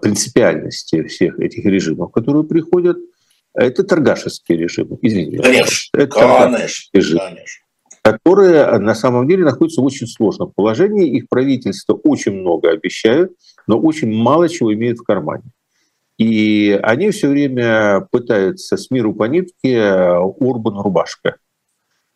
принципиальности 0.00 1.02
всех 1.04 1.40
этих 1.40 1.64
режимов, 1.64 2.12
которые 2.12 2.44
приходят– 2.44 2.98
это 3.54 3.84
торгашевский 3.84 4.56
режим. 4.56 4.98
Извините. 5.02 5.42
Конечно, 5.42 5.98
это 5.98 6.06
конечно, 6.06 6.90
режим, 6.92 7.18
конечно. 7.18 7.64
Которые 8.02 8.78
на 8.78 8.94
самом 8.94 9.28
деле 9.28 9.44
находятся 9.44 9.80
в 9.80 9.84
очень 9.84 10.06
сложном 10.06 10.52
положении. 10.54 11.16
Их 11.16 11.28
правительство 11.28 11.94
очень 11.94 12.32
много 12.32 12.70
обещают, 12.70 13.32
но 13.66 13.78
очень 13.78 14.10
мало 14.10 14.48
чего 14.48 14.72
имеют 14.72 14.98
в 14.98 15.02
кармане. 15.04 15.44
И 16.22 16.78
они 16.84 17.10
все 17.10 17.28
время 17.28 18.06
пытаются 18.12 18.76
с 18.76 18.92
миру 18.92 19.12
по 19.12 19.24
нитке 19.24 20.12
Урбан 20.38 20.78
рубашка. 20.78 21.36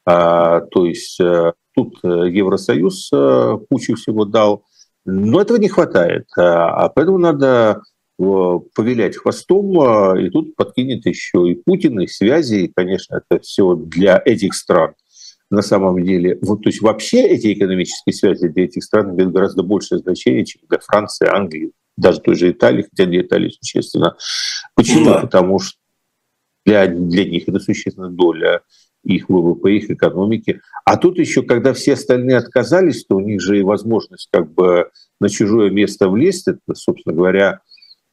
А, 0.05 0.61
то 0.61 0.87
есть 0.87 1.19
э, 1.19 1.53
тут 1.75 1.99
э, 2.05 2.09
Евросоюз 2.31 3.11
э, 3.13 3.59
кучу 3.69 3.97
всего 3.97 4.25
дал, 4.25 4.65
но 5.05 5.41
этого 5.41 5.57
не 5.57 5.69
хватает. 5.69 6.29
А, 6.39 6.85
а 6.85 6.89
поэтому 6.89 7.19
надо 7.19 7.83
повилять 8.17 9.17
хвостом, 9.17 10.17
и 10.19 10.31
тут 10.31 10.57
подкинет 10.57 11.05
еще 11.05 11.51
и 11.51 11.55
Путин, 11.55 12.01
и 12.01 12.07
связи, 12.07 12.55
и, 12.55 12.73
конечно, 12.75 13.21
это 13.29 13.43
все 13.43 13.75
для 13.75 14.23
этих 14.25 14.55
стран 14.55 14.95
на 15.51 15.61
самом 15.61 16.03
деле. 16.03 16.39
Вот, 16.41 16.63
то 16.63 16.71
есть 16.71 16.81
вообще 16.81 17.23
эти 17.27 17.53
экономические 17.53 18.15
связи 18.15 18.49
для 18.49 18.65
этих 18.65 18.85
стран 18.85 19.15
имеют 19.15 19.35
гораздо 19.35 19.63
большее 19.63 19.99
значение, 19.99 20.47
чем 20.47 20.63
для 20.67 20.79
Франции, 20.79 21.29
Англии, 21.29 21.73
даже 21.97 22.21
той 22.21 22.35
же 22.35 22.51
Италии, 22.51 22.87
хотя 22.89 23.07
для 23.07 23.23
Италии 23.23 23.51
существенно. 23.51 24.17
Почему? 24.75 25.07
Да. 25.07 25.21
Потому 25.21 25.59
что 25.59 25.79
для, 26.65 26.87
для 26.87 27.25
них 27.25 27.49
это 27.49 27.61
существенная 27.61 28.11
доля 28.11 28.63
их 29.07 29.29
ВВП, 29.29 29.73
их 29.73 29.91
экономики. 29.91 30.61
А 30.85 30.97
тут 30.97 31.19
еще, 31.19 31.43
когда 31.43 31.73
все 31.73 31.95
остальные 31.95 32.39
отказались, 32.39 33.05
то 33.05 33.17
у 33.17 33.21
них 33.21 33.41
же 33.41 33.59
и 33.59 33.63
возможность 33.63 34.29
как 34.33 34.53
бы 34.53 34.91
на 35.21 35.29
чужое 35.29 35.71
место 35.71 36.09
влезть, 36.09 36.49
это, 36.49 36.75
собственно 36.75 37.15
говоря, 37.15 37.61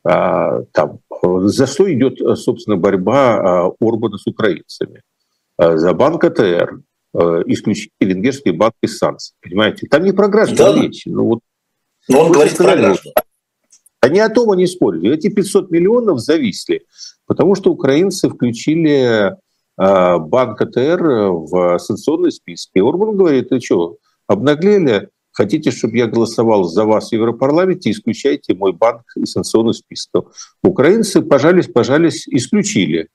а, 0.06 0.62
там, 0.72 1.00
за 1.22 1.66
что 1.66 1.92
идет, 1.92 2.20
собственно, 2.38 2.78
борьба 2.78 3.38
а, 3.38 3.72
Орбана 3.80 4.18
с 4.18 4.28
украинцами? 4.28 5.02
А, 5.58 5.78
за 5.78 5.94
банк 5.94 6.24
АТР, 6.24 6.82
исключить 7.46 7.92
венгерский 8.00 8.52
банк 8.52 8.74
Иссанс. 8.82 9.34
Понимаете? 9.40 9.88
Там 9.88 10.04
не 10.04 10.14
про 10.14 10.28
граждан 10.28 10.76
да. 10.76 10.82
речь. 10.82 11.04
Ну, 11.06 11.26
вот, 11.26 11.40
Но 12.10 12.22
он 12.22 12.32
говорит 12.32 12.58
про 12.58 12.76
граждан. 12.76 13.14
Они 14.04 14.20
о 14.20 14.28
том 14.28 14.52
они 14.52 14.68
спорили. 14.68 15.14
Эти 15.14 15.30
500 15.30 15.72
миллионов 15.72 16.20
зависли, 16.20 16.86
потому 17.26 17.56
что 17.56 17.72
украинцы 17.72 18.28
включили 18.28 19.34
а, 19.78 20.18
банк 20.18 20.62
АТР 20.62 21.02
в 21.02 21.80
санкционный 21.80 22.34
список. 22.34 22.72
И 22.74 22.82
Орбан 22.82 23.16
говорит, 23.16 23.48
ты 23.48 23.62
что, 23.62 23.96
обнаглели? 24.28 25.08
Хотите, 25.32 25.72
чтобы 25.72 25.96
я 25.96 26.08
голосовал 26.08 26.66
за 26.66 26.84
вас 26.84 27.10
в 27.10 27.14
Европарламенте, 27.14 27.92
исключайте 27.92 28.54
мой 28.56 28.74
банк 28.74 29.04
из 29.16 29.32
санкционных 29.32 29.78
списков. 29.78 30.36
Украинцы, 30.62 31.22
пожались, 31.22 31.68
пожались, 31.68 32.28
исключили. 32.28 33.08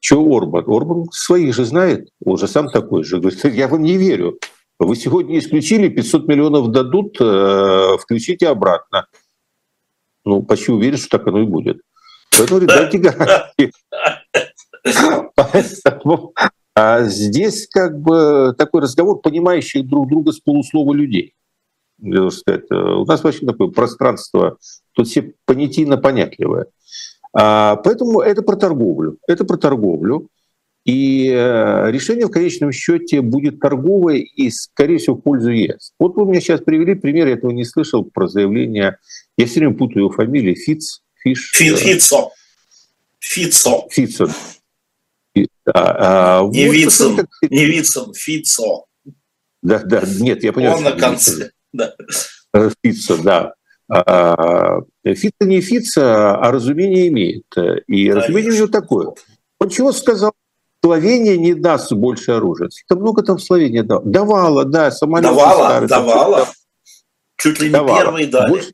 Чего 0.00 0.38
Орбан? 0.38 0.64
Орбан 0.66 1.04
своих 1.12 1.54
же 1.54 1.64
знает, 1.66 2.08
он 2.24 2.36
же 2.36 2.48
сам 2.48 2.68
такой 2.68 3.04
же. 3.04 3.20
Говорит, 3.20 3.44
я 3.44 3.68
вам 3.68 3.84
не 3.84 3.96
верю. 3.96 4.40
Вы 4.80 4.96
сегодня 4.96 5.38
исключили, 5.38 5.88
500 5.88 6.26
миллионов 6.26 6.72
дадут, 6.72 7.16
э, 7.20 7.96
включите 8.00 8.48
обратно. 8.48 9.06
Ну, 10.24 10.42
почти 10.42 10.72
уверен, 10.72 10.98
что 10.98 11.18
так 11.18 11.26
оно 11.26 11.40
и 11.40 11.46
будет. 11.46 11.80
Поэтому 12.36 12.60
дайте 12.60 12.98
гарантии. 12.98 13.72
Поэтому 15.34 16.34
а 16.74 17.02
здесь 17.02 17.68
как 17.68 18.00
бы 18.00 18.54
такой 18.56 18.82
разговор, 18.82 19.20
понимающих 19.20 19.86
друг 19.86 20.08
друга 20.08 20.32
с 20.32 20.40
полуслова 20.40 20.94
людей. 20.94 21.34
Сказать. 22.30 22.70
У 22.70 23.04
нас 23.04 23.22
вообще 23.22 23.46
такое 23.46 23.68
пространство, 23.68 24.56
тут 24.92 25.06
все 25.06 25.34
понятийно 25.44 25.98
понятливое. 25.98 26.66
А, 27.34 27.76
поэтому 27.76 28.20
это 28.20 28.42
про 28.42 28.56
торговлю. 28.56 29.18
Это 29.28 29.44
про 29.44 29.56
торговлю. 29.56 30.28
И 30.84 31.28
э, 31.28 31.90
решение 31.92 32.26
в 32.26 32.32
конечном 32.32 32.72
счете 32.72 33.20
будет 33.20 33.60
торговое 33.60 34.16
и, 34.16 34.50
скорее 34.50 34.98
всего, 34.98 35.14
в 35.14 35.20
пользу 35.20 35.50
ЕС. 35.50 35.92
Вот 36.00 36.16
вы 36.16 36.24
мне 36.24 36.40
сейчас 36.40 36.60
привели 36.60 36.96
пример, 36.96 37.28
я 37.28 37.34
этого 37.34 37.52
не 37.52 37.64
слышал, 37.64 38.04
про 38.04 38.26
заявление, 38.26 38.98
я 39.36 39.46
все 39.46 39.60
время 39.60 39.74
путаю 39.74 40.04
его 40.04 40.10
фамилии, 40.10 40.54
Фиц, 40.54 41.02
Фиш. 41.22 41.52
Фицо. 41.54 42.32
Фицо. 43.18 43.88
Фицо. 43.90 44.28
Да, 45.34 45.40
а, 45.74 46.48
не 46.48 46.66
вот, 46.66 46.74
Вицин, 46.74 47.16
как... 47.16 47.28
не 47.50 47.64
Вицин, 47.64 48.12
Фицо. 48.14 48.86
Да, 49.62 49.78
да, 49.78 50.02
нет, 50.18 50.42
я 50.42 50.52
понимаю. 50.52 50.78
Он 50.78 50.84
на 50.84 50.92
конце. 50.92 51.50
Да. 51.72 51.94
Фицо, 52.82 53.16
да. 53.22 53.54
А, 53.88 54.80
Фица 55.04 55.32
не 55.42 55.60
Фица, 55.60 56.36
а 56.36 56.50
разумение 56.50 57.08
имеет. 57.08 57.44
И 57.56 58.08
Конечно. 58.08 58.20
разумение 58.20 58.52
у 58.52 58.56
него 58.56 58.66
такое. 58.66 59.14
Он 59.60 59.68
чего 59.68 59.92
сказал? 59.92 60.32
Словения 60.84 61.36
не 61.36 61.54
даст 61.54 61.92
больше 61.92 62.32
оружия. 62.32 62.68
Это 62.88 62.98
много 62.98 63.22
там 63.22 63.38
Словения 63.38 63.84
давала. 63.84 64.04
Давала, 64.04 64.64
да, 64.64 64.90
самолеты. 64.90 65.28
Давала, 65.28 65.64
старые, 65.68 65.88
давала. 65.88 66.48
Чуть 67.36 67.60
ли 67.60 67.68
не 67.68 67.72
давала. 67.72 67.98
первые 67.98 68.26
дали. 68.26 68.50
Больше... 68.50 68.72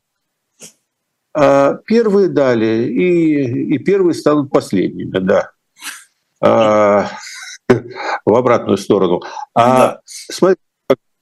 А, 1.33 1.75
первые 1.85 2.29
дали, 2.29 2.87
и, 2.87 3.75
и 3.75 3.77
первые 3.79 4.13
станут 4.13 4.51
последними, 4.51 5.19
да. 5.19 5.51
А, 6.41 7.09
в 8.25 8.33
обратную 8.33 8.77
сторону. 8.77 9.21
А 9.53 9.77
да. 9.77 10.01
смотри, 10.05 10.57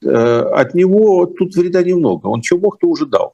э, 0.04 0.10
от 0.10 0.74
него 0.74 1.26
тут 1.26 1.56
вреда 1.56 1.84
немного. 1.84 2.28
Он 2.28 2.42
чего 2.42 2.60
мог, 2.60 2.80
то 2.80 2.88
уже 2.88 3.06
дал. 3.06 3.34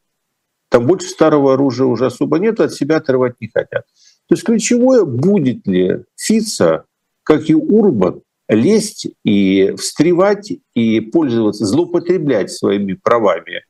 Там 0.70 0.88
больше 0.88 1.08
старого 1.08 1.54
оружия 1.54 1.86
уже 1.86 2.08
особо 2.08 2.40
нет, 2.40 2.60
от 2.60 2.74
себя 2.74 2.98
отрывать 2.98 3.36
не 3.40 3.48
хотят. 3.48 3.86
То 4.28 4.36
есть 4.36 4.44
ключевое, 4.44 5.06
будет 5.06 5.68
ли 5.68 6.04
Фица, 6.18 6.86
как 7.24 7.50
и 7.50 7.54
Урбан, 7.54 8.22
лезть 8.48 9.08
и 9.24 9.74
встревать 9.78 10.52
и 10.74 11.00
пользоваться, 11.00 11.66
злоупотреблять 11.66 12.52
своими 12.52 12.94
правами 12.94 13.64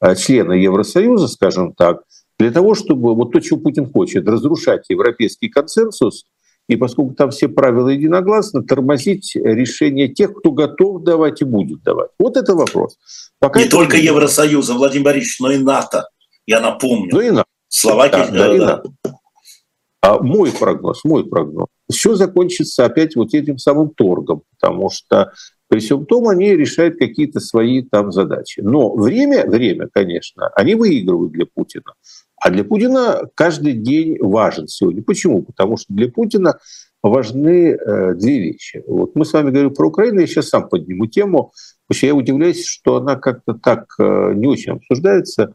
э, 0.00 0.14
члена 0.16 0.52
Евросоюза, 0.52 1.28
скажем 1.28 1.72
так, 1.72 2.02
для 2.42 2.50
того, 2.50 2.74
чтобы 2.74 3.14
вот 3.14 3.32
то, 3.32 3.40
чего 3.40 3.58
Путин 3.58 3.90
хочет, 3.90 4.28
разрушать 4.28 4.84
европейский 4.88 5.48
консенсус– 5.48 6.24
и 6.68 6.76
поскольку 6.76 7.14
там 7.14 7.30
все 7.30 7.48
правила 7.48 7.88
единогласно, 7.88 8.62
тормозить 8.62 9.34
решение 9.34 10.08
тех, 10.08 10.32
кто 10.34 10.52
готов 10.52 11.02
давать 11.02 11.42
и 11.42 11.44
будет 11.44 11.82
давать. 11.82 12.10
Вот 12.18 12.36
это 12.36 12.54
вопрос. 12.54 12.98
Пока 13.38 13.60
не 13.60 13.68
только 13.68 13.96
будет. 13.96 14.04
Евросоюза, 14.04 14.74
Владимир 14.74 15.06
Борисович, 15.06 15.40
но 15.40 15.50
и 15.50 15.58
НАТО. 15.58 16.08
Я 16.46 16.60
напомню. 16.60 17.10
Ну 17.12 17.20
и 17.20 17.30
НАТО. 17.30 17.48
Словакия. 17.68 18.26
Да, 18.30 18.48
да, 18.48 18.54
и 18.54 18.58
НАТО. 18.58 18.92
А 20.02 20.18
мой 20.22 20.50
прогноз, 20.52 21.04
мой 21.04 21.28
прогноз. 21.28 21.66
Все 21.90 22.14
закончится 22.14 22.84
опять 22.84 23.16
вот 23.16 23.34
этим 23.34 23.58
самым 23.58 23.90
торгом, 23.90 24.42
потому 24.58 24.90
что 24.90 25.32
при 25.68 25.80
всем 25.80 26.06
том 26.06 26.28
они 26.28 26.56
решают 26.56 26.98
какие-то 26.98 27.40
свои 27.40 27.82
там 27.82 28.12
задачи. 28.12 28.60
Но 28.60 28.94
время, 28.94 29.46
время, 29.46 29.88
конечно, 29.92 30.48
они 30.54 30.74
выигрывают 30.74 31.32
для 31.32 31.46
Путина. 31.46 31.94
А 32.42 32.50
для 32.50 32.64
Путина 32.64 33.22
каждый 33.36 33.74
день 33.74 34.18
важен 34.20 34.66
сегодня. 34.66 35.00
Почему? 35.00 35.42
Потому 35.42 35.76
что 35.76 35.94
для 35.94 36.10
Путина 36.10 36.58
важны 37.00 37.70
э, 37.70 38.14
две 38.14 38.40
вещи. 38.40 38.82
Вот 38.88 39.14
мы 39.14 39.24
с 39.24 39.32
вами 39.32 39.50
говорим 39.50 39.72
про 39.72 39.86
Украину, 39.86 40.18
я 40.18 40.26
сейчас 40.26 40.48
сам 40.48 40.68
подниму 40.68 41.06
тему, 41.06 41.52
что 41.92 42.06
я 42.06 42.16
удивляюсь, 42.16 42.66
что 42.66 42.96
она 42.96 43.14
как-то 43.14 43.54
так 43.54 43.86
э, 44.00 44.32
не 44.34 44.48
очень 44.48 44.72
обсуждается. 44.72 45.54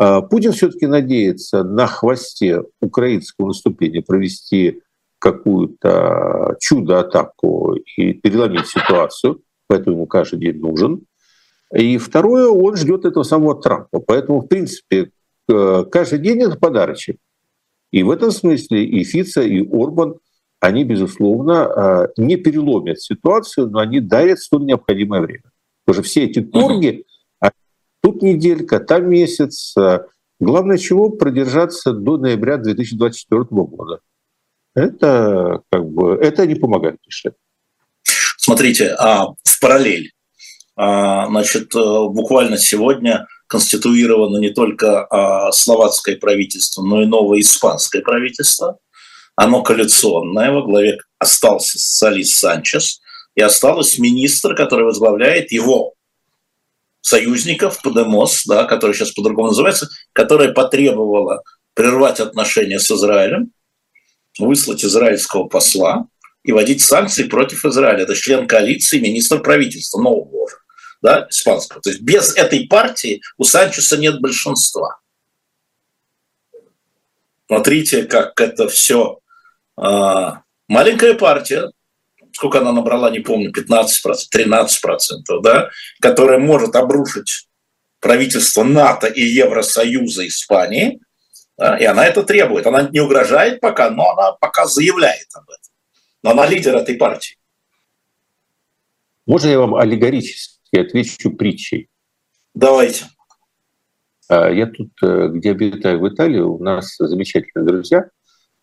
Э, 0.00 0.22
Путин 0.22 0.52
все-таки 0.52 0.86
надеется 0.86 1.62
на 1.62 1.86
хвосте 1.86 2.62
украинского 2.80 3.48
наступления 3.48 4.00
провести 4.00 4.80
какую-то 5.18 6.56
чудо-атаку 6.58 7.74
и 7.96 8.14
переломить 8.14 8.66
ситуацию, 8.66 9.42
поэтому 9.66 9.96
ему 9.96 10.06
каждый 10.06 10.40
день 10.40 10.58
нужен. 10.58 11.02
И 11.74 11.98
второе, 11.98 12.48
он 12.48 12.76
ждет 12.76 13.04
этого 13.04 13.24
самого 13.24 13.60
Трампа. 13.60 14.00
Поэтому, 14.00 14.40
в 14.40 14.46
принципе, 14.46 15.10
каждый 15.46 16.18
день 16.18 16.42
это 16.42 16.56
подарочек. 16.56 17.16
И 17.94 18.02
в 18.02 18.10
этом 18.10 18.32
смысле 18.32 18.84
и 18.84 19.04
Фица, 19.04 19.42
и 19.42 19.60
Орбан, 19.60 20.16
они, 20.58 20.82
безусловно, 20.82 22.08
э, 22.16 22.20
не 22.20 22.36
переломят 22.36 23.00
ситуацию, 23.00 23.68
но 23.68 23.78
они 23.78 24.00
дарят 24.00 24.40
столь 24.40 24.64
необходимое 24.64 25.20
время. 25.20 25.44
Потому 25.84 26.02
что 26.02 26.10
все 26.10 26.24
эти 26.24 26.40
торги, 26.40 27.04
тут 28.02 28.22
неделька, 28.22 28.80
там 28.80 29.08
месяц, 29.08 29.76
э, 29.76 30.00
главное 30.40 30.78
чего 30.78 31.10
продержаться 31.10 31.92
до 31.92 32.16
ноября 32.16 32.56
2024 32.56 33.44
года. 33.66 34.00
Это 34.74 35.60
как 35.70 35.88
бы 35.88 36.14
это 36.14 36.46
не 36.46 36.56
помогает 36.56 36.96
решать. 37.06 37.34
Смотрите, 38.38 38.88
а 38.98 39.26
в 39.42 39.60
параллель, 39.60 40.10
а, 40.76 41.28
значит, 41.28 41.72
буквально 41.74 42.58
сегодня 42.58 43.28
конституировано 43.54 44.38
не 44.38 44.50
только 44.50 45.06
а, 45.06 45.52
словацкое 45.52 46.16
правительство, 46.16 46.82
но 46.82 47.02
и 47.02 47.06
новое 47.06 47.38
испанское 47.38 48.02
правительство. 48.02 48.78
Оно 49.36 49.62
коалиционное, 49.62 50.50
во 50.50 50.62
главе 50.62 50.98
остался 51.20 51.78
социалист 51.78 52.36
Санчес, 52.36 53.00
и 53.36 53.42
осталось 53.42 53.96
министр, 54.00 54.56
который 54.56 54.84
возглавляет 54.86 55.52
его 55.52 55.94
союзников, 57.00 57.80
Подемос, 57.80 58.42
да, 58.44 58.64
который 58.64 58.92
сейчас 58.92 59.12
по-другому 59.12 59.48
называется, 59.48 59.88
которая 60.12 60.52
потребовала 60.52 61.44
прервать 61.74 62.18
отношения 62.18 62.80
с 62.80 62.90
Израилем, 62.90 63.52
выслать 64.36 64.84
израильского 64.84 65.44
посла 65.44 66.08
и 66.42 66.50
вводить 66.50 66.82
санкции 66.82 67.22
против 67.22 67.64
Израиля. 67.64 68.02
Это 68.02 68.16
член 68.16 68.48
коалиции, 68.48 68.98
министр 68.98 69.40
правительства 69.42 70.00
нового 70.00 70.42
уже 70.42 70.56
да, 71.04 71.26
испанского. 71.28 71.82
То 71.82 71.90
есть 71.90 72.00
без 72.00 72.34
этой 72.34 72.66
партии 72.66 73.20
у 73.36 73.44
Санчеса 73.44 73.98
нет 73.98 74.22
большинства. 74.22 75.00
Смотрите, 77.46 78.04
как 78.04 78.40
это 78.40 78.68
все. 78.68 79.18
А, 79.76 80.40
маленькая 80.66 81.12
партия, 81.12 81.70
сколько 82.32 82.60
она 82.60 82.72
набрала, 82.72 83.10
не 83.10 83.20
помню, 83.20 83.52
15%, 83.52 83.86
13%, 84.34 85.40
да, 85.42 85.68
которая 86.00 86.38
может 86.38 86.74
обрушить 86.74 87.48
правительство 88.00 88.64
НАТО 88.64 89.06
и 89.06 89.20
Евросоюза 89.20 90.26
Испании, 90.26 91.00
да, 91.58 91.76
и 91.76 91.84
она 91.84 92.06
это 92.06 92.22
требует. 92.22 92.66
Она 92.66 92.88
не 92.88 93.00
угрожает 93.00 93.60
пока, 93.60 93.90
но 93.90 94.10
она 94.12 94.32
пока 94.32 94.64
заявляет 94.64 95.28
об 95.34 95.50
этом. 95.50 95.72
Но 96.22 96.30
она 96.30 96.46
лидер 96.46 96.74
этой 96.74 96.96
партии. 96.96 97.36
Можно 99.26 99.48
я 99.48 99.58
вам 99.58 99.74
аллегорически 99.74 100.53
и 100.74 100.80
отвечу 100.80 101.30
притчей. 101.30 101.88
Давайте. 102.54 103.04
А, 104.28 104.50
я 104.50 104.66
тут, 104.66 104.90
э, 105.02 105.28
где 105.28 105.52
обитаю 105.52 106.00
в 106.00 106.08
Италии, 106.08 106.40
у 106.40 106.58
нас 106.58 106.96
замечательные 106.98 107.66
друзья, 107.66 108.08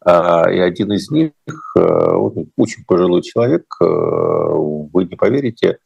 а, 0.03 0.49
и 0.51 0.59
один 0.59 0.91
из 0.91 1.09
них, 1.09 1.31
э, 1.77 1.79
он 1.79 2.51
очень 2.57 2.83
пожилой 2.85 3.21
человек, 3.21 3.63
э, 3.81 3.85
вы 3.85 5.05
не 5.05 5.15
поверите, 5.15 5.77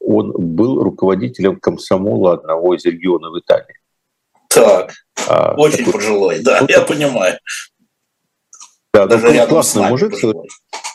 он 0.00 0.32
был 0.32 0.82
руководителем 0.82 1.58
комсомола 1.58 2.34
одного 2.34 2.74
из 2.74 2.84
регионов 2.84 3.36
Италии. 3.36 3.76
Так, 4.48 4.92
а, 5.28 5.54
очень 5.56 5.78
такой, 5.78 5.92
пожилой, 5.92 6.42
да, 6.42 6.60
вот, 6.60 6.70
я 6.70 6.80
понимаю. 6.82 7.38
Да, 8.92 9.06
Даже 9.06 9.32
рядом 9.32 9.50
классный 9.50 9.88
мужик. 9.88 10.12
Пожилой. 10.12 10.48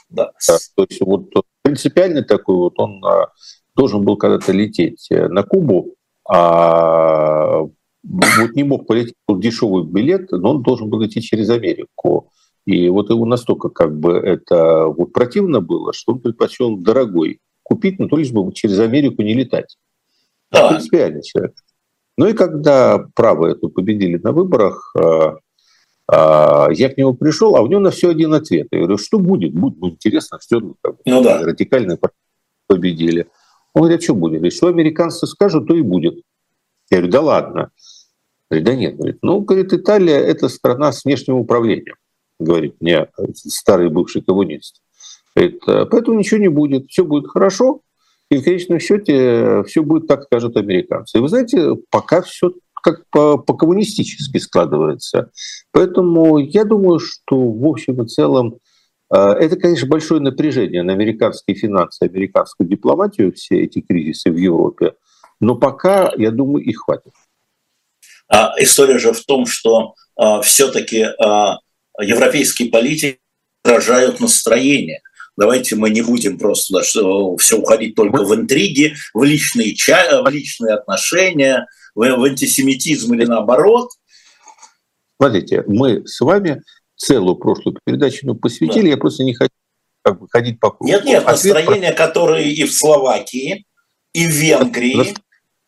Да. 0.09 0.31
да. 0.47 0.57
То 0.75 0.85
есть 0.89 1.01
вот 1.01 1.25
принципиальный 1.61 2.23
такой 2.23 2.55
вот, 2.55 2.79
он 2.79 3.01
должен 3.79 4.03
был 4.03 4.17
когда-то 4.17 4.51
лететь 4.51 5.07
э, 5.09 5.29
на 5.29 5.43
Кубу, 5.43 5.95
а 6.27 7.61
вот 8.03 8.55
не 8.55 8.63
мог 8.63 8.85
полететь, 8.85 9.13
был 9.25 9.39
дешевый 9.39 9.85
билет, 9.85 10.31
но 10.31 10.51
он 10.51 10.63
должен 10.63 10.89
был 10.89 11.05
идти 11.05 11.21
через 11.21 11.49
Америку. 11.49 12.29
И 12.65 12.89
вот 12.89 13.09
ему 13.09 13.25
настолько 13.25 13.69
как 13.69 13.97
бы 13.97 14.17
это 14.17 14.87
вот 14.87 15.13
противно 15.13 15.61
было, 15.61 15.93
что 15.93 16.11
он 16.13 16.19
предпочел 16.19 16.75
дорогой 16.75 17.39
купить, 17.63 17.99
но 17.99 18.07
то 18.07 18.17
лишь 18.17 18.31
бы 18.31 18.51
через 18.53 18.79
Америку 18.79 19.21
не 19.21 19.33
летать. 19.33 19.77
Да. 20.51 20.69
Принципиальный 20.69 21.23
человек. 21.23 21.55
Ну 22.17 22.27
и 22.27 22.33
когда 22.33 23.05
правые 23.15 23.53
это 23.53 23.69
победили 23.69 24.17
на 24.17 24.33
выборах, 24.33 24.93
э, 24.99 25.01
э, 26.11 26.67
я 26.73 26.89
к 26.89 26.97
нему 26.97 27.13
пришел, 27.13 27.55
а 27.55 27.61
у 27.61 27.67
него 27.67 27.79
на 27.79 27.91
все 27.91 28.09
один 28.09 28.33
ответ. 28.33 28.67
Я 28.71 28.79
говорю, 28.79 28.97
что 28.97 29.19
будет? 29.19 29.53
Будет 29.53 29.79
ну, 29.79 29.89
интересно, 29.89 30.37
все 30.39 30.59
ну, 30.59 30.75
как, 30.81 30.95
ну, 31.05 31.23
да. 31.23 31.41
радикальные 31.43 31.97
победили. 32.67 33.27
Он 33.79 33.85
говорит, 33.85 34.01
а 34.01 34.03
что 34.03 34.13
будет? 34.13 34.53
Что 34.53 34.67
американцы 34.67 35.25
скажут, 35.25 35.67
то 35.67 35.73
и 35.73 35.81
будет. 35.81 36.15
Я 36.91 36.97
говорю, 36.97 37.11
да 37.13 37.21
ладно. 37.21 37.71
Говорит, 38.49 38.65
да 38.65 38.75
нет. 38.75 38.97
Говорит, 38.97 39.19
ну, 39.21 39.39
говорит, 39.39 39.71
Италия– 39.71 40.17
это 40.17 40.49
страна 40.49 40.91
с 40.91 41.05
внешним 41.05 41.35
управлением, 41.35 41.95
говорит 42.39 42.75
мне 42.81 43.07
старый 43.33 43.89
бывший 43.89 44.21
коммунист. 44.21 44.81
Говорит, 45.33 45.61
«Э, 45.65 45.85
поэтому 45.85 46.19
ничего 46.19 46.41
не 46.41 46.49
будет, 46.49 46.87
все 46.89 47.05
будет 47.05 47.29
хорошо, 47.29 47.79
и 48.29 48.37
в 48.37 48.43
конечном 48.43 48.81
счете 48.81 49.63
все 49.63 49.81
будет 49.81 50.07
так, 50.07 50.23
скажут 50.23 50.57
американцы. 50.57 51.17
И 51.17 51.21
вы 51.21 51.29
знаете, 51.29 51.77
пока 51.89 52.21
все 52.21 52.51
как 52.83 53.05
по-коммунистически 53.11 54.39
складывается. 54.39 55.31
Поэтому 55.71 56.37
я 56.37 56.65
думаю, 56.65 56.99
что 56.99 57.49
в 57.49 57.65
общем 57.65 58.01
и 58.01 58.07
целом 58.07 58.55
э, 58.55 58.57
это, 59.11 59.55
конечно, 59.55 59.87
большое 59.87 60.21
напряжение 60.21 60.83
на 60.83 60.93
американские 60.93 61.55
финансы, 61.55 62.03
американскую 62.03 62.67
дипломатию, 62.69 63.33
все 63.33 63.63
эти 63.63 63.81
кризисы 63.81 64.31
в 64.31 64.37
Европе. 64.37 64.93
Но 65.39 65.55
пока, 65.55 66.11
я 66.17 66.31
думаю, 66.31 66.63
их 66.63 66.81
хватит. 66.85 67.11
А 68.27 68.53
история 68.59 68.99
же 68.99 69.13
в 69.13 69.25
том, 69.25 69.45
что 69.45 69.95
а, 70.15 70.41
все-таки 70.41 71.01
а, 71.01 71.57
европейские 71.99 72.69
политики 72.69 73.19
отражают 73.63 74.19
настроение. 74.19 75.01
Давайте 75.35 75.75
мы 75.75 75.89
не 75.89 76.01
будем 76.01 76.37
просто 76.37 76.83
что, 76.83 77.35
все 77.37 77.57
уходить 77.57 77.95
только 77.95 78.23
в 78.23 78.35
интриги, 78.35 78.93
в 79.13 79.23
личные, 79.23 79.73
ча- 79.73 80.21
в 80.21 80.29
личные 80.29 80.75
отношения, 80.75 81.65
в, 81.95 82.01
в 82.01 82.23
антисемитизм 82.23 83.13
или 83.13 83.25
наоборот. 83.25 83.89
Смотрите, 85.19 85.63
мы 85.67 86.05
с 86.05 86.19
вами 86.21 86.61
целую 86.99 87.35
прошлую 87.35 87.79
передачу 87.83 88.27
ну, 88.27 88.35
посвятили, 88.35 88.83
да. 88.83 88.89
я 88.89 88.97
просто 88.97 89.23
не 89.23 89.33
хочу 89.33 89.49
как 90.03 90.19
бы, 90.19 90.27
ходить 90.29 90.59
по 90.59 90.71
кругу. 90.71 90.87
Нет, 90.87 91.05
нет, 91.05 91.23
Ответ 91.25 91.55
настроения, 91.55 91.93
про... 91.93 92.07
которые 92.07 92.51
и 92.51 92.63
в 92.65 92.73
Словакии, 92.73 93.65
и 94.13 94.27
в 94.27 94.29
Венгрии, 94.29 95.15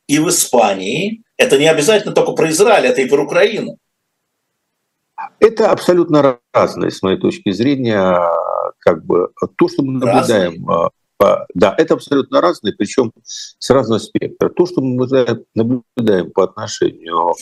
и 0.08 0.20
в 0.20 0.30
Испании, 0.30 1.24
это 1.38 1.58
не 1.58 1.68
обязательно 1.68 2.14
только 2.14 2.34
про 2.34 2.50
Израиль, 2.50 2.86
это 2.86 3.02
и 3.02 3.08
про 3.08 3.24
Украину. 3.24 3.78
Это 5.40 5.72
абсолютно 5.72 6.40
разное, 6.54 6.90
с 6.90 7.02
моей 7.02 7.18
точки 7.18 7.52
зрения, 7.52 8.20
как 8.80 9.06
бы 9.06 9.30
то, 9.58 9.70
что 9.70 9.84
мы 9.84 9.94
наблюдаем. 9.94 10.68
Разные. 10.68 10.90
Да, 11.54 11.76
это 11.78 11.94
абсолютно 11.94 12.42
разное, 12.42 12.74
причем 12.76 13.12
с 13.24 13.70
разного 13.70 14.00
спектра. 14.00 14.50
То, 14.50 14.66
что 14.66 14.82
мы 14.82 15.08
наблюдаем 15.54 16.32
по 16.32 16.44
отношению 16.44 17.36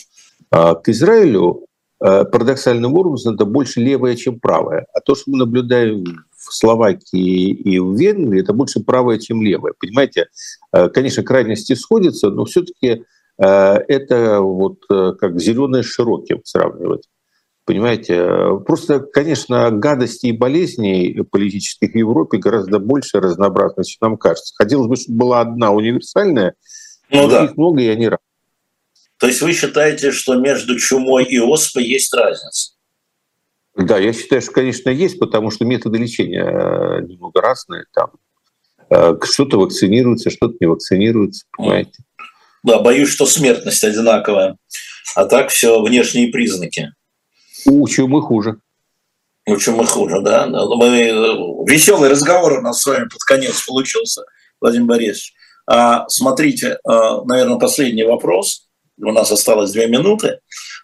а, 0.51 0.75
к 0.75 0.89
Израилю, 0.89 1.61
а, 1.61 1.68
парадоксальным 1.99 2.93
образом, 2.93 3.35
это 3.35 3.45
больше 3.45 3.81
левое, 3.81 4.15
чем 4.15 4.39
правое. 4.39 4.85
А 4.93 5.01
то, 5.01 5.15
что 5.15 5.31
мы 5.31 5.37
наблюдаем 5.37 6.03
в 6.31 6.53
Словакии 6.53 7.49
и 7.51 7.79
в 7.79 7.95
Венгрии, 7.95 8.41
это 8.41 8.53
больше 8.53 8.79
правое, 8.79 9.19
чем 9.19 9.41
левое. 9.41 9.73
Понимаете, 9.77 10.27
а, 10.71 10.87
конечно, 10.89 11.23
крайности 11.23 11.73
сходятся, 11.73 12.29
но 12.29 12.45
все-таки 12.45 13.03
Э, 13.39 13.77
это 13.87 14.41
вот 14.41 14.79
э, 14.91 15.13
как 15.17 15.39
зеленое 15.39 15.83
с 15.83 15.87
широким 15.87 16.41
сравнивать. 16.43 17.07
Понимаете, 17.65 18.59
просто, 18.65 18.99
конечно, 18.99 19.69
гадостей 19.69 20.31
и 20.31 20.37
болезней 20.37 21.21
политических 21.21 21.91
в 21.91 21.95
Европе 21.95 22.39
гораздо 22.39 22.79
больше 22.79 23.19
разнообразно, 23.19 23.83
чем 23.83 23.97
нам 24.01 24.17
кажется. 24.17 24.55
Хотелось 24.57 24.87
бы, 24.87 24.95
чтобы 24.95 25.19
была 25.19 25.41
одна 25.41 25.71
универсальная, 25.71 26.55
ну, 27.11 27.23
но 27.23 27.29
да. 27.29 27.45
их 27.45 27.57
много, 27.57 27.81
и 27.81 27.87
они 27.87 28.07
разные. 28.07 28.28
То 29.19 29.27
есть 29.27 29.41
вы 29.41 29.53
считаете, 29.53 30.11
что 30.11 30.35
между 30.35 30.79
чумой 30.79 31.25
и 31.25 31.39
оспой 31.39 31.83
есть 31.83 32.13
разница? 32.13 32.71
Да, 33.75 33.97
я 33.97 34.13
считаю, 34.13 34.41
что, 34.41 34.51
конечно, 34.51 34.89
есть, 34.89 35.19
потому 35.19 35.51
что 35.51 35.65
методы 35.65 35.97
лечения 35.97 36.43
э, 36.43 37.01
немного 37.01 37.41
разные. 37.41 37.85
Там 37.93 38.11
что-то 39.23 39.59
вакцинируется, 39.59 40.31
что-то 40.31 40.55
не 40.59 40.65
вакцинируется, 40.65 41.45
понимаете. 41.55 42.03
Да, 42.63 42.79
боюсь, 42.79 43.09
что 43.09 43.25
смертность 43.25 43.83
одинаковая. 43.83 44.57
А 45.15 45.25
так 45.25 45.49
все 45.49 45.79
внешние 45.81 46.29
признаки. 46.29 46.91
У 47.65 47.87
чумы 47.87 48.21
хуже. 48.21 48.57
У 49.45 49.57
чумы 49.57 49.85
хуже, 49.85 50.21
да. 50.21 50.47
Мы, 50.47 51.65
веселый 51.67 52.09
разговор 52.09 52.59
у 52.59 52.61
нас 52.61 52.81
с 52.81 52.85
вами 52.85 53.03
под 53.03 53.21
конец 53.23 53.63
получился, 53.65 54.23
Владимир 54.59 54.87
Борисович. 54.87 55.33
А, 55.67 56.07
смотрите, 56.09 56.79
наверное, 56.85 57.59
последний 57.59 58.03
вопрос. 58.03 58.68
У 59.01 59.11
нас 59.11 59.31
осталось 59.31 59.71
две 59.71 59.87
минуты. 59.87 60.39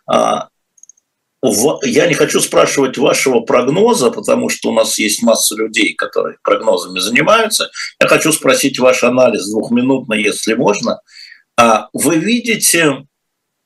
А, 0.07 0.49
я 1.83 2.07
не 2.07 2.13
хочу 2.13 2.39
спрашивать 2.41 2.97
вашего 2.97 3.41
прогноза, 3.41 4.09
потому 4.09 4.49
что 4.49 4.69
у 4.69 4.73
нас 4.73 4.97
есть 4.97 5.21
масса 5.21 5.55
людей, 5.55 5.93
которые 5.93 6.37
прогнозами 6.43 6.99
занимаются. 6.99 7.69
Я 7.99 8.07
хочу 8.07 8.31
спросить 8.31 8.79
ваш 8.79 9.03
анализ 9.03 9.49
двухминутно, 9.49 10.13
если 10.13 10.53
можно. 10.53 10.99
А 11.57 11.89
вы 11.93 12.17
видите 12.17 13.05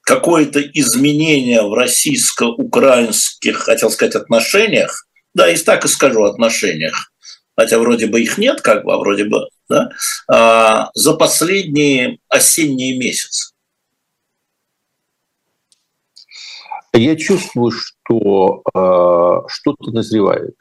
какое-то 0.02 0.62
изменение 0.62 1.62
в 1.62 1.74
российско-украинских, 1.74 3.58
хотел 3.58 3.92
сказать, 3.92 4.16
отношениях, 4.16 5.06
да, 5.34 5.50
и 5.50 5.58
так 5.58 5.86
и 5.86 5.88
скажу, 5.88 6.24
отношениях, 6.24 7.12
хотя 7.56 7.78
вроде 7.78 8.08
бы 8.08 8.22
их 8.22 8.38
нет, 8.38 8.62
как 8.62 8.84
бы, 8.84 8.94
а 8.94 8.98
вроде 8.98 9.26
бы, 9.26 9.48
да, 9.70 9.90
а, 10.28 10.90
за 10.96 11.14
последние 11.14 12.18
осенние 12.28 12.98
месяцы? 12.98 13.54
Я 16.94 17.16
чувствую, 17.16 17.72
что 17.72 18.64
э, 18.74 19.48
что-то 19.48 19.92
назревает. 19.92 20.56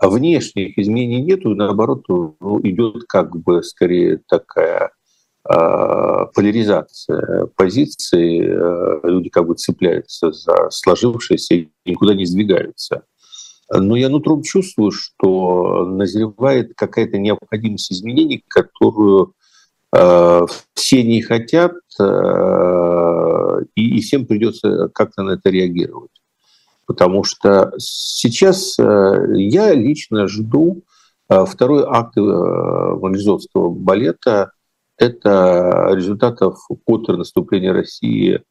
Внешних 0.00 0.78
изменений 0.78 1.22
нету, 1.22 1.54
наоборот, 1.54 2.04
ну, 2.08 2.60
идет 2.62 3.04
как 3.08 3.36
бы 3.36 3.62
скорее 3.62 4.20
такая 4.28 4.90
Э, 5.46 6.24
поляризация 6.34 7.48
позиций, 7.54 8.40
э, 8.40 9.00
люди 9.02 9.28
как 9.28 9.46
бы 9.46 9.54
цепляются 9.54 10.32
за 10.32 10.70
сложившееся 10.70 11.54
и 11.54 11.68
никуда 11.84 12.14
не 12.14 12.24
сдвигаются. 12.24 13.02
Но 13.70 13.94
я 13.94 14.08
нутром 14.08 14.42
чувствую, 14.42 14.90
что 14.90 15.84
назревает 15.84 16.72
какая-то 16.74 17.18
необходимость 17.18 17.92
изменений, 17.92 18.42
которую 18.48 19.34
э, 19.94 20.40
все 20.72 21.02
не 21.02 21.20
хотят, 21.20 21.72
э, 22.00 22.04
и, 23.74 23.96
и 23.96 24.00
всем 24.00 24.26
придется 24.26 24.88
как-то 24.88 25.22
на 25.22 25.32
это 25.32 25.50
реагировать. 25.50 26.10
Потому 26.86 27.24
что 27.24 27.72
сейчас 27.78 28.78
э, 28.78 29.24
я 29.36 29.72
лично 29.72 30.28
жду 30.28 30.82
э, 31.28 31.44
второй 31.46 31.84
акт 31.86 32.16
э, 32.16 32.20
Морализовского 32.20 33.70
балета 33.70 34.52
это 34.96 35.90
результатов 35.92 36.58
контрнаступления 36.86 37.72
России 37.72 38.42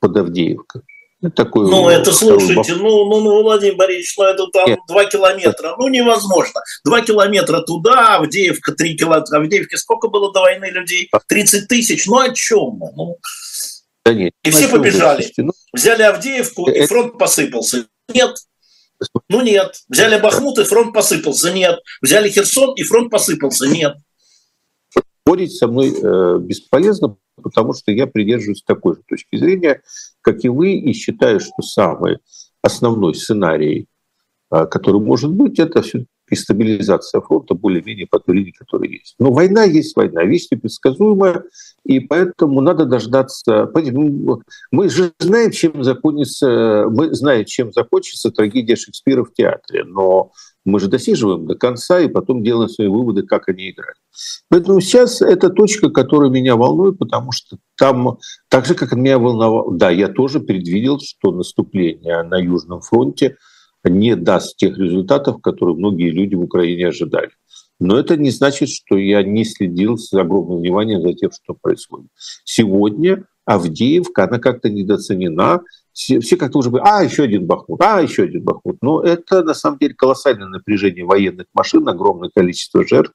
под 0.00 0.16
Авдеевкой. 0.16 0.82
Это 1.22 1.36
такой 1.36 1.70
ну, 1.70 1.88
это 1.88 2.12
слушайте, 2.12 2.74
ну, 2.74 3.08
ну, 3.08 3.20
ну, 3.20 3.42
Владимир 3.42 3.76
Борисович, 3.76 4.14
ну, 4.18 4.24
это 4.24 4.46
там 4.48 4.76
два 4.86 5.06
километра. 5.06 5.74
Ну, 5.78 5.88
невозможно. 5.88 6.60
Два 6.84 7.00
километра 7.00 7.60
туда, 7.60 8.16
Авдеевка, 8.16 8.72
три 8.72 8.94
километра. 8.94 9.38
Авдеевке 9.38 9.78
сколько 9.78 10.08
было 10.08 10.30
до 10.32 10.40
войны 10.40 10.66
людей? 10.66 11.08
30 11.28 11.66
тысяч. 11.66 12.06
Ну, 12.06 12.18
о 12.18 12.28
чем 12.34 12.76
мы? 12.78 12.90
Ну, 12.94 13.16
да 14.04 14.12
нет, 14.12 14.32
и 14.42 14.50
все 14.50 14.68
побежали. 14.68 15.26
Ну, 15.38 15.52
Взяли 15.72 16.02
Авдеевку, 16.02 16.68
и 16.70 16.86
фронт 16.86 17.18
посыпался. 17.18 17.86
Нет. 18.12 18.36
Ну, 19.28 19.42
нет. 19.42 19.74
Взяли 19.88 20.20
Бахмут, 20.20 20.58
и 20.58 20.64
фронт 20.64 20.92
посыпался. 20.92 21.52
Нет. 21.52 21.78
Взяли 22.02 22.28
Херсон, 22.28 22.74
и 22.74 22.82
фронт 22.82 23.10
посыпался. 23.10 23.66
Нет. 23.66 23.96
Спорить 25.22 25.56
со 25.56 25.68
мной 25.68 25.90
э, 25.90 26.38
бесполезно, 26.38 27.16
потому 27.42 27.72
что 27.72 27.92
я 27.92 28.06
придерживаюсь 28.06 28.62
такой 28.62 28.96
же 28.96 29.02
точки 29.08 29.36
зрения, 29.36 29.82
как 30.20 30.44
и 30.44 30.48
вы, 30.48 30.74
и 30.74 30.92
считаю, 30.92 31.40
что 31.40 31.62
самый 31.62 32.18
основной 32.62 33.14
сценарий, 33.14 33.88
э, 34.52 34.66
который 34.66 35.00
может 35.00 35.30
быть, 35.30 35.58
это 35.58 35.82
все-таки 36.34 36.36
стабилизация 36.36 37.20
фронта 37.20 37.54
более-менее 37.54 38.06
по 38.06 38.18
той 38.18 38.36
линии, 38.36 38.52
которая 38.52 38.90
есть. 38.90 39.14
Но 39.18 39.32
война 39.32 39.64
есть 39.64 39.96
война, 39.96 40.24
вещь 40.24 40.48
непредсказуемая, 40.50 41.44
и 41.84 42.00
поэтому 42.00 42.60
надо 42.60 42.84
дождаться. 42.84 43.70
Ну, 43.74 44.42
мы 44.70 44.88
же 44.88 45.12
знаем, 45.18 45.50
чем 45.50 45.82
закончится, 45.82 46.86
мы 46.90 47.14
знаем, 47.14 47.44
чем 47.44 47.72
закончится 47.72 48.30
трагедия 48.30 48.76
Шекспира 48.76 49.24
в 49.24 49.32
театре, 49.32 49.84
но 49.84 50.32
Мы 50.64 50.80
же 50.80 50.88
досиживаем 50.88 51.46
до 51.46 51.54
конца 51.56 52.00
и 52.00 52.08
потом 52.08 52.42
делаем 52.42 52.70
свои 52.70 52.88
выводы, 52.88 53.22
как 53.22 53.48
они 53.48 53.70
играют. 53.70 53.98
Поэтому 54.48 54.80
сейчас 54.80 55.20
это 55.20 55.50
точка, 55.50 55.90
которая 55.90 56.30
меня 56.30 56.56
волнует, 56.56 56.98
потому 56.98 57.32
что 57.32 57.58
там, 57.76 58.18
так 58.48 58.64
же, 58.64 58.74
как 58.74 58.92
меня 58.92 59.18
волновало, 59.18 59.76
да, 59.76 59.90
я 59.90 60.08
тоже 60.08 60.40
предвидел, 60.40 60.98
что 61.00 61.32
наступление 61.32 62.22
на 62.22 62.38
Южном 62.38 62.80
фронте 62.80 63.36
не 63.90 64.16
даст 64.16 64.56
тех 64.56 64.78
результатов, 64.78 65.40
которые 65.40 65.76
многие 65.76 66.10
люди 66.10 66.34
в 66.34 66.42
Украине 66.42 66.88
ожидали. 66.88 67.30
Но 67.80 67.98
это 67.98 68.16
не 68.16 68.30
значит, 68.30 68.68
что 68.68 68.96
я 68.96 69.22
не 69.22 69.44
следил 69.44 69.98
с 69.98 70.12
огромным 70.12 70.58
вниманием 70.58 71.02
за 71.02 71.12
тем, 71.14 71.30
что 71.32 71.54
происходит. 71.54 72.08
Сегодня 72.44 73.24
Авдеевка, 73.44 74.24
она 74.24 74.38
как-то 74.38 74.70
недооценена. 74.70 75.62
Все, 75.92 76.18
все 76.20 76.36
как-то 76.36 76.58
уже 76.58 76.70
говорят, 76.70 76.88
а, 76.90 77.04
еще 77.04 77.24
один 77.24 77.46
Бахмут, 77.46 77.80
а, 77.82 78.00
еще 78.00 78.24
один 78.24 78.42
Бахмут. 78.42 78.78
Но 78.80 79.02
это, 79.02 79.44
на 79.44 79.54
самом 79.54 79.78
деле, 79.78 79.94
колоссальное 79.94 80.48
напряжение 80.48 81.04
военных 81.04 81.46
машин, 81.52 81.88
огромное 81.88 82.30
количество 82.34 82.86
жертв, 82.86 83.12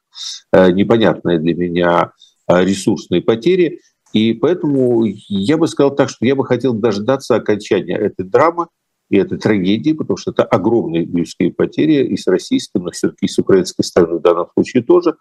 э, 0.54 0.72
непонятные 0.72 1.40
для 1.40 1.56
меня 1.56 2.14
э, 2.48 2.64
ресурсные 2.64 3.22
потери. 3.22 3.82
И 4.14 4.34
поэтому 4.34 5.04
я 5.28 5.58
бы 5.58 5.68
сказал 5.68 5.94
так, 5.94 6.10
что 6.10 6.26
я 6.26 6.36
бы 6.36 6.46
хотел 6.46 6.74
дождаться 6.74 7.36
окончания 7.36 7.98
этой 7.98 8.26
драмы, 8.26 8.68
и 9.10 9.18
это 9.18 9.38
трагедия, 9.38 9.96
потому 9.96 10.18
что 10.18 10.32
это 10.32 10.44
огромные 10.44 11.06
людские 11.06 11.52
потери 11.52 12.06
и 12.06 12.16
с 12.16 12.28
российской, 12.28 12.78
но 12.78 12.92
все-таки 12.92 13.26
и 13.26 13.30
с 13.30 13.38
украинской 13.40 13.84
стороны 13.84 14.20
в 14.20 14.22
данном 14.22 14.48
случае 14.54 14.84
тоже. 14.84 15.16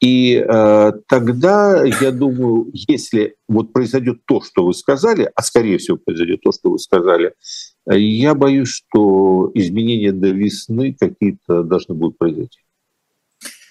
И 0.00 0.34
э, 0.34 0.92
тогда, 1.08 1.84
я 1.84 2.10
думаю, 2.10 2.70
если 2.72 3.36
вот 3.48 3.72
произойдет 3.72 4.26
то, 4.26 4.42
что 4.42 4.66
вы 4.66 4.74
сказали, 4.74 5.30
а 5.32 5.42
скорее 5.42 5.78
всего 5.78 5.96
произойдет 5.96 6.40
то, 6.42 6.50
что 6.50 6.70
вы 6.70 6.78
сказали, 6.80 7.34
э, 7.88 7.98
я 7.98 8.34
боюсь, 8.34 8.68
что 8.68 9.52
изменения 9.54 10.10
до 10.10 10.30
весны 10.30 10.96
какие-то 10.98 11.62
должны 11.62 11.94
будут 11.94 12.18
произойти. 12.18 12.58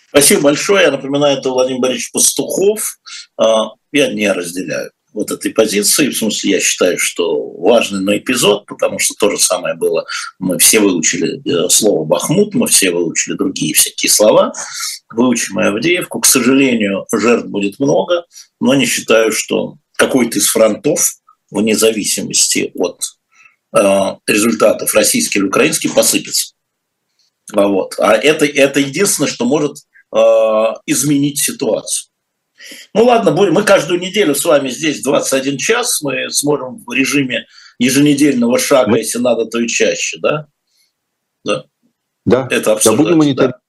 Спасибо 0.08 0.44
большое. 0.44 0.84
Я 0.84 0.92
напоминаю, 0.92 1.38
это 1.38 1.50
Владимир 1.50 1.82
Борисович 1.82 2.12
Пастухов. 2.14 2.98
А, 3.38 3.72
я 3.92 4.14
не 4.14 4.32
разделяю 4.32 4.92
вот 5.14 5.32
этой 5.32 5.52
позиции. 5.52 6.10
В 6.10 6.18
смысле, 6.18 6.52
я 6.52 6.60
считаю, 6.60 6.98
что 6.98 7.52
важный 7.58 8.02
но 8.02 8.16
эпизод, 8.16 8.66
потому 8.66 9.00
что 9.00 9.14
то 9.20 9.32
же 9.32 9.40
самое 9.40 9.76
было. 9.76 10.06
Мы 10.40 10.58
все 10.58 10.80
выучили 10.80 11.42
э, 11.48 11.70
слово 11.70 12.06
«бахмут», 12.06 12.54
мы 12.54 12.68
все 12.68 12.92
выучили 12.92 13.36
другие 13.36 13.74
всякие 13.74 14.10
слова. 14.10 14.54
Выучим 15.14 15.60
и 15.60 15.66
Авдеевку. 15.66 16.20
К 16.20 16.26
сожалению, 16.26 17.06
жертв 17.14 17.48
будет 17.48 17.80
много, 17.80 18.26
но 18.60 18.74
не 18.74 18.86
считаю, 18.86 19.32
что 19.32 19.78
какой-то 19.98 20.40
из 20.40 20.48
фронтов, 20.48 21.16
вне 21.50 21.76
зависимости 21.76 22.72
от 22.76 23.02
э, 23.76 24.16
результатов, 24.28 24.94
российский 24.94 25.40
или 25.40 25.48
украинский, 25.48 25.90
посыпется. 25.90 26.54
Вот. 27.54 27.96
А 28.00 28.14
это, 28.14 28.46
это 28.46 28.80
единственное, 28.80 29.30
что 29.30 29.46
может 29.46 29.78
э, 30.16 30.18
изменить 30.86 31.40
ситуацию. 31.40 32.11
Ну 32.94 33.06
ладно, 33.06 33.32
будем, 33.32 33.54
мы 33.54 33.64
каждую 33.64 34.00
неделю 34.00 34.36
с 34.36 34.46
вами 34.46 34.70
здесь 34.70 35.02
21 35.02 35.58
час, 35.58 36.02
мы 36.02 36.30
сможем 36.30 36.84
в 36.86 36.92
режиме 36.94 37.46
еженедельного 37.80 38.60
шага, 38.60 38.92
мы... 38.92 39.00
если 39.00 39.20
надо, 39.20 39.46
то 39.46 39.60
и 39.60 39.68
чаще, 39.68 40.18
да? 40.22 40.48
Да. 41.44 41.66
Да, 42.26 42.48
это 42.52 42.80
да 42.84 42.92
будем 42.94 43.18
мониторить. 43.18 43.52
Да. 43.52 43.62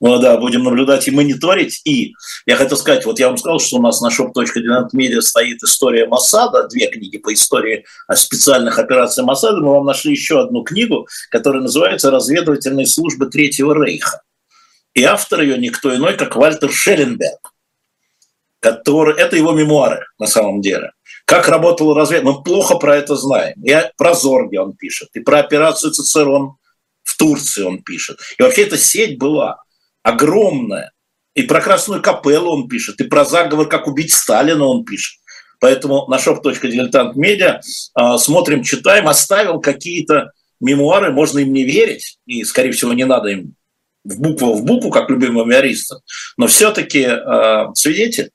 Ну 0.00 0.18
да, 0.18 0.36
будем 0.36 0.64
наблюдать 0.64 1.08
и 1.08 1.12
мониторить. 1.12 1.80
И 1.86 2.12
я 2.46 2.56
хотел 2.56 2.76
сказать, 2.76 3.06
вот 3.06 3.18
я 3.20 3.28
вам 3.28 3.38
сказал, 3.38 3.58
что 3.58 3.76
у 3.76 3.80
нас 3.80 4.00
на 4.02 4.08
shop.media 4.08 5.20
стоит 5.20 5.62
история 5.62 6.06
Масада, 6.06 6.66
две 6.68 6.88
книги 6.88 7.16
по 7.16 7.32
истории 7.32 7.86
специальных 8.12 8.78
операций 8.78 9.24
Масада. 9.24 9.60
Мы 9.60 9.70
вам 9.70 9.86
нашли 9.86 10.10
еще 10.10 10.42
одну 10.42 10.62
книгу, 10.62 11.08
которая 11.30 11.62
называется 11.62 12.10
«Разведывательные 12.10 12.86
службы 12.86 13.26
Третьего 13.30 13.72
Рейха». 13.72 14.20
И 14.94 15.04
автор 15.04 15.40
ее 15.40 15.56
никто 15.56 15.94
иной, 15.94 16.16
как 16.16 16.36
Вальтер 16.36 16.70
Шелленберг 16.70 17.53
который... 18.64 19.14
Это 19.20 19.36
его 19.36 19.52
мемуары 19.52 20.06
на 20.18 20.26
самом 20.26 20.62
деле. 20.62 20.92
Как 21.26 21.48
работала 21.48 21.94
разведка? 21.94 22.26
Мы 22.26 22.42
плохо 22.42 22.76
про 22.76 22.96
это 22.96 23.14
знаем. 23.14 23.62
И 23.62 23.76
про 23.98 24.14
Зорги 24.14 24.56
он 24.56 24.72
пишет, 24.72 25.10
и 25.12 25.20
про 25.20 25.40
операцию 25.40 25.92
Цицерон 25.92 26.56
в 27.02 27.16
Турции 27.18 27.62
он 27.62 27.82
пишет. 27.82 28.18
И 28.38 28.42
вообще 28.42 28.62
эта 28.62 28.78
сеть 28.78 29.18
была 29.18 29.62
огромная. 30.02 30.92
И 31.34 31.42
про 31.42 31.60
Красную 31.60 32.00
Капеллу 32.00 32.52
он 32.52 32.68
пишет, 32.68 33.00
и 33.00 33.04
про 33.04 33.24
заговор, 33.24 33.68
как 33.68 33.86
убить 33.86 34.14
Сталина 34.14 34.64
он 34.64 34.84
пишет. 34.84 35.20
Поэтому 35.60 36.06
на 36.08 36.16
shop.diletant 36.16 37.12
медиа 37.16 37.60
э, 37.60 38.18
смотрим, 38.18 38.62
читаем, 38.62 39.08
оставил 39.08 39.60
какие-то 39.60 40.30
мемуары, 40.60 41.12
можно 41.12 41.40
им 41.40 41.52
не 41.52 41.64
верить, 41.64 42.18
и, 42.26 42.44
скорее 42.44 42.70
всего, 42.72 42.92
не 42.94 43.04
надо 43.04 43.28
им 43.28 43.54
в 44.04 44.20
букву 44.20 44.54
в 44.54 44.64
букву, 44.64 44.90
как 44.90 45.10
любимым 45.10 45.48
мемуаристам, 45.48 46.00
но 46.36 46.46
все-таки 46.46 47.00
э, 47.00 47.66
свидетель 47.74 48.30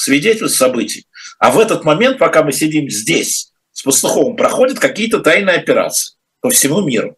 свидетель 0.00 0.48
событий. 0.48 1.06
А 1.38 1.50
в 1.50 1.58
этот 1.58 1.84
момент, 1.84 2.18
пока 2.18 2.42
мы 2.42 2.52
сидим 2.52 2.88
здесь 2.88 3.52
с 3.72 3.82
Пастуховым, 3.82 4.36
проходят 4.36 4.78
какие-то 4.78 5.20
тайные 5.20 5.56
операции 5.56 6.16
по 6.40 6.50
всему 6.50 6.80
миру. 6.80 7.16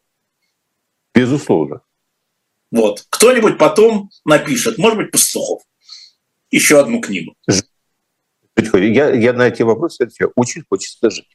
Безусловно. 1.14 1.82
Вот. 2.70 3.04
Кто-нибудь 3.10 3.58
потом 3.58 4.10
напишет, 4.24 4.78
может 4.78 4.98
быть, 4.98 5.10
Пастухов, 5.10 5.62
еще 6.50 6.80
одну 6.80 7.00
книгу. 7.00 7.34
Я, 8.74 9.10
я 9.10 9.32
на 9.32 9.48
эти 9.48 9.62
вопросы 9.62 10.02
отвечаю. 10.02 10.32
Очень 10.34 10.64
хочется 10.68 11.10
жить. 11.10 11.28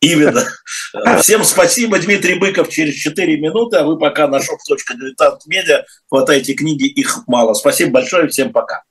Именно. 0.00 0.46
Всем 1.20 1.44
спасибо. 1.44 1.98
Дмитрий 1.98 2.34
Быков 2.34 2.68
через 2.68 2.94
4 2.94 3.38
минуты, 3.38 3.76
а 3.76 3.84
вы 3.84 3.98
пока 3.98 4.26
на 4.28 4.36
shop.diletant.media 4.36 5.82
хватайте 6.08 6.54
книги, 6.54 6.86
их 6.86 7.26
мало. 7.28 7.54
Спасибо 7.54 7.92
большое, 7.92 8.28
всем 8.28 8.52
пока. 8.52 8.82